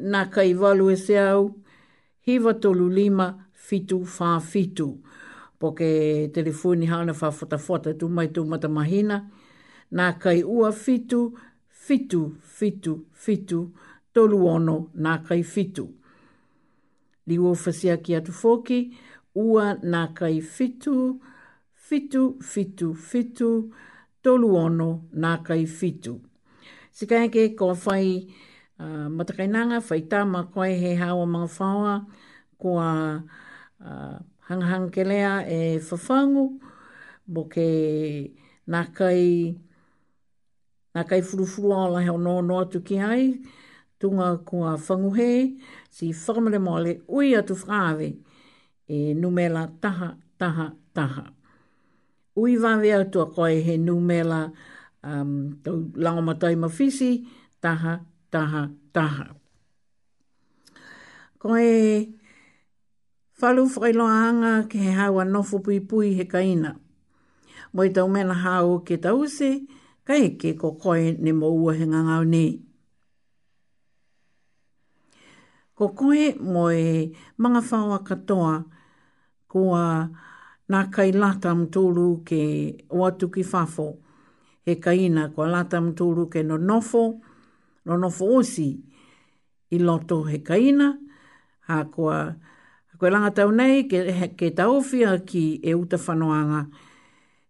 nā 0.08 0.22
kai 0.32 0.54
walu 0.56 0.86
e 0.92 0.96
se 1.00 1.18
au, 1.20 1.50
hiva 2.28 2.54
tolu 2.64 2.86
lima, 2.98 3.26
fitu, 3.52 3.98
fa 4.08 4.36
fitu. 4.40 4.86
Po 5.60 5.74
ke 5.76 5.88
telefoni 6.34 6.88
hana 6.88 7.12
whā 7.18 7.28
fota 7.34 7.58
fota, 7.60 7.92
tu 8.00 8.08
mai 8.08 8.28
tu 8.32 8.44
mata 8.48 8.68
mahina, 8.68 9.18
naka 9.90 10.18
kai 10.28 10.40
ua 10.44 10.70
fitu, 10.72 11.20
fitu, 11.88 12.22
fitu, 12.56 12.94
fitu, 13.24 13.60
tolu 14.14 14.40
ono 14.48 14.78
naka 14.94 15.34
i 15.36 15.42
fitu. 15.44 15.84
Li 17.28 17.36
fasea 17.64 17.98
ki 18.00 18.14
atu 18.22 18.32
fōki, 18.32 18.80
ua 19.36 19.74
naka 19.82 20.28
i 20.32 20.40
fitu, 20.40 20.94
fitu, 21.88 22.24
fitu, 22.40 22.94
fitu, 22.94 23.52
tolu 24.22 24.56
ono 24.56 25.04
naka 25.12 25.54
i 25.54 25.66
fitu. 25.66 26.16
Sika 26.92 27.28
ke 27.28 27.50
ko 27.54 27.74
uh, 28.80 29.08
matakainanga, 29.16 29.78
whaitama 29.88 30.40
koe 30.52 30.68
he 30.82 30.94
hawa 30.96 31.26
mga 31.26 31.48
whawa, 31.58 32.06
kua 32.58 32.88
uh, 33.84 34.18
hanghang 34.48 34.90
ke 34.90 35.04
lea 35.10 35.34
e 35.50 35.60
whawhangu, 35.88 36.44
bo 37.26 37.44
ke 37.44 37.66
nā 38.70 38.82
kai, 38.94 39.54
nā 40.94 41.06
kai 41.08 41.20
furufuru 41.28 41.72
ala 41.84 42.02
heo 42.06 42.16
nō 42.26 42.34
nō 42.48 42.60
atu 42.66 42.82
ki 42.90 42.98
hai, 43.04 43.22
tunga 44.00 44.30
kua 44.48 44.76
whangu 44.88 45.12
he, 45.18 45.32
si 45.94 46.12
whakamare 46.12 46.62
mole 46.62 46.94
ui 47.08 47.34
atu 47.40 47.54
whaave, 47.64 48.14
e 48.88 48.98
numela 49.14 49.66
taha, 49.82 50.14
taha, 50.38 50.70
taha. 50.94 51.26
Ui 52.38 52.54
wawe 52.62 52.90
atu 53.02 53.20
a 53.24 53.26
koe 53.34 53.60
he 53.66 53.76
numela 53.82 54.52
um, 55.02 55.56
tau 55.64 55.78
langomatai 56.04 56.54
mawhisi, 56.64 57.12
taha 57.62 57.98
taha 58.30 58.70
taha. 58.92 59.26
Ko 61.38 61.56
e 61.56 62.08
whalu 63.40 63.64
whailoanga 63.68 64.68
ke 64.68 64.78
he 64.82 64.92
hawa 64.92 65.24
nofu 65.24 65.60
pui 65.62 65.80
pui 65.80 66.16
he 66.16 66.24
kaina. 66.24 66.74
Mo 67.72 67.82
i 67.84 67.90
tau 67.94 68.08
mena 68.08 68.34
hao 68.34 68.80
ke 68.84 68.96
tause, 69.00 69.64
ka 70.04 70.14
eke 70.16 70.56
ko 70.58 70.72
koe 70.72 71.14
ne 71.18 71.32
mo 71.32 71.48
ua 71.52 71.72
he 71.76 71.86
ngangau 71.86 72.24
nei. 72.24 72.58
Ko 75.78 75.88
koe 75.94 76.34
mo 76.42 76.68
e 76.74 77.12
mga 77.38 77.60
whawa 77.70 77.98
katoa 78.02 78.64
kua 79.48 79.82
nā 80.68 80.80
kai 80.94 81.12
lata 81.12 81.54
mtulu 81.54 82.24
ke 82.26 82.40
oatuki 82.90 83.42
whafo. 83.46 84.02
He 84.66 84.74
kaina 84.76 85.30
kua 85.34 85.46
lata 85.46 85.80
mtulu 85.80 86.26
ke 86.30 86.42
no 86.42 86.58
nofo, 86.58 87.20
nono 87.88 88.10
fōsi 88.10 88.68
i 89.72 89.78
loto 89.78 90.22
he 90.28 90.42
kaina, 90.44 90.88
a 91.68 91.84
kua 91.88 92.18
koe 92.98 93.10
langa 93.10 93.30
tau 93.34 93.50
nei, 93.54 93.84
ke, 93.88 94.00
ke 94.36 94.50
tauwhia 94.56 95.12
ki 95.28 95.44
e 95.62 95.74
uta 95.76 95.96
whanoanga 96.02 96.62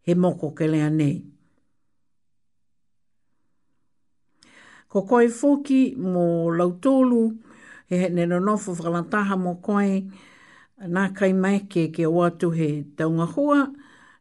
he 0.04 0.14
moko 0.14 0.50
ke 0.54 0.66
lea 0.70 0.90
nei. 0.92 1.16
Ko 4.88 5.02
koe 5.08 5.28
fōki 5.40 5.82
mō 5.98 6.24
lautolu, 6.58 7.22
he 7.88 7.98
he 8.04 8.08
nero 8.10 8.40
nofo 8.40 8.74
whalantaha 8.78 9.36
mō 9.40 9.54
koe, 9.64 9.88
nā 10.84 11.08
kai 11.16 11.32
mai 11.32 11.64
ke 11.70 11.88
ke 11.92 12.06
o 12.06 12.22
atu 12.26 12.50
he 12.54 12.68
taunga 12.96 13.26
hua, 13.32 13.64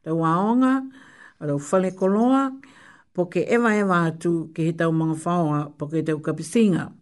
tau 0.04 0.24
aonga, 0.26 0.74
tau 1.44 1.60
whale 1.60 1.92
koloa, 1.94 2.42
po 3.18 3.26
ke 3.34 3.42
ewa 3.50 3.72
ewa 3.82 3.98
atu 4.14 4.54
ke 4.54 4.62
he 4.70 4.74
tau 4.78 4.92
mga 4.94 5.16
whaoa 5.26 5.60
po 5.78 5.90
ke 5.90 6.06
tau 6.06 6.22
kapisinga. 6.22 6.94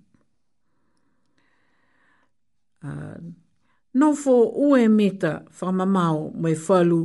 Uh, 2.87 3.19
no 3.99 4.07
fo 4.15 4.35
ue 4.55 4.87
meta 4.87 5.43
whamamao 5.59 6.31
mo 6.39 6.47
e 6.47 6.55
whalu, 6.55 6.99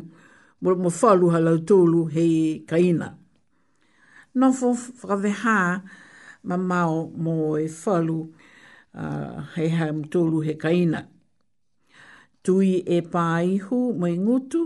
mo 0.63 0.91
whalu 1.03 1.27
halau 1.35 1.59
tūlu 1.67 2.01
hei 2.15 2.63
kaina. 2.71 3.09
No 4.39 4.53
fo 4.55 4.71
whakaveha 4.79 5.59
mamao 6.47 7.11
mo 7.25 7.59
e 7.59 7.67
whalu 7.67 8.19
uh, 8.95 9.11
ah, 9.11 9.37
hei 9.57 9.75
hau 9.75 9.91
mtūlu 10.05 10.45
hei 10.47 10.55
kaina. 10.55 11.01
Tui 12.47 12.79
e 12.87 13.01
pāihu 13.13 13.81
mo 14.01 14.07
ngutu, 14.23 14.63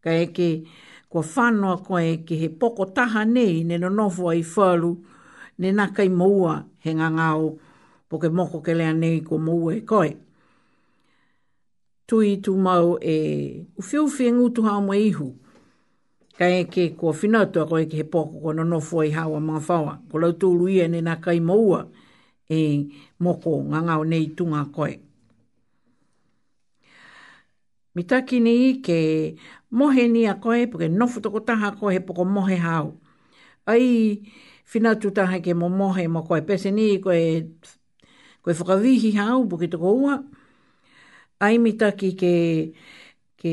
ka 0.00 0.16
eke 0.24 0.50
kaina 0.64 0.78
kua 1.12 1.22
whanoa 1.34 1.76
koe 1.84 2.16
ki 2.26 2.36
he 2.40 2.48
poko 2.48 2.84
taha 2.84 3.24
nei 3.24 3.64
ne 3.64 3.78
no 3.78 3.88
nofo 3.88 4.28
ai 4.30 4.40
whalu, 4.54 4.92
ne 5.58 5.72
nā 5.76 5.86
kai 5.96 6.08
maua 6.08 6.54
he 6.84 6.94
ngā 6.96 7.08
ngāo, 7.18 7.50
po 8.08 8.18
ke 8.18 8.30
moko 8.32 8.62
ke 8.64 8.72
lea 8.74 8.94
nei 8.96 9.18
ko 9.20 9.36
maua 9.38 9.74
e 9.76 9.82
koe. 9.90 10.08
Tui 12.08 12.38
tu 12.42 12.54
mau 12.56 12.96
e 13.00 13.16
uwhi 13.78 13.98
uwhi 14.00 14.30
ngū 14.36 14.48
tu 14.56 14.64
hao 14.66 14.80
mai 14.88 15.02
ihu, 15.10 15.28
ka 16.38 16.48
e 16.58 16.64
ke 16.64 16.88
kua 16.96 17.12
whinautua 17.20 17.68
koe 17.68 17.84
ke 17.86 18.00
he 18.00 18.04
poko 18.08 18.40
ko 18.40 18.52
no 18.56 18.64
nofo 18.64 19.00
ai 19.04 19.10
hawa 19.12 19.36
mga 19.40 19.60
whawa, 19.68 19.98
ko 20.10 20.18
lau 20.24 20.32
tūru 20.32 20.68
ia 20.72 20.84
e 20.88 20.94
ne 20.96 21.00
nā 21.04 21.20
kai 21.20 21.40
maua 21.44 21.84
e 22.48 22.58
moko 23.20 23.58
ngā 23.62 24.00
nei 24.08 24.26
tunga 24.36 24.64
koe. 24.72 24.94
Koe. 24.96 25.11
Mi 27.94 28.02
taki 28.10 28.36
ni 28.40 28.50
ke 28.86 28.92
mohe 29.78 30.02
ni 30.08 30.20
a 30.26 30.34
koe, 30.42 30.66
puke 30.70 30.86
nofu 30.98 31.18
toko 31.24 31.38
taha 31.48 31.68
koe, 31.80 31.96
puko 32.06 32.22
mohe 32.36 32.56
hau. 32.66 32.86
Ai, 33.72 33.84
finatu 34.72 35.06
taha 35.16 35.36
ke 35.44 35.50
mo 35.60 35.66
mohe 35.80 36.02
mo 36.14 36.20
koe, 36.28 36.40
pese 36.48 36.68
ni 36.78 36.82
koe, 37.04 37.18
koe 38.42 38.52
whakavihi 38.60 39.10
hau, 39.20 39.38
puke 39.50 39.66
toko 39.72 39.90
ua. 40.04 40.14
Ai, 41.44 41.54
mi 41.64 41.70
taki 41.80 42.08
ke, 42.20 42.32
ke 43.40 43.50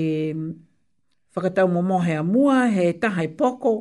whakatau 1.35 1.67
mo 1.75 1.81
mohe 1.91 2.11
a 2.21 2.23
mua, 2.23 2.57
he 2.75 2.83
taha 3.01 3.21
i 3.27 3.31
e 3.33 3.35
poko, 3.41 3.71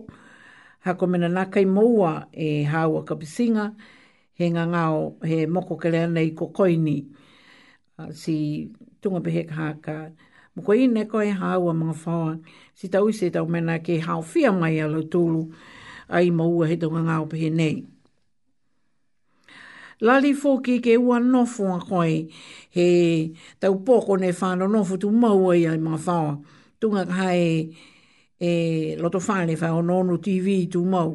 hako 0.84 1.04
mena 1.12 1.28
nakai 1.36 1.64
moua 1.76 2.12
e 2.46 2.48
hau 2.72 2.90
a 3.00 3.04
kapisinga, 3.08 3.64
he 4.38 4.50
ngangao, 4.54 5.00
he 5.28 5.36
moko 5.54 5.76
ke 5.82 5.88
lea 5.94 6.06
nei 6.16 6.30
ko 6.40 6.44
koini, 6.58 6.96
si 8.22 8.32
tunga 9.02 9.20
pehe 9.26 9.42
ka 9.48 9.54
haka, 9.60 9.96
ka, 10.16 10.27
Mo 10.58 10.64
koe 10.66 10.80
i 10.82 10.86
neko 10.90 11.20
e 11.22 11.30
hawa 11.30 11.72
mga 11.72 11.94
whaua, 12.04 12.32
si 12.74 12.88
tau 12.90 13.06
i 13.08 13.12
se 13.14 13.28
tau 13.30 13.46
mena 13.46 13.76
ke 13.78 14.00
hao 14.02 14.22
fia 14.26 14.50
mai 14.52 14.80
alo 14.82 15.02
tūlu, 15.06 15.44
a 16.10 16.18
i 16.26 16.32
maua 16.34 16.66
he 16.66 16.74
tonga 16.82 16.98
ngā 17.06 17.16
upehe 17.22 17.50
nei. 17.54 17.76
Lali 20.02 20.32
fōki 20.34 20.80
ke 20.82 20.96
ua 20.98 21.20
nofu 21.22 21.68
a 21.76 21.78
koe, 21.78 22.24
he 22.74 22.88
tau 23.62 23.76
pōko 23.86 24.18
ne 24.18 24.32
whāno 24.40 24.66
nofu 24.74 24.98
tu 24.98 25.12
maua 25.14 25.54
i 25.60 25.68
ai 25.70 25.78
mga 25.78 26.00
whaua, 26.08 26.34
tunga 26.80 27.06
ka 27.06 27.30
e 28.42 28.52
loto 28.98 29.22
whāne 29.30 29.54
whā 29.62 29.70
o 29.78 29.80
nonu 29.86 30.18
TV 30.18 30.64
tu 30.72 30.82
mau. 30.84 31.14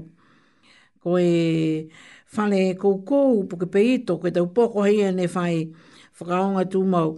Ko 1.03 1.17
e 1.19 1.89
whāne 2.31 2.63
kou 2.79 3.03
kou, 3.03 3.43
puke 3.43 3.67
pe 3.75 3.83
ito, 3.97 4.15
koe 4.23 4.31
tau 4.31 4.47
pōko 4.55 4.87
hei 4.87 5.03
ane 5.11 5.27
whāi 5.35 5.67
whakaonga 6.15 6.69
tu 6.71 6.85
mau 6.87 7.17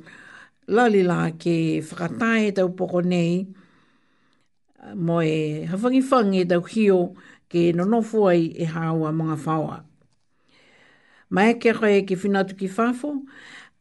lali 0.67 1.03
la 1.03 1.29
ke 1.37 1.81
whakatae 1.81 2.49
tau 2.57 2.69
poko 2.75 3.01
nei, 3.01 3.45
mo 4.95 5.19
e 5.21 5.65
hawhangifangi 5.69 6.45
tau 6.49 6.61
hio 6.65 7.13
ke 7.49 7.69
nonofu 7.75 8.25
ai 8.29 8.45
e 8.49 8.65
hawa 8.65 9.11
mga 9.13 9.35
whaua. 9.45 9.77
Mae 11.29 11.53
ke 11.61 11.71
koe 11.77 12.01
ke 12.07 12.15
whinatu 12.17 12.55
ki 12.57 12.67
whafo, 12.69 13.11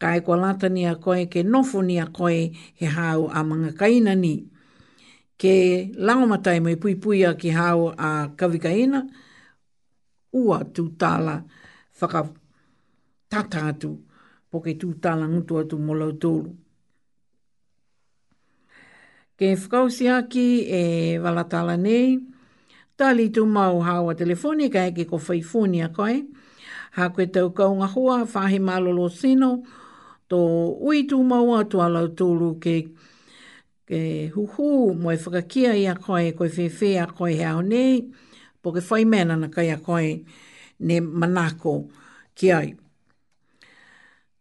ka 0.01 0.15
e 0.17 0.21
kua 0.21 0.37
lata 0.37 0.69
ni 0.69 0.85
a 0.87 0.95
koe 0.97 1.25
ke 1.33 1.41
nofu 1.45 1.81
ni 1.85 1.99
a 2.01 2.07
koe 2.17 2.53
he 2.79 2.87
hau 2.89 3.29
a 3.29 3.41
mga 3.45 3.71
kaina 3.81 4.15
ni. 4.15 4.35
Ke 5.41 5.89
langomatai 5.97 6.61
mai 6.61 6.77
pui 6.77 6.95
pui 7.03 7.25
a 7.25 7.35
ki 7.35 7.51
hau 7.57 7.93
a 7.99 8.29
kavikaina, 8.39 9.01
ua 10.37 10.59
tūtala 10.75 11.41
whaka 12.01 12.21
tata 13.31 13.61
atu 13.73 13.91
po 14.51 14.61
ke 14.61 14.77
tūtala 14.81 15.25
ngutu 15.31 15.59
atu 15.63 15.79
molau 15.81 16.13
e 19.45 19.55
whakausi 19.57 20.09
aki 20.09 20.49
e 20.71 21.19
walatala 21.19 21.77
nei. 21.77 22.19
Tali 22.97 23.29
tu 23.31 23.47
mau 23.47 23.81
hawa 23.83 24.15
telefoni 24.15 24.71
ka 24.71 24.85
eke 24.89 25.05
ko 25.11 25.19
whaifoni 25.19 25.83
a 25.85 25.89
koe. 25.89 26.17
Ha 26.97 27.09
koe 27.11 27.27
tau 27.35 27.51
kaunga 27.53 27.89
hua, 27.95 28.25
whahe 28.25 28.59
malolo 28.61 29.09
sino, 29.11 29.49
tō 30.31 30.39
ui 30.89 31.05
tu 31.11 31.19
mau 31.27 31.57
atu 31.59 31.83
alau 31.83 32.07
tūru 32.19 32.53
ke, 32.63 32.77
ke 33.89 34.01
huhu 34.35 34.71
moe 34.95 35.17
whakakia 35.17 35.75
i 35.83 35.87
a 35.91 35.97
koe, 35.99 36.31
koe 36.39 36.47
whewhe 36.57 36.93
a 37.03 37.09
koe 37.11 37.33
hea 37.35 37.51
o 37.59 37.65
nei, 37.67 37.99
po 38.63 38.73
ke 38.77 38.83
whaimena 38.89 39.37
na 39.41 39.51
kai 39.51 39.69
a 39.75 39.81
koe 39.89 40.15
ne 40.87 41.01
manako 41.01 41.77
ki 42.39 42.53
ai. 42.61 42.73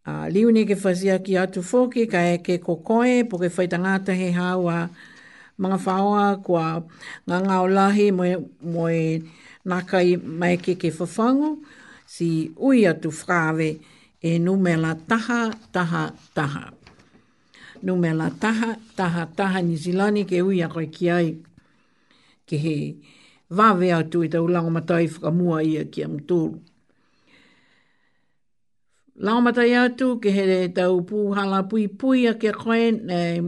A 0.04 0.28
liu 0.28 0.52
ni 0.52 0.66
ke 0.68 0.76
whasia 0.76 1.16
ki 1.24 1.32
atu 1.40 1.60
fōki, 1.64 2.04
ka 2.12 2.20
e 2.36 2.36
ke 2.44 2.58
kokoe, 2.60 3.24
po 3.28 3.38
ke 3.40 3.48
whaitangata 3.48 4.12
he 4.12 4.28
hawa 4.36 4.88
mga 5.56 5.78
whaoa 5.80 6.26
kua 6.44 6.84
ngā 7.24 7.38
ngā 7.46 7.56
o 7.64 7.68
lahi 7.72 8.10
moe, 8.12 8.34
moe 8.60 9.22
nakai 9.64 10.18
mai 10.20 10.58
ke 10.60 10.74
ke 10.76 10.90
whawhango, 10.98 11.52
si 12.04 12.28
ui 12.68 12.84
atu 12.90 13.08
whrawe 13.18 13.70
e 14.20 14.32
numela 14.44 14.92
taha, 15.08 15.40
taha, 15.72 16.04
taha. 16.36 16.64
Numela 17.80 18.28
taha, 18.40 18.76
taha, 19.00 19.24
taha 19.36 19.62
ni 19.64 19.76
zilani 19.80 20.26
ke 20.28 20.42
ui 20.44 20.60
a 20.60 20.68
koe 20.68 20.84
ki 20.90 21.10
ai 21.16 21.32
ke 22.44 22.60
he 22.66 22.76
vāwe 23.48 23.88
atu 24.02 24.20
i 24.20 24.28
tau 24.28 24.44
langa 24.52 24.68
matai 24.76 25.08
whakamua 25.08 25.64
ia 25.64 25.86
ki 25.88 26.04
am 26.04 26.20
Lau 29.16 29.40
matai 29.40 29.70
atu 29.78 30.18
ke 30.20 30.28
he 30.34 30.42
re 30.46 30.60
tau 30.74 30.98
pūhala 31.06 31.62
pui 31.70 31.86
pui 31.86 32.26
a 32.26 32.32
ke 32.34 32.50
koe 32.50 32.90
nei 32.90 33.38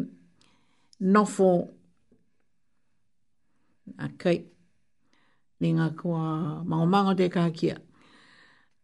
nofo. 1.12 1.51
Ok. 3.98 4.22
Ni 5.60 5.72
ngā 5.74 5.88
kua 5.98 6.62
maumango 6.64 7.14
te 7.16 7.28
kā 7.30 7.51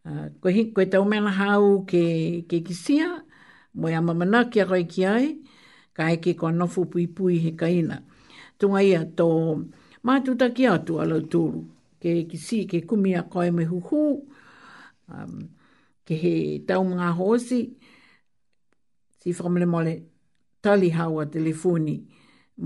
Uh, 0.05 0.27
koe, 0.43 0.83
tau 0.91 1.05
mena 1.07 1.31
hau 1.31 1.85
ke, 1.87 2.43
ke 2.51 2.57
kisia, 2.59 3.05
moe 3.79 3.93
ama 3.95 4.11
mana 4.13 4.41
ki 4.51 4.65
koe 4.67 4.81
ki 4.83 5.05
ai, 5.07 5.29
ka 5.95 6.09
eke 6.11 6.33
kua 6.35 6.51
nofo 6.51 6.83
pui 6.91 7.05
pui 7.07 7.37
he 7.39 7.53
kaina. 7.55 8.01
Tunga 8.59 8.83
ia 8.83 9.05
tō 9.05 9.27
mātuta 10.03 10.49
ki 10.53 10.67
atu 10.67 10.99
alau 10.99 11.21
tūru, 11.23 11.63
ke 12.03 12.27
kisi, 12.27 12.65
ke 12.67 12.81
kumia 12.85 13.21
a 13.21 13.29
koe 13.31 13.49
me 13.51 13.63
huhu. 13.63 14.01
Um, 15.07 15.47
ke 16.05 16.15
he 16.19 16.35
tau 16.67 16.83
mga 16.83 17.15
hosi, 17.17 17.61
si 19.19 19.29
whamle 19.37 19.65
mole 19.73 19.93
tali 20.63 20.89
hawa 20.89 21.25
telefoni 21.25 21.95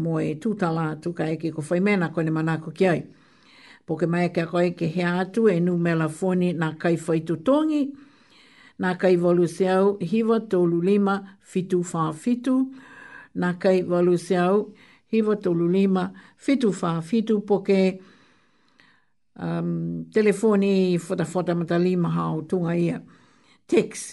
mo 0.02 0.18
e 0.20 0.34
tūtala 0.42 1.02
tu 1.02 1.14
eke 1.26 1.52
ko 1.54 1.62
whaimena 1.62 2.12
koe 2.14 2.24
ne 2.24 2.32
manako 2.32 2.72
ki 2.76 2.88
ai. 2.88 3.02
Po 3.86 3.96
ke 3.96 4.08
mai 4.08 4.30
ke 4.34 4.42
a 4.44 4.48
koe 4.48 4.72
ke 4.76 4.86
hea 4.96 5.14
atu 5.22 5.48
e 5.50 5.60
nu 5.60 5.78
mela 5.78 6.08
whoni 6.10 6.54
nā 6.54 6.74
kai 6.82 6.96
whaitu 6.96 7.38
tongi, 7.46 7.84
nā 8.82 8.98
kai 9.00 9.16
walu 9.18 9.48
seau 9.48 9.98
hiwa 10.02 10.40
tolu 10.50 10.82
lima 10.82 11.38
fitu 11.42 11.82
whā 11.90 12.10
fitu, 12.14 12.58
nā 13.40 13.54
kai 13.62 13.82
walu 13.84 14.18
seau 14.18 14.74
hiwa 15.14 15.36
tolu 15.44 15.70
lima 15.70 16.12
fitu 16.38 16.72
whā 16.80 17.02
fitu 17.02 17.40
po 17.48 17.62
ke 17.64 17.80
um, 19.40 20.04
telefoni 20.12 20.98
fota 20.98 21.24
fota 21.26 21.56
mata 21.56 21.78
lima 21.78 22.10
hao 22.10 22.42
tunga 22.42 22.76
ia 22.76 23.00
teks. 23.68 24.08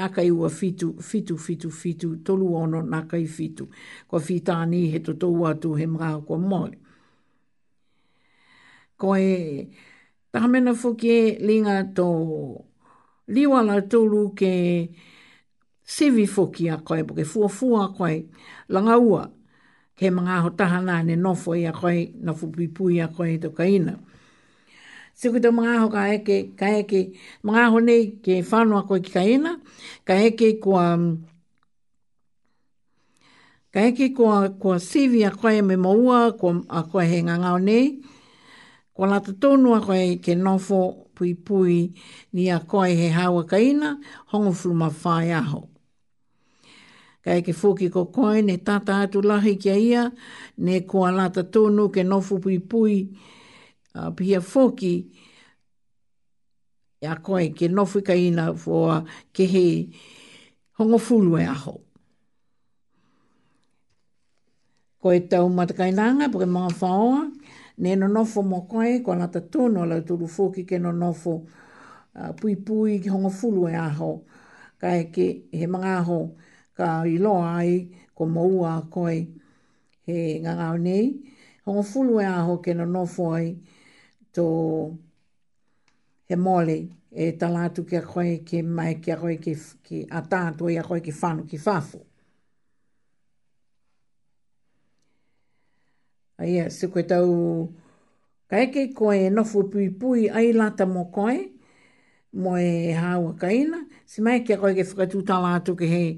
nā 0.00 0.06
kai 0.08 0.28
fitu, 0.50 0.86
fitu, 1.10 1.36
fitu, 1.36 1.68
fitu, 1.70 2.08
tolu 2.26 2.46
ono 2.56 2.80
nā 2.82 3.02
kai 3.08 3.26
fitu. 3.26 3.66
Kwa 4.08 4.18
fitani 4.20 4.90
he 4.90 4.98
to 4.98 5.12
tou 5.14 5.44
atu 5.46 5.74
he 5.78 5.86
mga 5.86 6.24
kwa 6.26 6.38
moi. 6.38 6.70
Ko 8.98 9.14
e 9.16 9.68
tamena 10.32 10.72
fuki 10.74 11.08
e 11.10 11.38
linga 11.46 11.76
tō 11.94 12.08
liwala 13.28 13.76
tolu 13.88 14.30
ke 14.38 14.52
sivi 15.84 16.26
fuki 16.26 16.70
a 16.72 16.76
koe, 16.86 17.04
po 17.06 17.14
ke 17.14 17.24
fua 17.24 17.48
fua 17.52 17.80
a 17.84 17.92
koe, 17.96 18.16
langa 18.72 18.96
ua 18.98 19.22
ke 19.98 20.06
mga 20.10 20.40
ho 20.42 20.50
tahana 20.56 21.02
ne 21.04 21.14
nofo 21.16 21.52
i 21.54 21.66
a 21.68 21.72
koe, 21.72 22.12
na 22.24 22.32
fupipui 22.32 23.02
a 23.04 23.08
koe 23.12 23.36
to 23.42 23.50
kaina. 23.50 23.94
Siku 25.22 25.38
te 25.38 25.50
mga 25.54 25.74
ho 25.82 25.86
ka 25.86 26.00
eke, 26.18 26.36
ka 26.58 26.66
eke, 26.82 27.00
mga 27.46 27.62
ho 27.70 27.78
nei 27.86 28.02
ke 28.24 28.34
whanua 28.48 28.80
koe 28.88 28.98
ki 29.04 29.10
kaena, 29.16 29.52
ka 30.06 30.14
eke 30.28 30.48
kua, 30.62 30.96
ka 33.74 33.80
eke 33.90 34.06
kua, 34.16 34.48
kua 34.60 34.76
sivi 34.88 35.20
a 35.22 35.30
koe 35.40 35.60
me 35.68 35.76
maua, 35.84 36.32
kua, 36.40 36.52
a 36.66 36.80
koe 36.90 37.04
he 37.10 37.18
nga 37.22 37.34
ngao 37.42 37.58
nei, 37.68 37.86
kua 38.94 39.06
lata 39.12 39.30
tonu 39.42 39.68
a 39.78 39.80
koe 39.86 40.02
ke 40.24 40.32
nofo 40.44 40.80
pui 41.14 41.32
pui 41.46 41.76
ni 42.34 42.42
a 42.50 42.58
koe 42.70 42.88
he 43.00 43.08
hawa 43.18 43.42
kaena, 43.50 43.88
hongo 44.32 44.50
fuma 44.60 44.88
whae 45.00 45.30
aho. 45.40 45.60
Ka 47.24 47.30
eke 47.38 47.52
fuki 47.60 47.86
ko 47.94 48.00
koe, 48.14 48.38
ne 48.48 48.56
tata 48.66 48.92
atu 49.06 49.18
lahi 49.28 49.52
kia 49.62 49.76
ia, 49.90 50.02
ne 50.64 50.74
kua 50.90 51.08
lata 51.18 51.42
tonu 51.52 51.84
ke 51.94 52.02
nofo 52.10 52.34
pui 52.44 52.58
pui, 52.70 52.96
uh, 53.94 53.98
ah, 54.06 54.10
pia 54.10 54.40
foki 54.40 54.94
e 57.02 57.06
a 57.06 57.16
koe 57.20 57.48
ke 57.56 57.68
nofu 57.68 57.98
ka 58.02 58.12
kaina 58.14 58.52
fua 58.56 58.94
ah, 58.94 59.00
ke 59.32 59.44
he 59.46 59.66
hongo 60.78 60.98
fulu 60.98 61.38
e 61.40 61.46
aho. 61.46 61.74
Ko 65.02 65.10
e 65.12 65.20
tau 65.28 65.48
matakainanga, 65.50 66.30
pere 66.32 66.46
mga 66.46 66.70
whaoa, 66.78 67.30
ne 67.78 67.94
no 67.96 68.06
nofo 68.08 68.42
mo 68.46 68.62
koe, 68.70 69.00
ko 69.02 69.12
anata 69.12 69.40
tono 69.50 69.82
ala 69.82 70.00
tulu 70.00 70.26
fuki 70.28 70.64
ke 70.66 70.78
no 70.78 70.92
nofo 70.92 71.42
uh, 72.16 72.32
pui 72.38 72.54
pui 72.56 73.00
ki 73.02 73.08
hongo 73.10 73.28
fulu 73.34 73.66
e 73.68 73.74
aho, 73.74 74.12
ka 74.80 74.94
e 74.96 75.10
ke 75.14 75.26
he 75.52 75.66
mga 75.66 75.98
aho 76.00 76.20
ka 76.76 77.02
iloa 77.04 77.56
ai, 77.58 77.90
ko 78.14 78.24
moua 78.30 78.78
koe 78.90 79.18
he 80.06 80.18
ngangau 80.46 80.78
nei, 80.78 81.10
hongo 81.66 81.82
fulu 81.82 82.20
e 82.22 82.26
aho 82.30 82.60
ke 82.62 82.72
no 82.78 82.84
nofo 82.86 83.32
ai, 83.34 83.50
tō 84.34 84.44
he 86.28 86.36
mole 86.36 86.76
e 87.22 87.26
talatu 87.40 87.84
ki 87.88 87.96
a 87.98 88.02
koe 88.02 88.38
ki 88.48 88.62
mai 88.62 88.94
ki 89.04 89.12
a 89.12 89.16
koe 89.20 89.36
ki, 89.44 89.54
ki 89.84 90.06
a 90.10 90.22
tātua 90.22 90.72
i 90.72 90.78
a 90.80 90.84
koe 90.86 91.00
ki 91.04 91.12
whanu 91.20 91.46
ki 91.48 91.58
fafu 91.60 92.00
A 96.42 96.46
ia, 96.48 96.70
se 96.74 96.88
koe 96.90 97.02
tau 97.06 97.28
ka 98.50 98.58
eke 98.64 98.86
koe 98.98 99.28
nofu 99.30 99.66
pui 99.70 99.90
pui 100.00 100.24
ai 100.40 100.48
lata 100.56 100.86
mo 100.90 101.04
koe, 101.14 101.36
mo 102.42 102.56
e 102.58 102.94
hawa 102.98 103.28
ka 103.38 103.50
ina, 103.54 103.78
se 104.08 104.24
mai 104.26 104.40
ki 104.46 104.56
a 104.56 104.56
koe 104.58 104.72
ki 104.74 104.82
whakatu 104.88 105.20
talatu 105.28 105.76
ki 105.78 105.90
hei, 105.92 106.08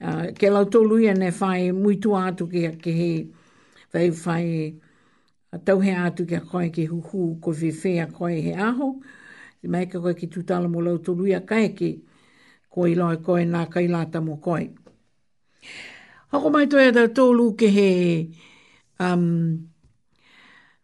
uh, 0.00 0.32
ke 0.40 0.50
lau 0.50 0.64
tolu 0.74 0.98
ia 1.04 1.14
ne 1.14 1.28
fai 1.36 1.70
muito 1.76 2.16
atu 2.18 2.48
ki 2.50 2.64
a 2.66 2.72
ki 2.82 2.96
fai 3.92 4.08
whai 4.24 4.46
a 5.52 5.58
tau 5.58 5.78
he 5.86 5.90
atu 6.04 6.22
ki 6.28 6.34
a 6.40 6.40
koe 6.50 6.68
ki 6.76 6.84
huhu 6.90 7.40
ko 7.42 7.50
whewhe 7.60 7.92
a 8.04 8.06
koe 8.16 8.34
he 8.46 8.52
aho, 8.68 8.88
te 9.60 9.66
mai 9.72 9.86
ka 9.92 9.98
koe 10.04 10.14
ki 10.20 10.26
tūtala 10.34 10.70
mo 10.72 10.80
lau 10.86 10.98
tolu 11.06 11.26
i 11.30 11.34
a 11.40 11.40
kai 11.50 11.66
ki 11.78 11.90
ko 12.72 12.86
i 12.92 12.94
koe 13.26 13.42
nā 13.52 13.60
kai 13.72 13.86
mo 14.26 14.34
koe. 14.46 14.64
Hako 16.32 16.50
mai 16.54 16.66
toi 16.70 16.84
a 16.88 17.08
tolu 17.16 17.46
ke 17.58 17.66
he 17.76 17.90
um, 19.00 19.68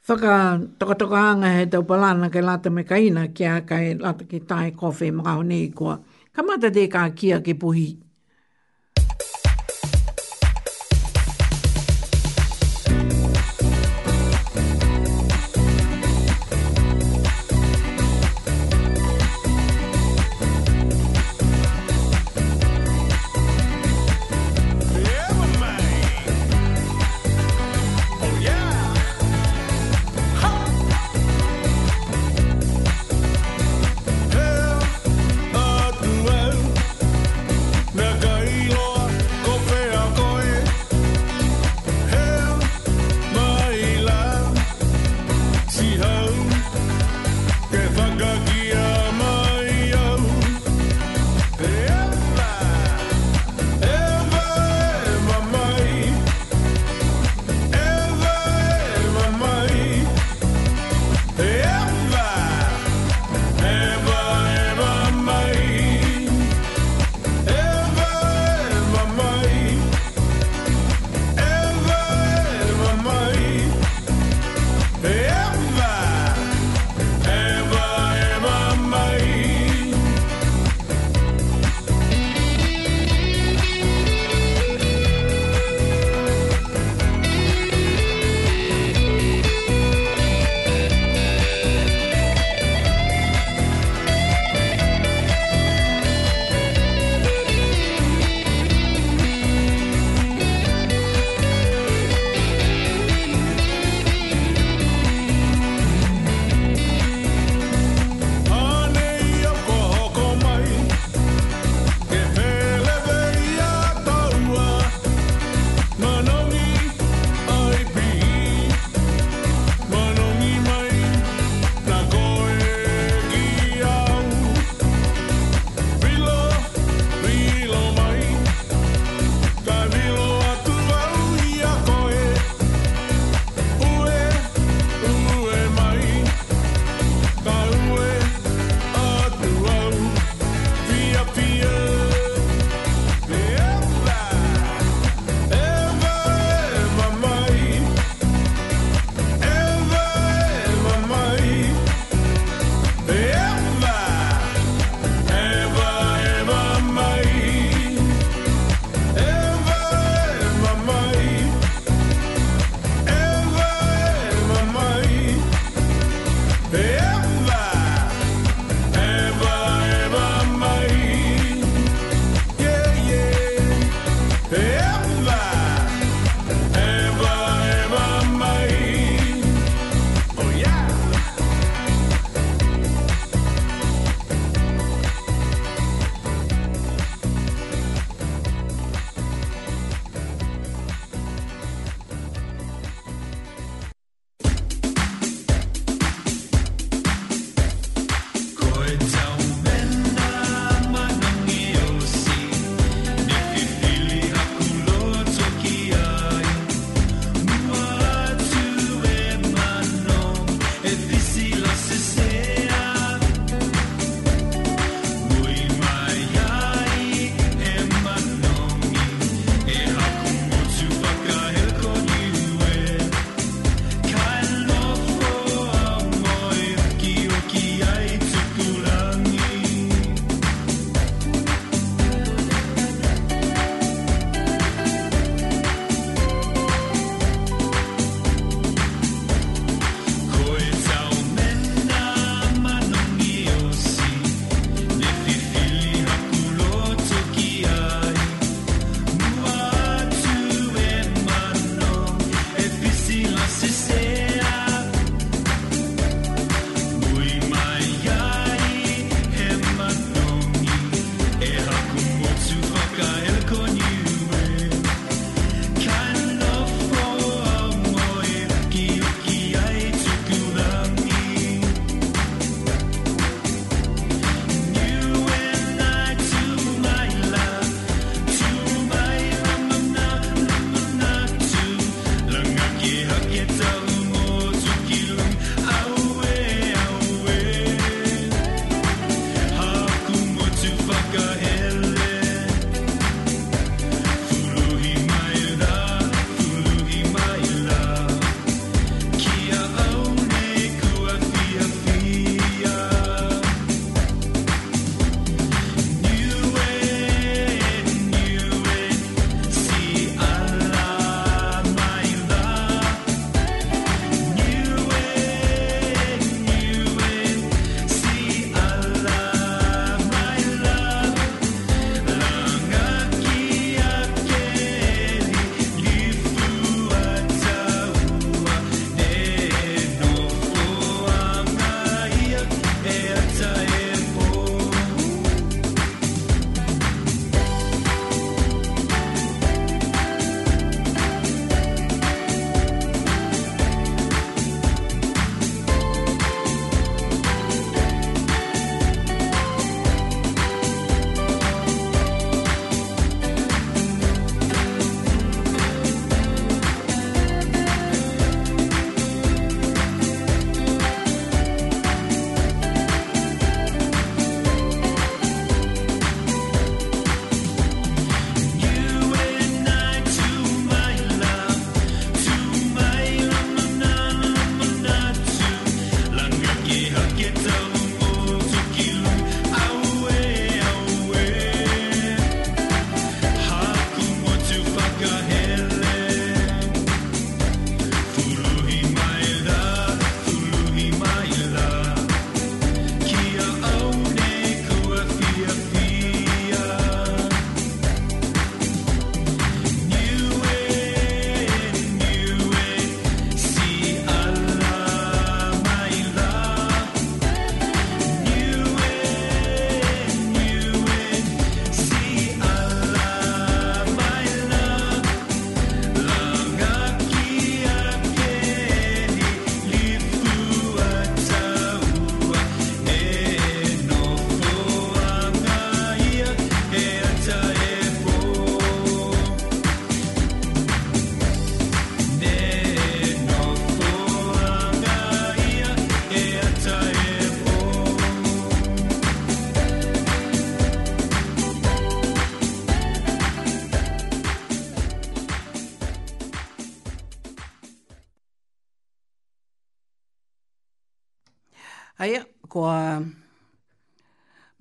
whaka 0.09 0.33
toka 0.79 0.95
toka 1.01 1.17
anga 1.31 1.47
he 1.57 1.65
tau 1.73 1.83
palana 1.91 2.31
kai 2.33 2.43
lata 2.49 2.71
me 2.71 2.83
kaina 2.91 3.23
ki 3.35 3.45
a 3.45 3.61
kai 3.71 3.95
lata 3.95 4.25
ki 4.31 4.41
tai 4.51 4.71
kofe 4.81 5.07
mga 5.19 5.31
honi 5.39 5.61
kua. 5.73 5.95
Kamata 6.35 6.71
te 6.75 6.87
kā 6.95 7.03
kia 7.19 7.39
ke 7.41 7.55
puhi. 7.55 7.55
Kamata 7.55 7.55
te 7.55 7.55
kā 7.55 7.55
kia 7.55 7.55
ke 7.55 7.55
pohi. 7.63 7.89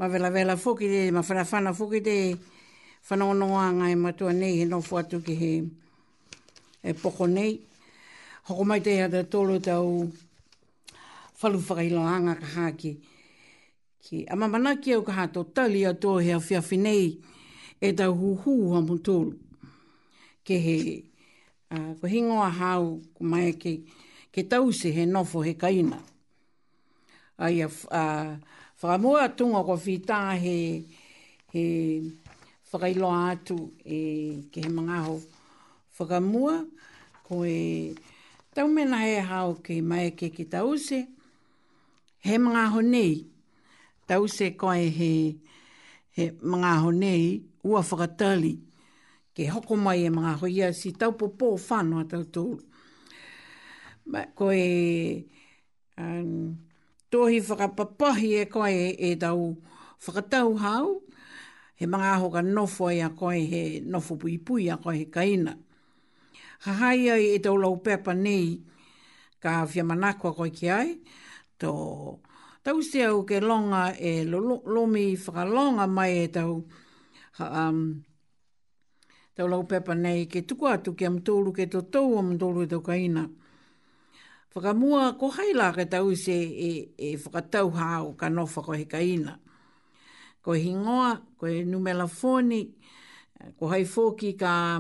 ma 0.06 0.10
vela 0.10 0.30
vela 0.30 0.56
fuki 0.56 0.86
te, 0.88 1.10
ma 1.12 1.22
whana 1.28 1.44
whana 1.52 1.74
fuki 1.74 2.00
te, 2.08 2.18
whana 3.10 3.26
onoa 3.32 3.66
ngai 3.78 3.96
matua 4.04 4.32
nei, 4.40 4.54
he 4.60 4.66
nofu 4.72 4.94
atu 5.02 5.18
ki 5.26 5.34
he 5.42 5.50
e 6.84 6.92
poko 7.02 7.26
nei. 7.26 7.54
Hoko 8.48 8.64
mai 8.70 8.82
te 8.86 8.92
hata 9.02 9.22
tolu 9.32 9.56
tau 9.68 9.86
whalu 11.42 11.58
whakailo 11.68 12.02
anga 12.16 12.34
ka 12.42 12.46
haki. 12.56 12.92
Ki 14.04 14.18
a 14.32 14.36
mamana 14.40 14.72
ki 14.82 14.90
au 14.94 15.02
kaha 15.08 15.26
tō 15.34 15.42
tali 15.56 15.82
a 15.90 15.94
tō 16.02 16.12
hea 16.24 16.38
whiawhi 16.46 16.78
nei 16.86 17.06
e 17.86 17.90
tau 17.98 18.12
huhu 18.20 18.54
ha 18.76 18.80
mutolu. 18.86 19.32
Ke 20.46 20.56
he 20.66 20.76
uh, 21.74 21.96
hingo 22.06 22.06
hingoa 22.12 22.50
hau 22.60 23.00
ko 23.18 23.24
mai 23.24 23.54
ke, 23.62 23.74
ke 24.32 24.44
tau 24.46 24.70
se 24.72 24.94
he 24.94 25.06
nofo 25.10 25.42
he 25.42 25.56
kaina. 25.58 25.98
Ai 27.42 27.64
a 27.66 27.72
uh, 27.90 28.36
whakamua 28.82 29.30
tunga 29.36 29.64
ko 29.64 29.78
whita 29.78 30.36
he, 30.40 30.84
he 31.54 32.12
whakailo 32.74 33.10
atu 33.12 33.72
e 33.86 34.44
ke 34.52 34.66
he 34.66 34.70
mga 34.70 35.04
ho 35.06 35.22
whakamua 35.98 36.66
ko 37.24 37.44
e 37.46 37.96
tau 38.56 38.68
mena 38.68 39.00
he 39.00 39.20
hao 39.20 39.54
ke 39.64 39.82
mai 39.82 40.12
ke 40.12 40.30
ki 40.30 40.46
tause 40.52 41.08
he 42.20 42.38
mga 42.38 42.68
ho 42.76 42.82
nei 42.82 43.24
tause 44.08 44.56
ko 44.58 44.72
e 44.74 44.90
he 44.90 45.40
he 46.12 46.30
mga 46.44 46.76
ho 46.84 46.92
nei 46.92 47.44
ua 47.64 47.80
whakatali 47.82 48.60
ke 49.36 49.48
hoko 49.56 49.76
mai 49.80 50.04
e 50.06 50.10
mga 50.12 50.36
ho 50.40 50.46
ia 50.52 50.74
si 50.74 50.92
tau 50.92 51.16
po 51.16 51.30
po 51.32 51.56
whanua 51.58 52.04
tau 52.08 52.24
tō 52.28 52.46
ko 54.38 54.52
e 54.52 55.24
um, 55.98 56.65
tohi 57.16 57.40
whakapapahi 57.48 58.30
e 58.44 58.46
koe 58.54 58.86
e 59.10 59.16
tau 59.24 59.42
whakatau 60.04 60.50
hau, 60.64 61.02
he 61.80 61.86
mga 61.86 62.12
hoka 62.22 62.42
nofo 62.44 62.90
e 62.92 63.00
a 63.02 63.10
koe 63.10 63.40
he 63.52 63.62
nofo 63.92 64.18
pui 64.20 64.36
pui 64.46 64.68
a 64.74 64.76
koe 64.84 64.96
he 65.00 65.06
kaina. 65.16 65.54
Ha 66.66 66.72
hai 66.82 67.10
ai 67.16 67.26
e 67.36 67.38
tau 67.40 67.56
lau 67.64 67.76
pepa 67.86 68.14
nei 68.14 68.48
ka 69.44 69.64
whiamanakoa 69.72 70.34
koe 70.38 70.50
ki 70.58 70.68
ai, 70.70 70.90
tō 71.60 71.72
tau 72.66 72.82
se 72.90 73.06
au 73.08 73.24
ke 73.30 73.40
longa 73.40 73.84
e 73.96 74.12
lomi 74.76 75.06
whakalonga 75.26 75.88
mai 75.98 76.12
e 76.26 76.28
tau 76.36 76.52
ha, 77.38 77.46
um, 77.64 77.80
tau 79.36 79.48
lau 79.48 79.64
pepa 79.72 79.94
nei 79.96 80.28
ke 80.32 80.44
tukua 80.46 80.74
atu 80.82 80.96
ke 81.00 81.06
am 81.08 81.20
tōru 81.28 81.56
ke 81.56 81.70
tō 81.72 81.82
tau 81.96 82.18
am 82.20 82.36
tōru 82.38 82.66
e 82.68 82.72
tau 82.76 82.82
kaina. 82.84 83.24
ina 83.24 83.24
mua 84.56 85.14
ko 85.20 85.28
haila 85.28 85.74
ke 85.76 85.86
tau 85.86 86.16
se 86.16 86.32
e, 86.32 86.90
e 86.98 87.18
whakatau 87.20 87.70
hao 87.76 88.14
ka 88.16 88.28
nofa 88.30 88.62
ko 88.64 88.72
he 88.72 88.86
kaina. 88.86 89.40
Ko 90.42 90.54
he 90.54 90.72
ngoa, 90.74 91.20
ko 91.38 91.46
he 91.48 91.64
numela 91.66 92.06
fōni, 92.08 92.70
ko 93.60 93.68
hai 93.68 93.84
fōki 93.84 94.38
ka, 94.40 94.80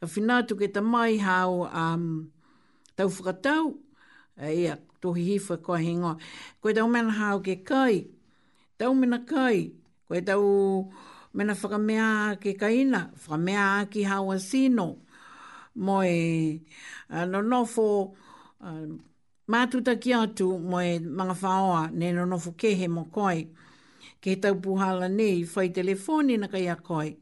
ka 0.00 0.06
whinatu 0.06 0.56
ke 0.58 0.72
ta 0.72 0.80
mai 0.80 1.18
hao 1.18 1.68
um, 1.70 2.30
tau 2.96 3.06
whakatau, 3.08 3.76
e 4.42 4.50
ia, 4.64 4.78
tohi 5.00 5.36
hifa 5.38 5.62
ko 5.62 5.74
he 5.74 5.94
ngoa. 5.94 6.16
Ko 6.60 6.68
he 6.68 6.74
tau 6.74 6.88
mena 6.88 7.10
hao 7.10 7.38
ke 7.40 7.62
kai, 7.62 8.06
tau 8.78 8.92
mena 8.94 9.20
kai, 9.22 9.70
ko 10.08 10.14
he 10.16 10.22
tau 10.24 10.90
mena 11.32 11.54
whakamea 11.54 12.40
ke 12.42 12.58
kaina, 12.58 13.12
whakamea 13.22 13.86
ki 13.88 14.02
hao 14.02 14.32
asino, 14.34 14.96
mo 15.76 16.00
e 16.02 16.58
uh, 17.12 17.24
no 17.28 17.40
nofo, 17.44 18.10
no 18.10 18.16
Um, 18.66 18.98
mātuta 19.52 19.92
ki 20.02 20.10
atu 20.16 20.46
mo 20.58 20.80
e 20.82 20.96
mga 20.98 21.34
whaoa 21.38 21.82
ne 22.00 22.08
no 22.16 22.24
nofu 22.26 22.50
kehe 22.58 22.88
mo 22.90 23.04
koi. 23.14 23.44
Ke 24.22 24.34
tau 24.42 24.56
puhala 24.62 25.06
nei, 25.12 25.44
whai 25.54 25.68
telefoni 25.76 26.34
na 26.40 26.48
kai 26.50 26.64
a 26.72 26.76
koi. 26.88 27.12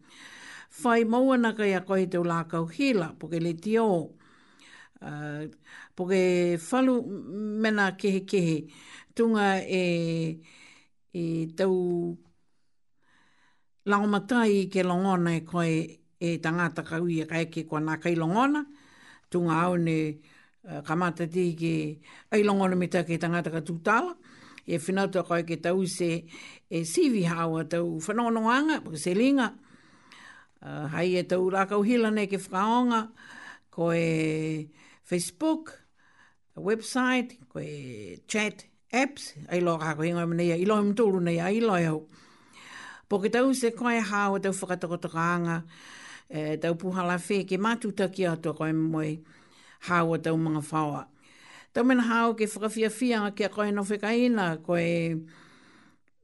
Whai 0.80 1.04
maua 1.04 1.36
na 1.36 1.52
kai 1.58 1.74
a 1.76 1.82
koi 1.84 2.06
te 2.08 2.16
ulākau 2.18 2.64
hila, 2.72 3.10
poke 3.20 3.42
le 3.44 3.52
ti 3.66 3.76
o. 3.78 4.14
Uh, 5.04 5.44
poke 5.96 6.16
whalu 6.70 6.94
mena 7.66 7.90
kehe 8.00 8.24
kehe. 8.30 8.56
Tunga 9.14 9.50
e, 9.60 9.82
e 11.12 11.24
tau 11.58 12.14
laumatai 13.84 14.70
ke 14.72 14.86
longona 14.88 15.36
e 15.36 15.44
koi 15.44 15.72
e 16.20 16.36
tangata 16.40 16.86
kauia 16.88 17.28
kai 17.28 17.44
ke 17.52 17.68
kua 17.68 17.84
nā 17.84 18.00
kai 18.02 18.14
longona. 18.16 18.64
Tunga 19.28 19.60
au 19.66 19.76
ne... 19.76 19.98
Mm. 19.98 20.33
Eh, 20.64 20.80
ka 20.80 20.96
mata 20.96 21.28
ti 21.28 21.52
ki 21.52 21.76
ai 22.32 22.40
longona 22.40 22.72
mita 22.72 23.04
ki 23.04 23.20
tangata 23.20 23.52
ka 23.52 23.60
tūtala. 23.60 24.16
E 24.64 24.78
whinauta 24.80 25.20
koe 25.28 25.42
ke 25.44 25.60
tau 25.60 25.84
se 25.84 26.24
e 26.72 26.80
sivi 26.88 27.26
hawa 27.28 27.66
tau 27.68 28.00
whanononganga, 28.00 28.80
pake 28.80 28.96
se 28.96 29.12
linga. 29.12 29.52
Uh, 30.64 30.88
hai 30.88 31.20
e 31.20 31.22
tau 31.28 31.44
rākau 31.52 31.84
hila 31.84 32.08
nei 32.08 32.24
ke 32.32 32.38
whakaonga, 32.40 33.02
koe 33.68 34.64
Facebook, 35.04 35.74
website, 36.56 37.36
koe 37.52 38.16
chat, 38.24 38.64
apps, 38.88 39.34
ai 39.52 39.60
loa 39.60 39.76
kako 39.84 40.02
hinga 40.08 40.24
ima 40.24 40.38
nei, 40.40 40.48
ilo 40.56 40.80
ima 40.80 40.96
tūru 40.96 41.20
nei, 41.20 41.36
ai 41.44 41.60
ilo 41.60 41.76
e 41.76 41.84
hau. 41.90 42.00
Po 43.06 43.20
ke 43.20 43.28
tau 43.28 43.52
se 43.52 43.74
koe 43.76 44.00
hawa 44.00 44.40
tau 44.40 44.56
whakatakotakaanga, 44.62 45.60
e, 46.32 46.56
eh, 46.56 46.56
tau 46.56 46.72
puhala 46.80 47.20
whē 47.20 47.42
ke 47.44 47.60
mātutaki 47.60 48.24
atua 48.32 48.56
moi 48.72 48.72
mwai 48.72 49.12
hawa 49.86 50.16
tau 50.18 50.36
mga 50.36 50.60
whawa. 50.64 51.02
Tau 51.74 51.84
mena 51.84 52.02
hao 52.08 52.32
ke 52.34 52.46
whakawhia 52.48 52.88
whia 52.90 53.18
ke 53.36 53.48
koe 53.52 53.68
nofe 53.70 54.00
ka 54.00 54.12
ina, 54.14 54.56
koe 54.58 55.20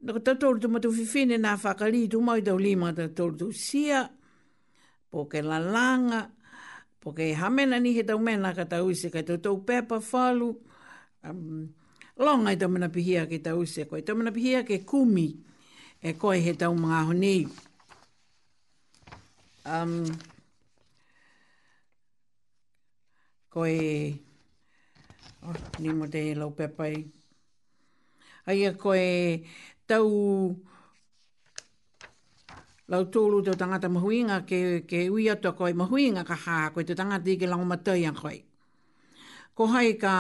naka 0.03 0.21
tatoru 0.33 0.61
tu 0.61 0.69
matu 0.69 0.89
whiwhine 0.89 1.37
nā 1.39 1.57
whakari 1.59 2.09
tu 2.09 2.21
mai 2.25 2.41
tau 2.43 2.57
lima 2.57 2.93
tatoru 2.93 3.37
tu 3.37 3.47
sia, 3.53 4.09
po 5.11 5.25
ke 5.27 5.43
langa, 5.45 6.31
po 7.03 7.13
ke 7.13 7.35
hamena 7.35 7.79
ni 7.83 7.93
he 7.97 8.03
tau 8.03 8.19
mena 8.19 8.55
ka 8.55 8.65
tau 8.65 8.91
se 8.95 9.11
kai 9.11 9.23
tau 9.27 9.37
tau 9.43 9.57
pepa 9.65 9.99
whalu, 10.01 10.55
um, 11.27 11.69
longa 12.17 12.51
i 12.57 12.57
tau 12.57 12.69
mena 12.71 12.89
pihia 12.89 13.27
ke 13.29 13.43
tau 13.43 13.65
se, 13.67 13.85
koe 13.85 14.01
tau 14.01 14.15
mena 14.17 14.31
pihia 14.31 14.65
ke 14.65 14.85
kumi, 14.87 15.35
e 16.01 16.15
koe 16.17 16.39
he 16.41 16.53
tau 16.57 16.73
mga 16.73 17.01
honi. 17.11 17.47
Um, 19.61 20.07
ko 23.53 23.61
e 23.67 24.15
oh, 25.43 25.59
ni 25.83 25.89
mo 25.99 26.05
te 26.13 26.19
lau 26.39 26.49
pepai 26.59 26.95
ai 28.47 28.61
ko 28.81 28.89
e 29.05 29.09
tau 29.91 30.07
lau 32.91 33.03
tōlu 33.13 33.37
tō 33.47 33.53
tangata 33.61 33.87
mahuinga 33.95 34.37
ke, 34.49 34.57
ke 34.89 34.99
ui 35.15 35.25
ato 35.35 35.49
ko 35.59 35.63
e 35.71 35.75
mahuinga 35.81 36.23
ka 36.29 36.37
hā 36.45 36.57
ko 36.73 36.79
e 36.81 36.85
tangata 36.99 37.27
i 37.27 37.35
ke 37.43 37.47
lango 37.51 37.67
matai 37.73 38.01
an 38.09 38.15
koe 38.23 38.39
ko 39.59 39.63
hai 39.75 39.89
ka 40.03 40.15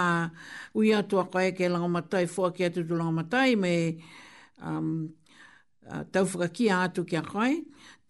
ui 0.77 0.89
ato 0.99 1.15
ko 1.33 1.39
e 1.47 1.51
ke 1.57 1.65
lango 1.73 1.87
fua 2.35 2.49
ki 2.55 2.63
atu 2.69 2.81
tu 2.89 2.95
lango 2.99 3.13
matai 3.21 3.51
me 3.63 3.73
um, 4.65 4.89
uh, 5.93 6.03
tau 6.13 6.25
whakakia 6.31 6.75
atu 6.91 7.01
ki 7.09 7.17
a 7.23 7.23
koe 7.33 7.53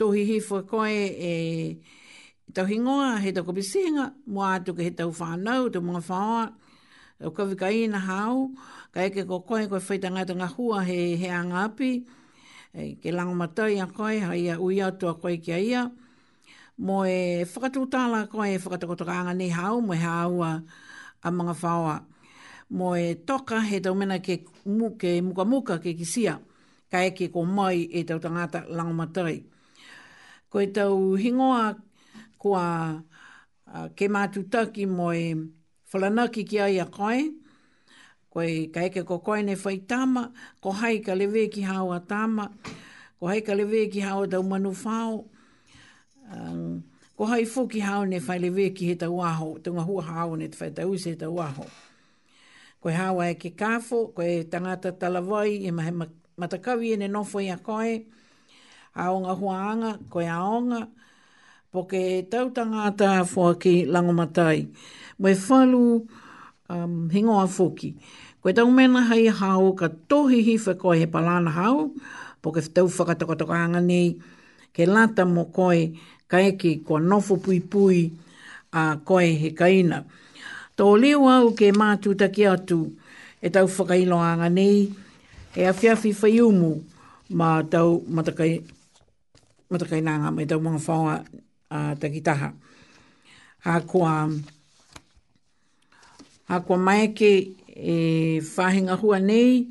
tō 0.01 0.05
hihi 0.17 0.37
fua 0.49 0.61
koe 0.71 0.97
e 0.97 1.13
eh, 1.29 2.00
tau 2.55 2.67
hingoa, 2.67 3.19
he 3.21 3.33
tau 3.33 3.45
kopisinga, 3.45 4.13
mua 4.27 4.55
atu 4.59 4.75
ke 4.75 4.83
he 4.87 4.91
tau 4.91 5.11
whanau, 5.13 5.71
tau 5.73 5.81
mga 5.83 6.03
whaoa, 6.09 6.47
tau 7.21 7.31
kawika 7.37 7.71
i 7.75 7.87
na 7.87 7.99
hau, 7.99 8.51
ka 8.95 9.01
eke 9.07 9.25
ko 9.29 9.41
koe 9.41 9.67
koe 9.71 9.79
whaita 9.81 10.11
ngata 10.11 10.35
ngā 10.39 10.49
hua 10.57 10.83
he, 10.87 10.99
he 11.21 11.29
anga 11.31 11.65
api, 11.69 11.93
e, 12.75 12.95
ke 13.03 13.13
lango 13.15 13.35
matai 13.37 13.79
a 13.83 13.87
koe, 13.87 14.19
ha 14.23 14.35
ia 14.35 14.59
ui 14.61 14.81
atu 14.85 15.09
a 15.11 15.15
koe 15.21 15.37
kia 15.39 15.59
ia, 15.59 15.85
mo 16.79 17.03
e 17.07 17.45
whakatu 17.45 17.87
tāla 17.93 18.27
koe, 18.31 18.49
whakatakoto 18.59 19.05
ka 19.09 19.13
anga 19.23 19.35
ni 19.35 19.49
hau, 19.55 19.81
mo 19.85 19.93
e 19.95 19.99
hau 20.03 20.41
a, 20.47 20.55
mga 21.31 21.55
whaoa. 21.63 21.99
Mo 22.71 22.93
e 22.95 23.15
toka 23.27 23.59
he 23.67 23.81
tau 23.83 23.95
mena 23.99 24.21
ke, 24.23 24.45
mu, 24.71 24.93
ke 24.97 25.19
muka 25.27 25.45
muka 25.45 25.79
ke 25.83 25.95
kisia, 25.99 26.39
ka 26.91 26.99
eke 27.03 27.29
ko 27.35 27.45
mai 27.45 27.83
e 27.91 28.05
tau 28.07 28.19
tangata 28.23 28.63
lango 28.71 28.95
matai. 28.95 29.41
Koe 30.51 30.67
tau 30.75 31.15
hingoa 31.19 31.75
kua 32.41 32.65
uh, 33.69 33.89
ke 33.97 34.09
mātu 34.11 34.43
taki 34.51 34.87
mo 34.89 35.11
e 35.13 35.35
whalanaki 35.93 36.45
ki 36.49 36.61
ai 36.65 36.79
a 36.81 36.87
koe, 36.89 37.21
koe 38.31 38.49
ka 38.73 38.85
eke 38.89 39.03
ko 39.07 39.19
koe 39.27 39.43
ne 39.45 39.57
whai 39.61 39.77
tāma, 39.91 40.29
ko 40.63 40.73
hai 40.81 41.01
ka 41.05 41.17
lewe 41.19 41.49
ki 41.53 41.65
hao 41.69 41.99
tāma, 42.09 42.47
ko 43.21 43.29
hai 43.29 43.43
ka 43.45 43.53
lewe 43.59 43.85
ki 43.93 44.01
hao 44.07 44.25
tau 44.31 44.41
manu 44.43 44.73
whao, 44.73 45.25
um, 46.33 46.81
ko 47.19 47.29
hai 47.33 47.43
fō 47.43 47.67
ki 47.75 47.83
hao 47.85 48.05
ne 48.09 48.21
whai 48.25 48.39
lewe 48.47 48.71
ki 48.77 48.93
he 48.93 48.97
tau 49.03 49.21
aho, 49.33 49.51
tau 49.59 49.75
hua 49.85 50.07
hao 50.09 50.35
ne 50.37 50.49
whai 50.61 50.71
tau 50.71 50.95
se 50.97 51.17
tau 51.21 51.37
aho. 51.45 51.67
Koe 52.81 52.95
hawa 52.97 53.27
e 53.29 53.35
ke 53.37 53.51
kāfo, 53.53 54.07
koe 54.17 54.47
tangata 54.49 54.95
talawai 54.97 55.53
e 55.69 55.71
mahe 55.71 55.93
matakawi 56.41 56.95
e 56.95 56.97
ne 56.97 57.09
nofo 57.13 57.43
i 57.45 57.51
a 57.53 57.59
koe, 57.61 57.99
a 58.97 59.11
o 59.13 59.19
ngā 59.21 59.35
huaanga, 59.37 59.91
koe 60.09 60.25
aonga, 60.25 60.87
po 61.71 61.87
ke 61.87 62.27
tautangata 62.31 63.23
fuaki 63.23 63.87
langomatai. 63.87 64.67
Mwe 65.23 65.31
whalu 65.47 66.03
um, 66.69 67.07
hingo 67.15 67.39
a 67.39 67.47
fuki. 67.47 67.95
Koe 68.43 68.51
tau 68.57 68.67
mena 68.75 69.05
hei 69.11 69.31
hao 69.41 69.71
ka 69.79 69.87
tohi 70.11 70.43
hife 70.43 70.75
koe 70.75 70.99
he 70.99 71.07
palana 71.07 71.47
hao, 71.59 71.95
po 72.43 72.51
ke 72.55 72.59
tau 72.75 72.87
whakatakotokanga 72.97 73.79
nei, 73.91 74.09
ke 74.75 74.83
lata 74.95 75.23
mo 75.25 75.45
koe 75.55 75.95
ka 76.31 76.39
eke 76.51 76.71
kua 76.87 76.99
nofo 76.99 77.35
pui 77.45 77.59
pui 77.71 78.01
a 78.75 78.83
koe 79.07 79.29
he 79.41 79.51
kaina. 79.61 80.03
Tō 80.77 80.87
leo 81.01 81.29
au 81.31 81.55
ke 81.59 81.71
mātu 81.71 82.17
taki 82.19 82.49
atu 82.51 82.81
e 83.39 83.47
tau 83.51 83.67
whakailoanga 83.71 84.51
nei, 84.51 84.91
e 85.55 85.71
a 85.71 85.71
fiafi 85.79 86.11
whaiumu 86.21 86.73
ma 87.31 87.63
tau 87.63 88.01
matakai, 88.11 88.65
matakai 89.71 90.03
nanga, 90.03 90.31
ma 90.35 90.43
tau 90.47 90.59
mga 90.59 90.81
whaua 90.87 91.15
uh, 91.71 91.95
takitaha. 91.95 92.53
Ha 93.65 93.81
kua, 93.81 94.29
ha 96.49 96.61
kua 96.61 96.77
mai 96.77 97.09
ke 97.09 97.57
e 97.71 98.41
whahinga 98.41 98.97
hua 98.99 99.19
nei, 99.19 99.65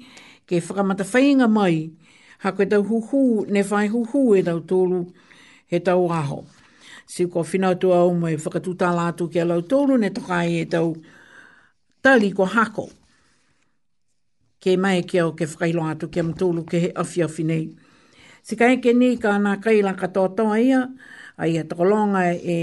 ke 0.48 0.60
whakamata 0.62 1.04
whainga 1.06 1.48
mai, 1.50 1.90
ha 2.42 2.52
koe 2.52 2.66
tau 2.70 2.84
huhu, 2.84 3.46
ne 3.50 3.64
whai 3.64 3.88
huhu 3.90 4.36
e 4.38 4.42
tau 4.44 4.60
tōru 4.62 5.02
he 5.68 5.80
tau 5.80 6.08
aho. 6.10 6.46
Si 7.08 7.26
kua 7.26 7.44
whina 7.44 7.74
tu 7.76 7.92
au 7.94 8.14
mai 8.14 8.36
whakatuta 8.38 8.88
lātu 8.98 9.30
ke 9.34 9.40
alau 9.44 9.62
tōru, 9.62 9.98
ne 10.00 10.10
tokai 10.10 10.60
e 10.62 10.66
tau 10.66 10.96
tali 12.04 12.32
ko 12.32 12.46
hako. 12.46 12.88
Ke 14.62 14.76
mai 14.78 15.00
e 15.00 15.04
ke 15.04 15.20
au 15.24 15.32
ke 15.34 15.46
whakailo 15.50 15.84
atu 15.90 16.08
ke 16.14 16.20
amatūlu 16.24 16.68
ke 16.70 16.78
he 16.86 16.92
awhi 17.02 17.24
awhi 17.26 17.44
nei. 17.46 17.66
Si 18.44 18.56
kai 18.56 18.78
ke 18.84 18.94
nei 18.94 19.18
ka 19.18 19.34
anā 19.36 19.58
kaila 19.64 19.98
ka 19.98 20.08
tō 20.12 20.46
ia, 20.62 20.84
ai 21.40 21.58
a 21.60 21.64
takolonga 21.64 22.36
e, 22.36 22.52
e 22.54 22.58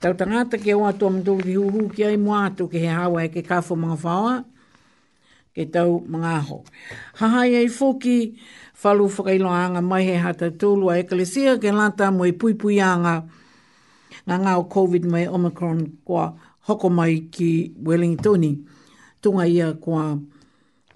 tau 0.00 0.14
tangata 0.14 0.56
ke 0.58 0.74
oa 0.74 0.92
tua 0.92 1.10
mtulu 1.10 1.44
ki 1.44 1.54
huhu 1.54 1.88
ki 1.92 2.04
ai 2.04 2.16
mua 2.16 2.48
atu 2.48 2.68
ke 2.68 2.78
he 2.80 2.88
hawa 2.88 3.24
e 3.24 3.28
ke 3.28 3.42
kafo 3.42 3.76
ma 3.76 3.92
whaoa 3.94 4.44
ke 5.54 5.68
tau 5.68 6.00
mga 6.08 6.30
aho. 6.40 6.64
Hahai 7.20 7.54
ai 7.60 7.68
fuki 7.68 8.40
whalu 8.82 9.06
whakailoanga 9.08 9.82
mai 9.84 10.04
he 10.08 10.16
hata 10.16 10.50
tulu 10.50 10.88
a 10.90 10.96
ekalesia 11.04 11.60
ke 11.60 11.68
lata 11.72 12.08
mo 12.10 12.24
i 12.24 12.32
puipuianga 12.32 13.28
na 14.26 14.34
ngā 14.40 14.52
o 14.60 14.64
COVID 14.72 15.04
mai 15.04 15.28
Omicron 15.28 15.80
kua 16.04 16.32
hoko 16.66 16.88
mai 16.90 17.28
ki 17.30 17.74
Wellingtoni. 17.84 18.52
Tunga 19.20 19.44
ia 19.46 19.72
kua 19.76 20.16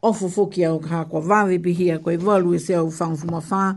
ofu 0.02 0.28
fuki 0.32 0.64
au 0.64 0.80
kaha 0.80 1.04
kua 1.04 1.20
vāwe 1.20 1.60
pihia 1.62 1.98
kua 2.00 2.14
i 2.16 2.18
walu 2.18 2.54
e 2.56 2.58
se 2.58 2.72
au 2.74 2.88
whangfuma 2.88 3.42
whaa 3.44 3.76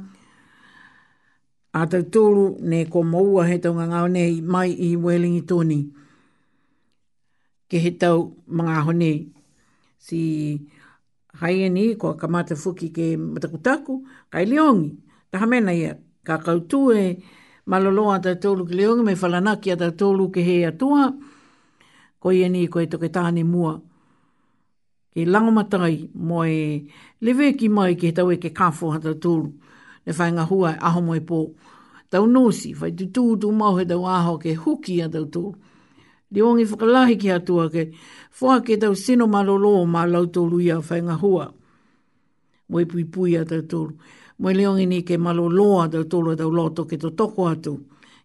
a 1.71 1.85
tau 1.85 2.01
tūru 2.01 2.43
ne 2.65 2.85
ko 2.89 3.03
maua 3.05 3.43
he 3.47 3.57
tau 3.61 3.73
ngā 3.77 4.01
nei 4.09 4.41
mai 4.41 4.69
i 4.71 4.95
Wellingi 4.97 5.45
Tony. 5.47 5.83
Ke 7.69 7.77
he 7.83 7.91
tau 7.91 8.35
mga 8.47 8.81
honi 8.87 9.11
si 9.99 10.57
Haieni 11.39 11.95
ko 11.99 12.15
ka 12.17 12.27
mata 12.27 12.55
fuki 12.55 12.89
ke 12.89 13.13
matakutaku 13.17 14.01
kai 14.33 14.45
leongi. 14.45 14.89
Ta 15.29 15.37
hamena 15.45 15.73
ia 15.73 15.93
ka 16.25 16.37
kautu 16.41 16.89
e 16.97 17.21
maloloa 17.65 18.17
tau 18.23 18.33
tūru 18.35 18.65
ke 18.67 18.73
leongi 18.73 19.05
me 19.05 19.13
whalanaki 19.13 19.69
a 19.73 19.77
tau 19.77 19.91
tūru 19.93 20.31
ke 20.33 20.41
he 20.41 20.65
atua 20.65 21.13
ko 22.19 22.29
ieni 22.33 22.65
ko 22.67 22.79
e 22.81 22.87
toke 22.89 23.13
tāne 23.13 23.45
mua. 23.45 23.77
Ke 25.13 25.21
langomatai 25.25 26.09
mo 26.15 26.41
e 26.43 26.89
ki 27.57 27.69
mai 27.69 27.93
ke 27.93 28.09
tau 28.11 28.31
e 28.33 28.37
ke 28.37 28.49
kāfo 28.49 28.89
hata 28.93 29.13
tūru 29.13 29.53
e 30.09 30.13
whae 30.17 30.43
hua 30.49 30.71
e 30.73 30.79
aho 30.81 31.01
moe 31.05 31.19
pō. 31.21 31.39
Tau 32.09 32.25
nōsi, 32.25 32.71
whae 32.79 32.89
tu 32.97 33.05
tū 33.15 33.23
tū 33.41 33.51
mau 33.53 33.75
he 33.77 33.85
tau 33.85 34.05
aho 34.09 34.37
ke 34.41 34.55
huki 34.63 34.95
a 35.05 35.09
tau 35.15 35.25
tū. 35.35 35.43
Li 36.33 36.41
ongi 36.45 36.65
whakalahi 36.71 37.17
ki 37.21 37.29
atua 37.37 37.67
ke, 37.73 37.83
whoa 38.39 38.59
ke 38.65 38.77
tau 38.81 38.93
sino 38.95 39.27
malolo 39.27 39.71
o 39.83 39.85
mā 39.89 40.07
lau 40.09 40.25
tōru 40.35 40.59
i 40.65 40.71
a 40.73 40.79
whae 40.81 40.99
ngā 41.05 41.19
hua. 41.21 41.45
Moe 42.69 42.85
pui 42.89 43.03
pui 43.05 43.37
a 43.37 43.43
tau 43.51 43.61
tōru. 43.73 43.93
Moe 44.41 44.53
li 44.57 44.65
ongi 44.69 44.85
ni 44.89 45.01
ke 45.05 45.17
malolo 45.17 45.69
a 45.83 45.87
tau 45.93 46.07
tōru 46.09 46.33
a 46.33 46.39
tau 46.41 46.49
loto 46.53 46.85
ke 46.89 46.97
to 47.01 47.13
toko 47.21 47.47
atu 47.53 47.75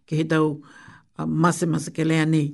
ke 0.05 0.17
he 0.21 0.25
tau 0.25 0.45
uh, 0.49 1.25
masemasa 1.25 1.91
ke 1.93 2.05
lea 2.05 2.25
nei. 2.25 2.47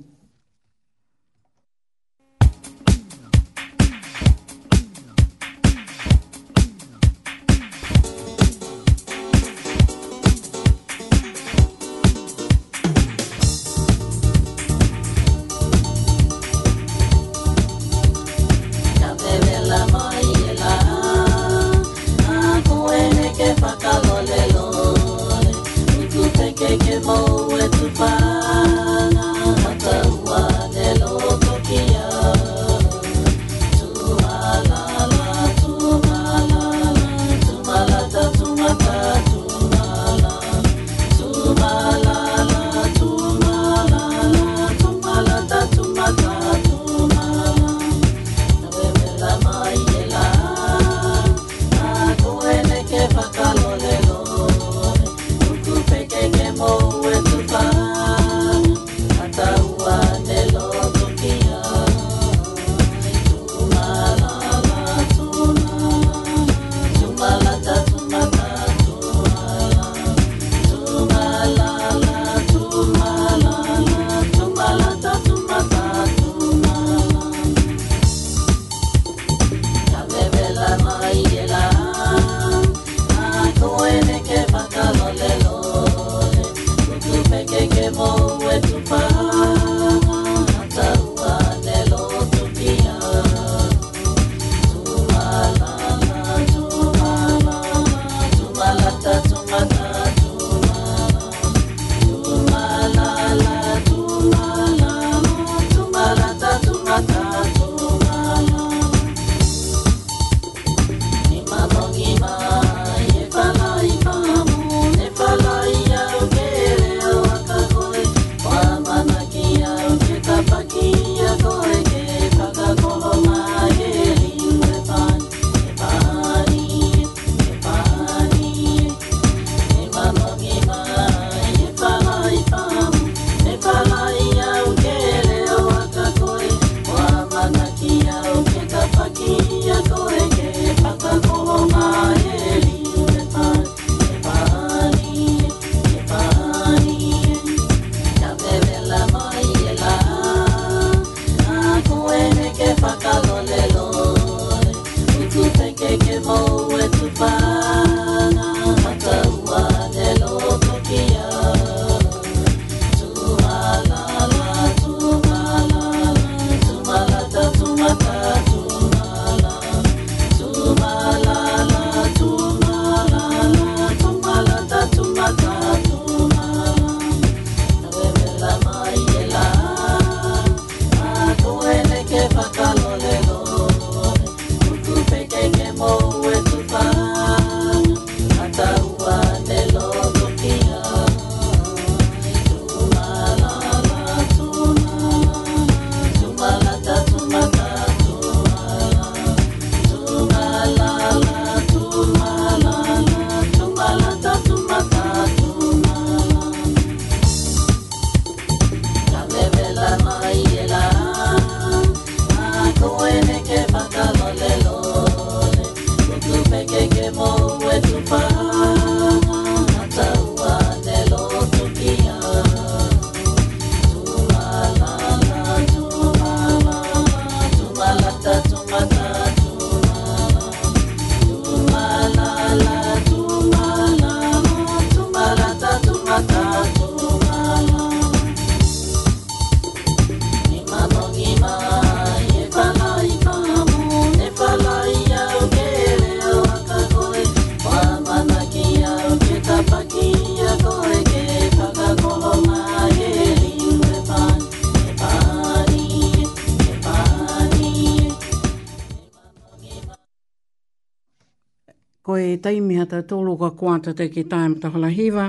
taimiha 262.42 262.84
ta 262.90 262.98
tolu 263.10 263.32
ka 263.42 263.48
kuata 263.58 263.90
te 263.98 264.04
ki 264.14 264.22
taim 264.32 264.52
ta 264.60 264.66
hala 264.74 264.90
hiva. 264.98 265.26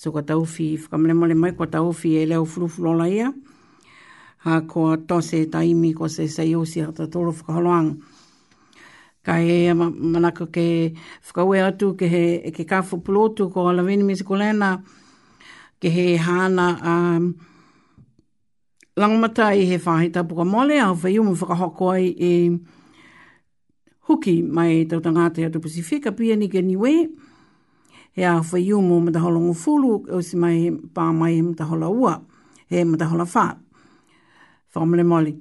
So 0.00 0.12
ka 0.12 0.20
tauwhi, 0.28 0.76
whakamale 0.80 1.14
male 1.16 1.34
mai 1.42 1.52
kwa 1.56 1.66
tauwhi 1.74 2.08
e 2.20 2.26
leo 2.30 2.44
furufuro 2.50 2.92
la 3.00 3.06
ia. 3.08 3.28
Ha 4.44 4.52
kua 4.70 4.96
tose 5.08 5.38
taimi 5.50 5.94
ko 5.98 6.08
se 6.08 6.28
sa 6.28 6.42
iosi 6.42 6.84
ha 6.84 6.92
ta 6.92 7.06
tolu 7.06 7.32
whakaholoang. 7.32 7.90
Ka 9.24 9.38
e 9.40 9.72
manako 9.74 10.46
ke 10.54 10.66
whakaue 11.28 11.62
atu 11.68 11.96
ke 11.98 12.06
he 12.12 12.24
e 12.50 12.52
ke 12.52 12.64
kafu 12.68 13.00
pulotu 13.02 13.48
ko 13.52 13.68
ala 13.70 13.82
veni 13.82 14.02
misi 14.02 14.24
ko 14.24 14.36
Ke 15.78 15.90
he 15.92 16.16
hana 16.16 16.66
a 16.80 16.88
um, 17.18 17.36
langamata 18.96 19.52
i 19.52 19.66
he 19.66 19.76
whahi 19.78 20.08
tapu 20.12 20.34
ka 20.36 20.44
mole. 20.44 20.78
Ha 20.80 20.92
whaiumu 20.94 21.36
whakahokoa 21.36 21.98
i 22.00 22.60
huki 24.08 24.32
mai 24.54 24.76
e 24.80 24.84
tau 24.86 25.00
tangata 25.02 25.40
ia 25.40 25.50
tu 25.50 25.60
Pasifika 25.60 26.12
pia 26.12 26.36
ni 26.36 26.48
ke 26.48 26.62
niwe. 26.62 26.92
He 28.14 28.22
a 28.24 28.40
whai 28.40 28.72
umu 28.72 29.00
mataholo 29.00 29.40
ngufulu 29.40 30.06
o 30.14 30.20
si 30.22 30.36
mai 30.36 30.70
pā 30.94 31.10
mai 31.12 31.34
he 31.34 31.42
mataholo 31.42 31.88
ua, 31.92 32.12
he 32.70 32.82
mataholo 32.84 33.24
whā. 33.26 33.46
Whamale 34.74 35.04
moli. 35.04 35.34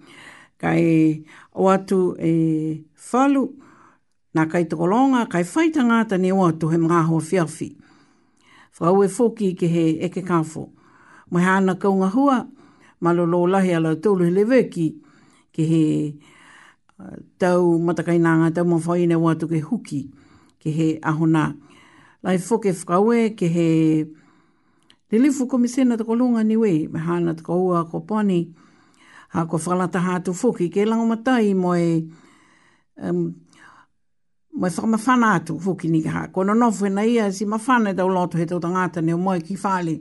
Kai 0.57 1.23
o 1.53 1.65
atu 1.69 2.15
e 2.19 2.81
whalu, 3.11 3.45
na 4.33 4.45
kai 4.45 4.65
tokolonga, 4.65 5.27
kai 5.29 5.43
whai 5.43 5.69
tangata 5.71 6.17
ni 6.19 6.31
o 6.31 6.41
atu 6.45 6.69
he 6.71 6.77
mga 6.77 7.05
hoa 7.07 7.21
whiawhi. 7.21 7.69
Whau 8.79 9.03
e 9.03 9.07
fōki 9.07 9.53
ke 9.59 9.67
he 9.67 9.85
eke 10.07 10.21
kāfo. 10.25 10.69
Mwai 11.31 11.43
hana 11.43 11.75
kaunga 11.75 12.09
hua, 12.15 12.47
malolo 12.99 13.45
lahi 13.47 13.71
ala 13.77 13.95
tōlu 13.95 14.25
he 14.25 14.31
leweki 14.31 14.89
ke 15.53 15.61
he... 15.61 15.75
Eke 15.75 16.35
tau 17.38 17.77
matakainanga, 17.80 18.51
tau 18.55 18.65
mawhaine 18.67 19.15
wā 19.19 19.34
ke 19.35 19.59
huki 19.61 20.01
ke 20.63 20.72
he 20.72 20.99
ahona. 21.01 21.55
Lai 22.23 22.38
whoke 22.38 22.72
whakaue 22.72 23.35
ke 23.38 23.47
he 23.51 24.05
te 25.09 25.17
lifu 25.19 25.47
komisena 25.47 25.97
tako 25.97 26.15
lunga 26.15 26.43
niwe, 26.43 26.88
me 26.91 26.99
hana 26.99 27.34
tako 27.35 27.59
ua 27.69 27.84
ko 27.85 27.99
pani, 27.99 28.53
ha 29.30 29.45
ko 29.45 29.57
whalata 29.57 29.99
hātu 30.01 30.34
whoki, 30.34 30.69
ke 30.72 30.85
lango 30.88 31.05
matai 31.07 31.53
mo 31.53 31.76
e 31.76 32.07
moe 32.97 33.34
whakamawhana 34.57 35.34
atu 35.38 35.59
whoki 35.61 35.89
ni 35.89 36.01
ha. 36.07 36.27
Kono 36.31 36.53
nofu 36.55 36.85
e 36.88 36.89
na 36.89 37.01
ia 37.03 37.31
si 37.31 37.45
mawhana 37.45 37.91
e 37.91 37.95
tau 37.95 38.07
loto 38.07 38.38
he 38.38 38.45
tau 38.45 38.59
tangata 38.59 39.03
ne 39.03 39.13
o 39.13 39.17
moe 39.17 39.41
ki 39.43 39.57
whale, 39.63 39.99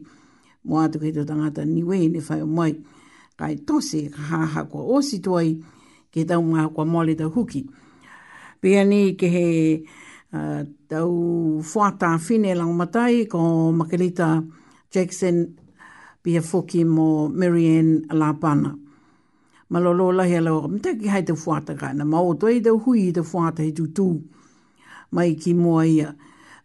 mo 0.64 0.78
atu 0.80 1.02
he 1.02 1.10
tau 1.12 1.26
tangata 1.26 1.66
niwe 1.66 2.06
ne 2.08 2.20
whai 2.22 2.40
o 2.40 2.46
moe, 2.46 2.70
kai 3.36 3.58
tose 3.66 4.06
ha 4.30 4.46
ha 4.46 4.62
ko 4.64 4.86
osi 4.96 5.18
tuai, 5.20 5.58
ki 6.14 6.22
tau 6.30 6.42
mga 6.42 6.68
kwa 6.74 6.84
mole 6.86 7.14
tau 7.18 7.30
huki. 7.34 7.64
Pia 8.62 8.84
ni 8.84 9.16
ke 9.18 9.26
he 9.28 9.46
uh, 10.32 10.62
tau 10.88 11.58
fuata 11.60 12.12
fine 12.22 12.54
lang 12.54 12.70
matai 12.78 13.26
ko 13.26 13.72
makalita 13.74 14.38
Jackson 14.94 15.58
pia 16.22 16.40
foki 16.40 16.84
mo 16.86 17.28
Marianne 17.28 18.06
Lapana. 18.14 18.78
Malolo 19.70 20.22
he 20.22 20.38
alo, 20.38 20.68
mta 20.68 20.94
ki 20.94 21.08
hai 21.10 21.22
tau 21.26 21.34
fuata 21.36 21.74
ka, 21.74 21.90
na 21.92 22.04
mao 22.06 22.30
toi 22.38 22.60
tau 22.62 22.78
hui 22.78 23.10
tau 23.12 23.24
fuata 23.26 23.66
he 23.66 23.72
tutu 23.74 24.06
mai 25.10 25.34
ki 25.34 25.52
mua 25.58 25.82
ia. 25.86 26.14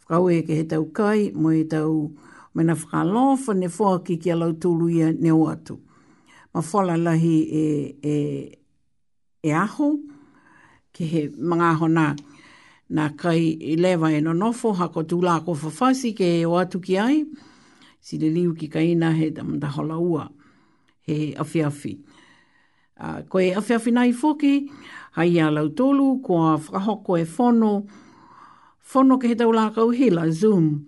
Kau 0.10 0.30
e 0.30 0.44
ke 0.46 0.62
he 0.62 0.66
tau 0.70 0.86
kai, 0.94 1.32
mo 1.34 1.50
e 1.50 1.64
tau 1.66 2.12
mena 2.54 2.76
whakalofa 2.78 3.58
ne 3.58 3.66
fua 3.68 3.98
ki 4.06 4.20
ki 4.22 4.30
alau 4.38 4.54
tulu 4.62 4.94
ne 5.18 5.32
o 5.34 5.42
atu. 5.50 5.80
Ma 6.54 6.62
whala 6.66 6.96
lahi 6.98 7.36
e, 7.50 7.66
e, 8.04 8.16
e 9.44 9.52
aho, 9.54 9.94
ke 10.94 11.08
he 11.08 11.22
mga 11.32 11.68
aho 11.76 11.88
nā, 11.92 12.06
nā 12.96 13.06
kai 13.18 13.56
i 13.72 13.78
lewa 13.80 14.10
e 14.12 14.20
no 14.26 14.34
nofo, 14.36 14.74
ha 14.76 14.90
ko 14.90 15.04
lā 15.04 15.44
ko 15.46 15.54
whawhasi 15.56 16.14
ke 16.16 16.46
o 16.46 16.58
atu 16.60 16.82
ki 16.82 16.98
ai, 17.00 17.24
si 18.02 18.18
le 18.20 18.30
liu 18.34 18.54
ki 18.54 18.68
ka 18.68 18.80
ina 18.80 19.14
he 19.14 19.32
tamanda 19.32 19.68
hola 19.68 19.98
ua, 19.98 20.30
he 21.08 21.34
afi 21.40 21.60
afi. 21.64 21.98
Uh, 23.00 23.22
ko 23.30 23.40
e 23.40 23.52
afi 23.56 23.76
afi 23.78 23.92
nai 23.92 24.12
foki, 24.12 24.68
hai 25.14 25.40
a 25.40 25.50
lau 25.52 25.70
tolu, 25.70 26.20
ko 26.22 26.36
a 26.42 26.58
whakahoko 26.58 27.18
e 27.20 27.24
whono, 27.24 27.88
whono 28.92 29.18
ke 29.22 29.28
he 29.30 29.36
tau 29.36 29.54
lā 29.54 29.70
kau 29.74 29.92
la 30.16 30.30
zoom, 30.32 30.84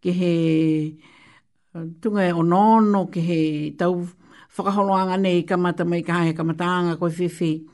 ke 0.00 0.12
he 0.12 0.96
tunga 2.00 2.22
e 2.22 2.30
onono, 2.32 3.08
ke 3.10 3.20
he 3.20 3.70
tau 3.76 4.06
whakaholoanga 4.56 5.18
nei, 5.18 5.42
kamata 5.42 5.84
mai 5.84 6.02
kaha 6.02 6.26
he 6.26 6.32
kamataanga 6.34 6.96
koe 6.96 7.10
whiwhi. 7.10 7.66
Uh, 7.66 7.69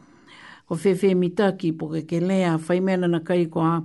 ko 0.66 0.74
whewhe 0.74 1.14
mi 1.14 1.28
taki 1.30 1.70
po 1.78 1.86
ke 1.94 2.02
ke 2.06 2.18
lea 2.20 2.56
whai 2.68 2.80
na 2.82 3.20
kai 3.22 3.46
kua 3.46 3.82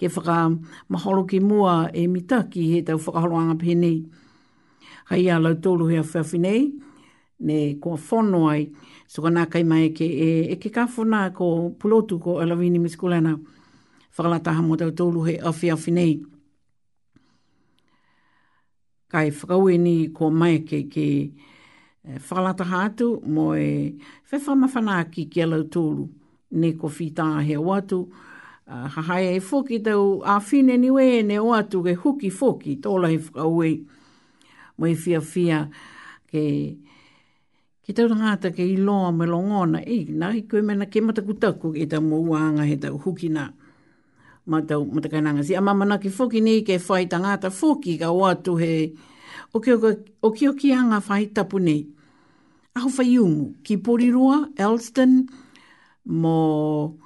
ke 0.00 0.08
whaka 0.08 0.48
mahalo 0.88 1.28
ki 1.28 1.40
mua 1.44 1.90
e 1.92 2.06
mi 2.08 2.20
taki 2.24 2.72
he 2.72 2.82
tau 2.82 2.96
whakaharoanga 2.98 3.56
pēnei. 3.60 3.98
Hei 5.10 5.28
a 5.28 5.36
lau 5.38 5.52
tōlu 5.54 5.90
hea 5.92 6.00
whewhi 6.02 6.38
nei, 6.38 7.74
ko 7.76 7.90
kua 7.90 7.96
whono 8.00 8.48
ai, 8.48 8.64
so 9.06 9.20
ka 9.22 9.28
nā 9.28 9.44
kai 9.52 9.62
mai 9.62 9.90
ke 9.92 10.04
e, 10.04 10.52
e 10.52 10.56
ke 10.56 10.70
ka 10.72 10.86
whona 10.86 11.28
ko 11.36 11.68
pulotu 11.78 12.16
ko 12.20 12.38
Alawini 12.40 12.80
Miskulana, 12.80 13.36
whakalataha 14.16 14.64
mo 14.64 14.76
tau 14.76 14.88
tōlu 14.90 15.28
hea 15.28 15.38
awhi 15.38 16.22
Kai 19.12 19.28
whakaue 19.30 19.76
ni 19.78 20.08
kua 20.08 20.30
mai 20.30 20.60
ke 20.64 20.86
ke 20.88 21.06
e, 22.08 22.16
whakalataha 22.16 22.86
atu 22.88 23.20
mo 23.26 23.52
e 23.52 23.92
whewha 24.32 24.56
mawhanaki 24.56 25.28
ki 25.30 25.40
a 25.40 25.46
lau 25.46 25.60
tōlu 25.68 26.08
ne 26.52 26.72
ko 26.76 26.88
fita 26.88 27.40
he 27.44 27.56
o 27.56 27.72
atu. 27.72 28.00
Uh, 28.66 28.86
ah, 28.86 29.02
ha 29.02 29.18
e 29.20 29.40
foki 29.40 29.80
tau 29.84 30.22
a 30.24 30.38
fine 30.40 30.76
ni 30.78 30.88
we 30.90 31.22
ne 31.22 31.38
o 31.40 31.50
atu 31.52 31.82
ke 31.82 31.96
huki 31.96 32.30
foki 32.30 32.78
tola 32.82 33.08
he 33.08 33.18
whakaue. 33.18 33.84
Mo 34.78 34.86
e 34.86 34.94
fia 34.94 35.20
fia 35.20 35.68
ke 36.30 36.74
ki 37.82 37.92
tau 37.96 38.06
rangata 38.08 38.52
ke 38.54 38.62
i 38.64 38.76
loa 38.76 39.10
me 39.12 39.26
longona. 39.26 39.82
E, 39.84 40.04
na 40.10 40.30
i 40.30 40.44
koe 40.46 40.62
mena 40.62 40.86
ke 40.86 41.02
mataku 41.02 41.34
taku 41.40 41.72
ke 41.74 41.86
tau 41.90 42.00
mo 42.00 42.20
uanga 42.22 42.64
he 42.68 42.76
tau 42.76 42.96
huki 42.98 43.28
na 43.32 43.48
ma 44.46 44.60
tau 44.60 44.84
matakainanga 44.86 45.42
si. 45.44 45.54
A 45.56 45.60
mamana 45.60 45.98
ke 45.98 46.08
foki 46.12 46.40
ni 46.40 46.62
ke 46.62 46.78
whai 46.78 47.06
tangata 47.08 47.50
foki 47.50 47.98
ka 47.98 48.12
o 48.12 48.24
atu 48.28 48.56
he 48.60 48.92
o 49.52 49.60
ki 49.60 50.46
o 50.48 50.52
ki 50.54 50.72
anga 50.72 51.00
whai 51.08 51.26
tapu 51.26 51.58
nei. 51.58 51.88
Ahu 52.76 52.88
whai 52.88 53.12
ki 53.64 53.76
porirua, 53.78 54.48
Elston, 54.56 55.26
Elston, 55.28 55.41
mo 56.06 56.98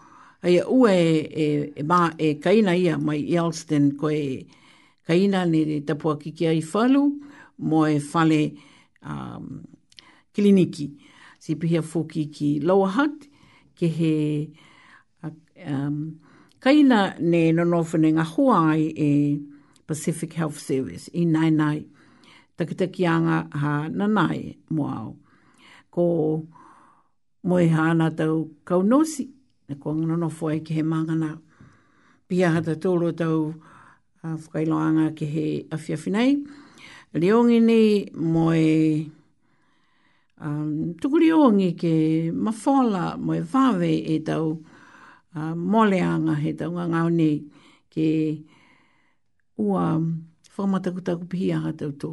ai 0.42 0.60
ue 0.62 0.92
e 0.92 1.22
e, 1.34 1.72
e 1.76 1.82
ma 1.82 2.12
e 2.18 2.36
kaina 2.40 2.74
ia 2.76 2.96
mai 2.98 3.22
Elston 3.34 3.96
ko 3.96 4.08
e 4.10 4.46
kaina 5.06 5.44
ni 5.44 5.62
te 5.64 5.84
tapua 5.92 6.16
ki 6.18 6.32
ai 6.46 6.62
falu 6.62 7.02
mo 7.68 7.84
e 7.86 8.00
fale 8.00 8.54
um, 9.04 9.64
kliniki 10.32 10.92
si 11.40 11.54
pia 11.56 11.82
fuki 11.82 12.28
ki 12.32 12.60
lower 12.60 12.88
heart 12.96 13.20
ke 13.76 13.86
he 13.88 14.14
um, 15.70 16.20
kaina 16.60 17.16
ne 17.20 17.52
nono 17.52 17.82
fene 17.84 18.12
ngā 18.16 18.24
hua 18.36 18.72
ai 18.72 18.88
e 18.94 19.10
Pacific 19.86 20.32
Health 20.34 20.58
Service 20.58 21.08
i 21.14 21.24
nai 21.24 21.50
nai 21.50 21.84
takitakianga 22.56 23.46
ha 23.60 23.72
nanai 23.92 24.56
mo 24.74 24.88
au 24.88 25.10
ko 25.92 26.04
mo 27.46 27.58
e 27.62 27.68
hana 27.70 28.10
tau 28.16 28.50
kaunosi, 28.66 29.30
na 29.70 29.74
kua 29.80 29.94
no 29.94 30.28
fwai 30.28 30.60
ke 30.66 30.74
he 30.74 30.82
mangana 30.82 31.38
pia 32.28 32.50
hata 32.50 32.74
tōro 32.74 33.12
tau 33.14 33.54
a 34.24 34.34
whakailoanga 34.34 35.14
ke 35.14 35.26
he 35.34 35.44
awhiawhinai. 35.70 36.42
Leongi 37.14 37.60
ni 37.62 38.10
mo 38.14 38.50
e 38.50 39.06
um, 40.42 40.94
tukuriongi 41.00 41.70
ke 41.78 41.94
mawhala 42.34 43.16
mo 43.18 43.32
e 43.32 43.40
whawe 43.40 43.92
e 44.14 44.18
tau 44.26 44.58
uh, 45.36 45.54
moleanga 45.54 46.34
he 46.34 46.52
tau 46.52 46.72
ngangau 46.74 47.08
ni 47.14 47.30
ke 47.94 48.42
ua 49.58 50.02
whamatakutaku 50.58 51.30
pia 51.30 51.62
hata 51.62 51.94
tō. 51.94 52.10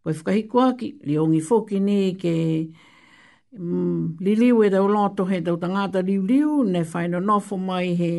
Koe 0.00 0.12
whakahikoaki, 0.16 0.88
leongi 1.04 1.44
fōki 1.48 1.76
ni 1.84 2.00
ke... 2.16 2.34
Um, 2.68 2.87
Li 3.50 3.58
mm, 3.58 4.18
liliu 4.20 4.62
e 4.62 4.68
tau 4.70 4.86
loto 4.92 5.24
he 5.24 5.40
tau 5.40 5.56
tangata 5.56 5.98
liuliu, 6.08 6.50
ne 6.72 6.80
whaino 6.90 7.18
nofo 7.28 7.54
mai 7.68 7.88
he 8.00 8.12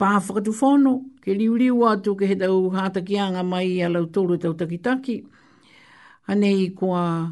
pāwhakatu 0.00 0.50
whono, 0.58 0.92
ke 1.22 1.30
liuliu 1.38 1.76
atu 1.90 2.10
ke 2.18 2.24
he 2.30 2.34
tau 2.42 2.56
hātakianga 2.76 3.42
mai 3.52 3.68
a 3.86 3.90
lau 3.90 4.04
tolu 4.14 4.38
tau 4.42 4.54
takitaki. 4.56 5.16
Hanei 6.26 6.70
kua, 6.78 7.28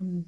mm, 0.00 0.22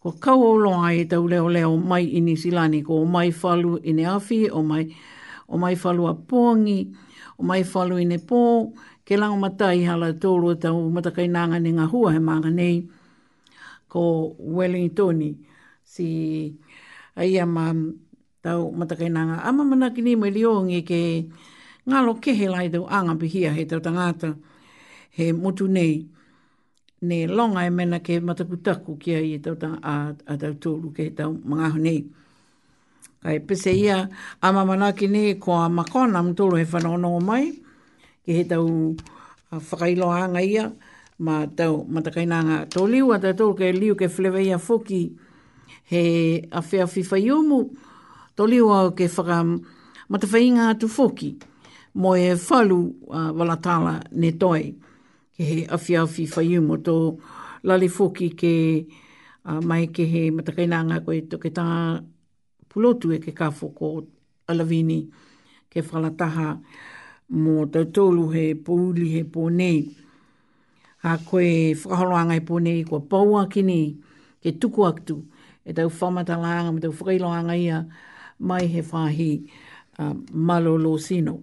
kua 0.00 0.12
kauolo 0.24 0.70
ai 0.86 1.00
e 1.00 1.04
tau 1.04 1.26
leo 1.26 1.48
leo 1.48 1.76
mai 1.76 2.04
ini 2.06 2.36
silani, 2.38 2.84
ko 2.86 3.02
o 3.02 3.04
mai 3.04 3.30
whalu 3.40 3.80
ine 3.90 4.06
awhi, 4.06 4.46
o 4.50 4.62
mai, 4.62 4.84
o 5.48 5.58
mai 5.58 5.74
whalu 5.82 6.06
a 6.06 6.14
pōngi, 6.14 6.80
o 7.38 7.42
mai 7.42 7.62
whalu 7.72 7.98
ine 8.04 8.18
pō, 8.22 8.40
ke 9.04 9.18
lango 9.18 9.38
matai 9.40 9.82
hala 9.82 10.12
tolu 10.14 10.54
tau 10.54 10.78
matakainanga 10.94 11.58
ni 11.58 11.72
ngā 11.74 11.90
he 11.90 12.20
maanga 12.22 12.50
nei 12.54 12.86
ko 13.90 14.34
Wellington 14.38 15.38
si 15.86 16.06
ai 17.14 17.38
ama 17.38 17.70
tau 18.42 18.74
matakainanga 18.74 19.46
ama 19.46 19.62
mana 19.62 19.94
kini 19.94 20.18
me 20.18 20.30
li 20.30 20.42
nge 20.42 20.80
ke 20.82 21.00
ngalo 21.86 22.18
ke 22.18 22.30
he 22.34 22.46
lai 22.50 22.66
tau 22.68 22.84
anga 22.90 23.14
pihia 23.18 23.50
he 23.56 23.62
tau 23.70 23.78
tangata 23.80 24.34
he 25.16 25.24
motu 25.30 25.66
nei 25.76 25.94
ne 27.08 27.16
longa 27.36 27.60
e 27.62 27.70
mena 27.76 27.98
ke 28.06 28.14
matakutaku 28.26 28.90
ki 29.02 29.10
ai 29.18 29.28
e 29.38 29.38
tau 29.44 29.54
tanga 29.60 29.78
a 29.82 30.32
tau 30.42 30.52
tōru 30.62 30.88
ke 30.96 31.04
tau 31.18 31.30
mga 31.50 31.66
honei. 31.78 32.00
Kai 33.22 33.38
pese 33.46 33.70
ia 33.72 33.98
a 34.42 34.46
mamana 34.56 34.88
ki 34.98 35.06
ne 35.14 35.22
ko 35.42 35.50
a 35.54 35.68
makona 35.78 36.18
mtolo 36.26 36.54
he 36.60 36.66
whanonongo 36.72 37.20
mai 37.30 37.44
ke 38.26 38.30
he 38.36 38.42
tau 38.50 38.64
whakailoa 39.54 40.16
anga 40.26 40.42
ia 40.42 40.64
ma 41.24 41.40
tau 41.56 41.80
matakaina 41.88 42.42
ngā 42.44 42.56
tōliu, 42.74 43.06
a 43.14 43.18
tau 43.32 43.52
ke 43.56 43.70
liu 43.72 43.94
ke 43.96 44.08
flewe 44.10 44.42
ia 44.44 44.58
foki 44.60 45.16
he 45.88 46.44
awhea 46.50 46.86
whiwhaiomu, 46.86 47.60
tōliu 48.36 48.68
au 48.74 48.90
ke 48.92 49.08
whaka 49.08 49.38
matawhainga 50.10 50.68
atu 50.76 50.88
foki, 50.88 51.30
mo 51.94 52.12
e 52.16 52.34
whalu 52.34 52.78
uh, 53.08 53.32
walatala 53.32 54.02
ne 54.12 54.30
toi, 54.32 54.60
ke 55.36 55.42
he 55.42 55.66
awhea 55.70 56.04
whiwhaiomu, 56.04 56.76
tō 56.84 56.96
lali 57.64 57.88
foki 57.88 58.28
ke 58.36 58.54
uh, 59.48 59.60
mai 59.64 59.86
ke 59.88 60.04
he 60.04 60.28
matakaina 60.30 60.82
ngā 60.90 61.00
koe 61.04 61.22
tō 61.32 61.40
ke 61.40 61.48
tā 61.50 61.64
pulotu 62.68 63.14
e 63.14 63.18
ke 63.24 63.32
ka 63.32 63.48
ko 63.56 64.02
alawini 64.52 65.00
ke 65.70 65.80
whalataha 65.80 66.58
mō 67.32 67.70
tau 67.72 67.84
tōlu 67.88 68.32
he 68.34 68.52
pōuli 68.54 69.12
he 69.16 69.22
pōnei 69.24 70.04
a 71.06 71.14
koe 71.24 71.74
whakaholoanga 71.78 72.34
i 72.34 72.40
pone 72.48 72.70
i 72.82 72.84
kua 72.88 73.00
paua 73.10 73.42
kini 73.52 73.76
ke 74.42 74.50
tuku 74.60 74.80
aktu 74.90 75.14
e 75.68 75.72
tau 75.76 75.88
whamata 75.98 76.34
langa, 76.44 76.70
me 76.74 76.80
tau 76.84 76.92
whakailoanga 76.98 77.54
ia 77.64 77.78
mai 78.48 78.64
he 78.72 78.80
whahi 78.90 79.30
uh, 80.02 80.14
malolo 80.48 80.82
Malolo 80.82 80.94
sino. 81.06 81.34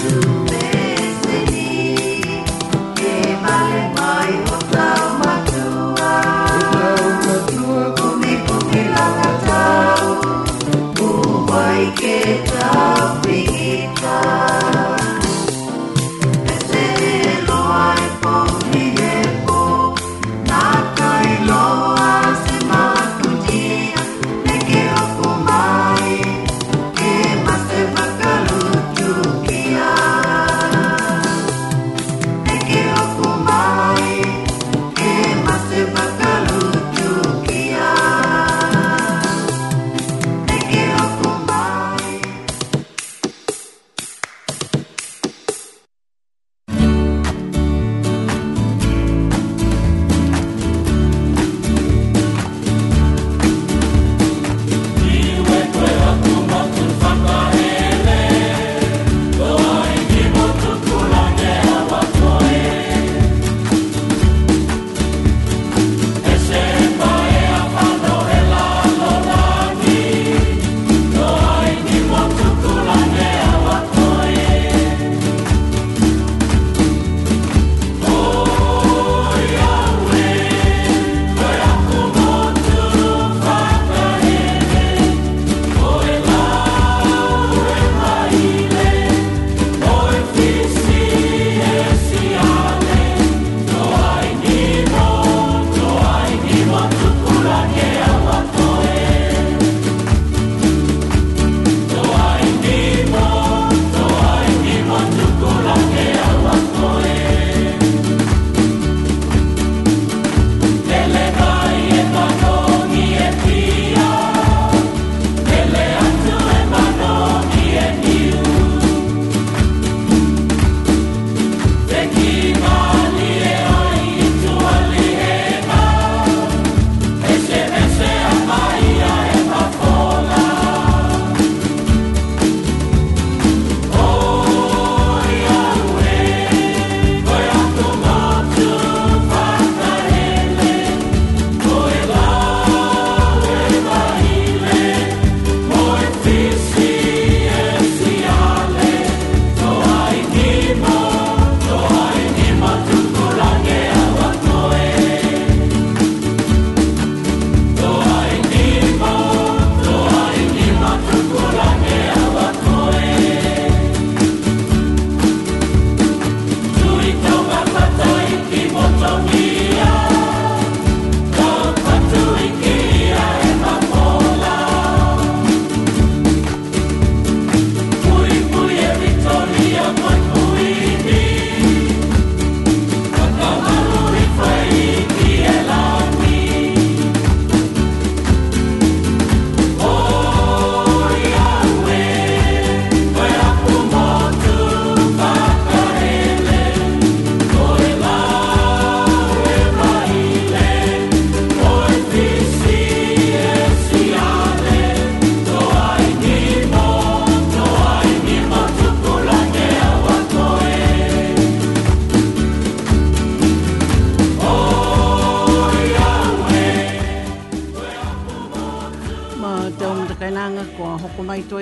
you. 0.00 0.31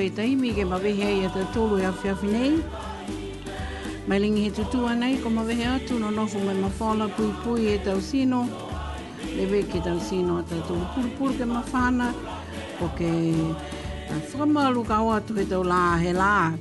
e 0.01 0.09
taimi 0.17 0.49
ke 0.57 0.65
mawehe 0.65 1.21
i 1.21 1.25
ata 1.29 1.45
tolu 1.53 1.77
ia 1.77 1.93
e 1.93 1.93
awhiawhi 1.93 2.29
nei. 2.33 2.55
Mai 4.09 4.19
lingi 4.19 4.45
he 4.45 4.51
tutua 4.51 4.95
nei 4.97 5.21
ko 5.21 5.29
mawehe 5.29 5.77
tu 5.87 5.99
no 5.99 6.09
nofu 6.11 6.39
mai 6.41 6.57
mawhala 6.57 7.07
pui 7.15 7.29
pui 7.45 7.69
e 7.69 7.77
tau 7.85 8.01
sino. 8.01 8.47
Lewe 9.37 9.61
ke 9.69 9.81
tau 9.85 9.99
sino 10.01 10.39
ata 10.39 10.57
tolu 10.67 10.87
purupuru 10.95 11.35
ke 11.37 11.45
mawhana. 11.45 12.15
Ko 12.79 12.89
ke 12.97 13.11
whamalu 14.41 14.83
ka 14.89 15.03
oa 15.05 15.21
tu 15.21 15.35
he 15.35 15.45
tau 15.45 15.61
la 15.63 15.99
he 16.01 16.13
la. 16.15 16.57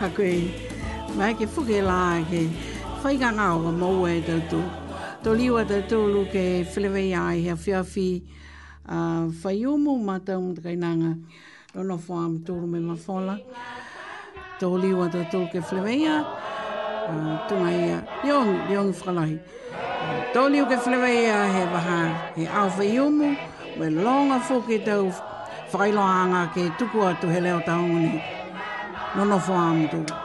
Ha 0.00 0.08
koe 0.16 0.32
mai 1.18 1.34
ke 1.36 1.44
fuke 1.46 1.84
la 1.84 2.24
ke 2.30 2.48
whaiganga 3.04 3.52
o 3.54 3.60
ka 3.66 3.70
maua 3.82 4.10
e 4.14 4.22
tau 4.22 4.40
tu. 4.48 4.62
Tau 5.22 5.34
liwa 5.36 5.62
tau 5.68 5.82
tolu 5.92 6.24
ke 6.32 6.64
whilewe 6.72 7.04
ia 7.12 7.28
he 7.36 7.50
awhiawhi. 7.52 8.08
Uh, 8.88 9.28
whaiomu 9.44 10.00
mātau 10.00 10.40
mātakainanga. 10.40 11.12
Rono 11.76 11.98
fwa 12.00 12.22
am 12.24 12.36
tūru 12.46 12.64
me 12.66 12.78
mawhola. 12.80 13.32
Tō 14.58 14.68
liwa 14.82 15.08
tō 15.12 15.20
tō 15.32 15.40
ke 15.52 15.60
flewea. 15.60 16.14
Ah, 17.12 17.44
tunga 17.48 17.68
ia, 17.72 17.98
liong, 18.22 18.54
liong 18.70 18.88
whakalahi. 18.92 19.36
Tō 20.32 20.44
liu 20.54 20.64
ke 20.70 20.78
flewea 20.86 21.36
he 21.56 21.64
waha 21.72 22.00
he 22.36 22.46
awha 22.46 22.86
iumu. 22.94 23.34
We 23.78 23.90
longa 23.90 24.38
fwke 24.48 24.78
tau 24.86 25.10
whailoanga 25.72 26.40
ke 26.56 26.64
tuku 26.80 27.04
atu 27.10 27.28
he 27.34 27.40
leo 27.40 27.60
taungu 27.68 28.00
ni. 28.08 28.22
Rono 29.18 29.38
fwa 29.38 29.60
am 29.68 29.84
tūru. 29.92 30.24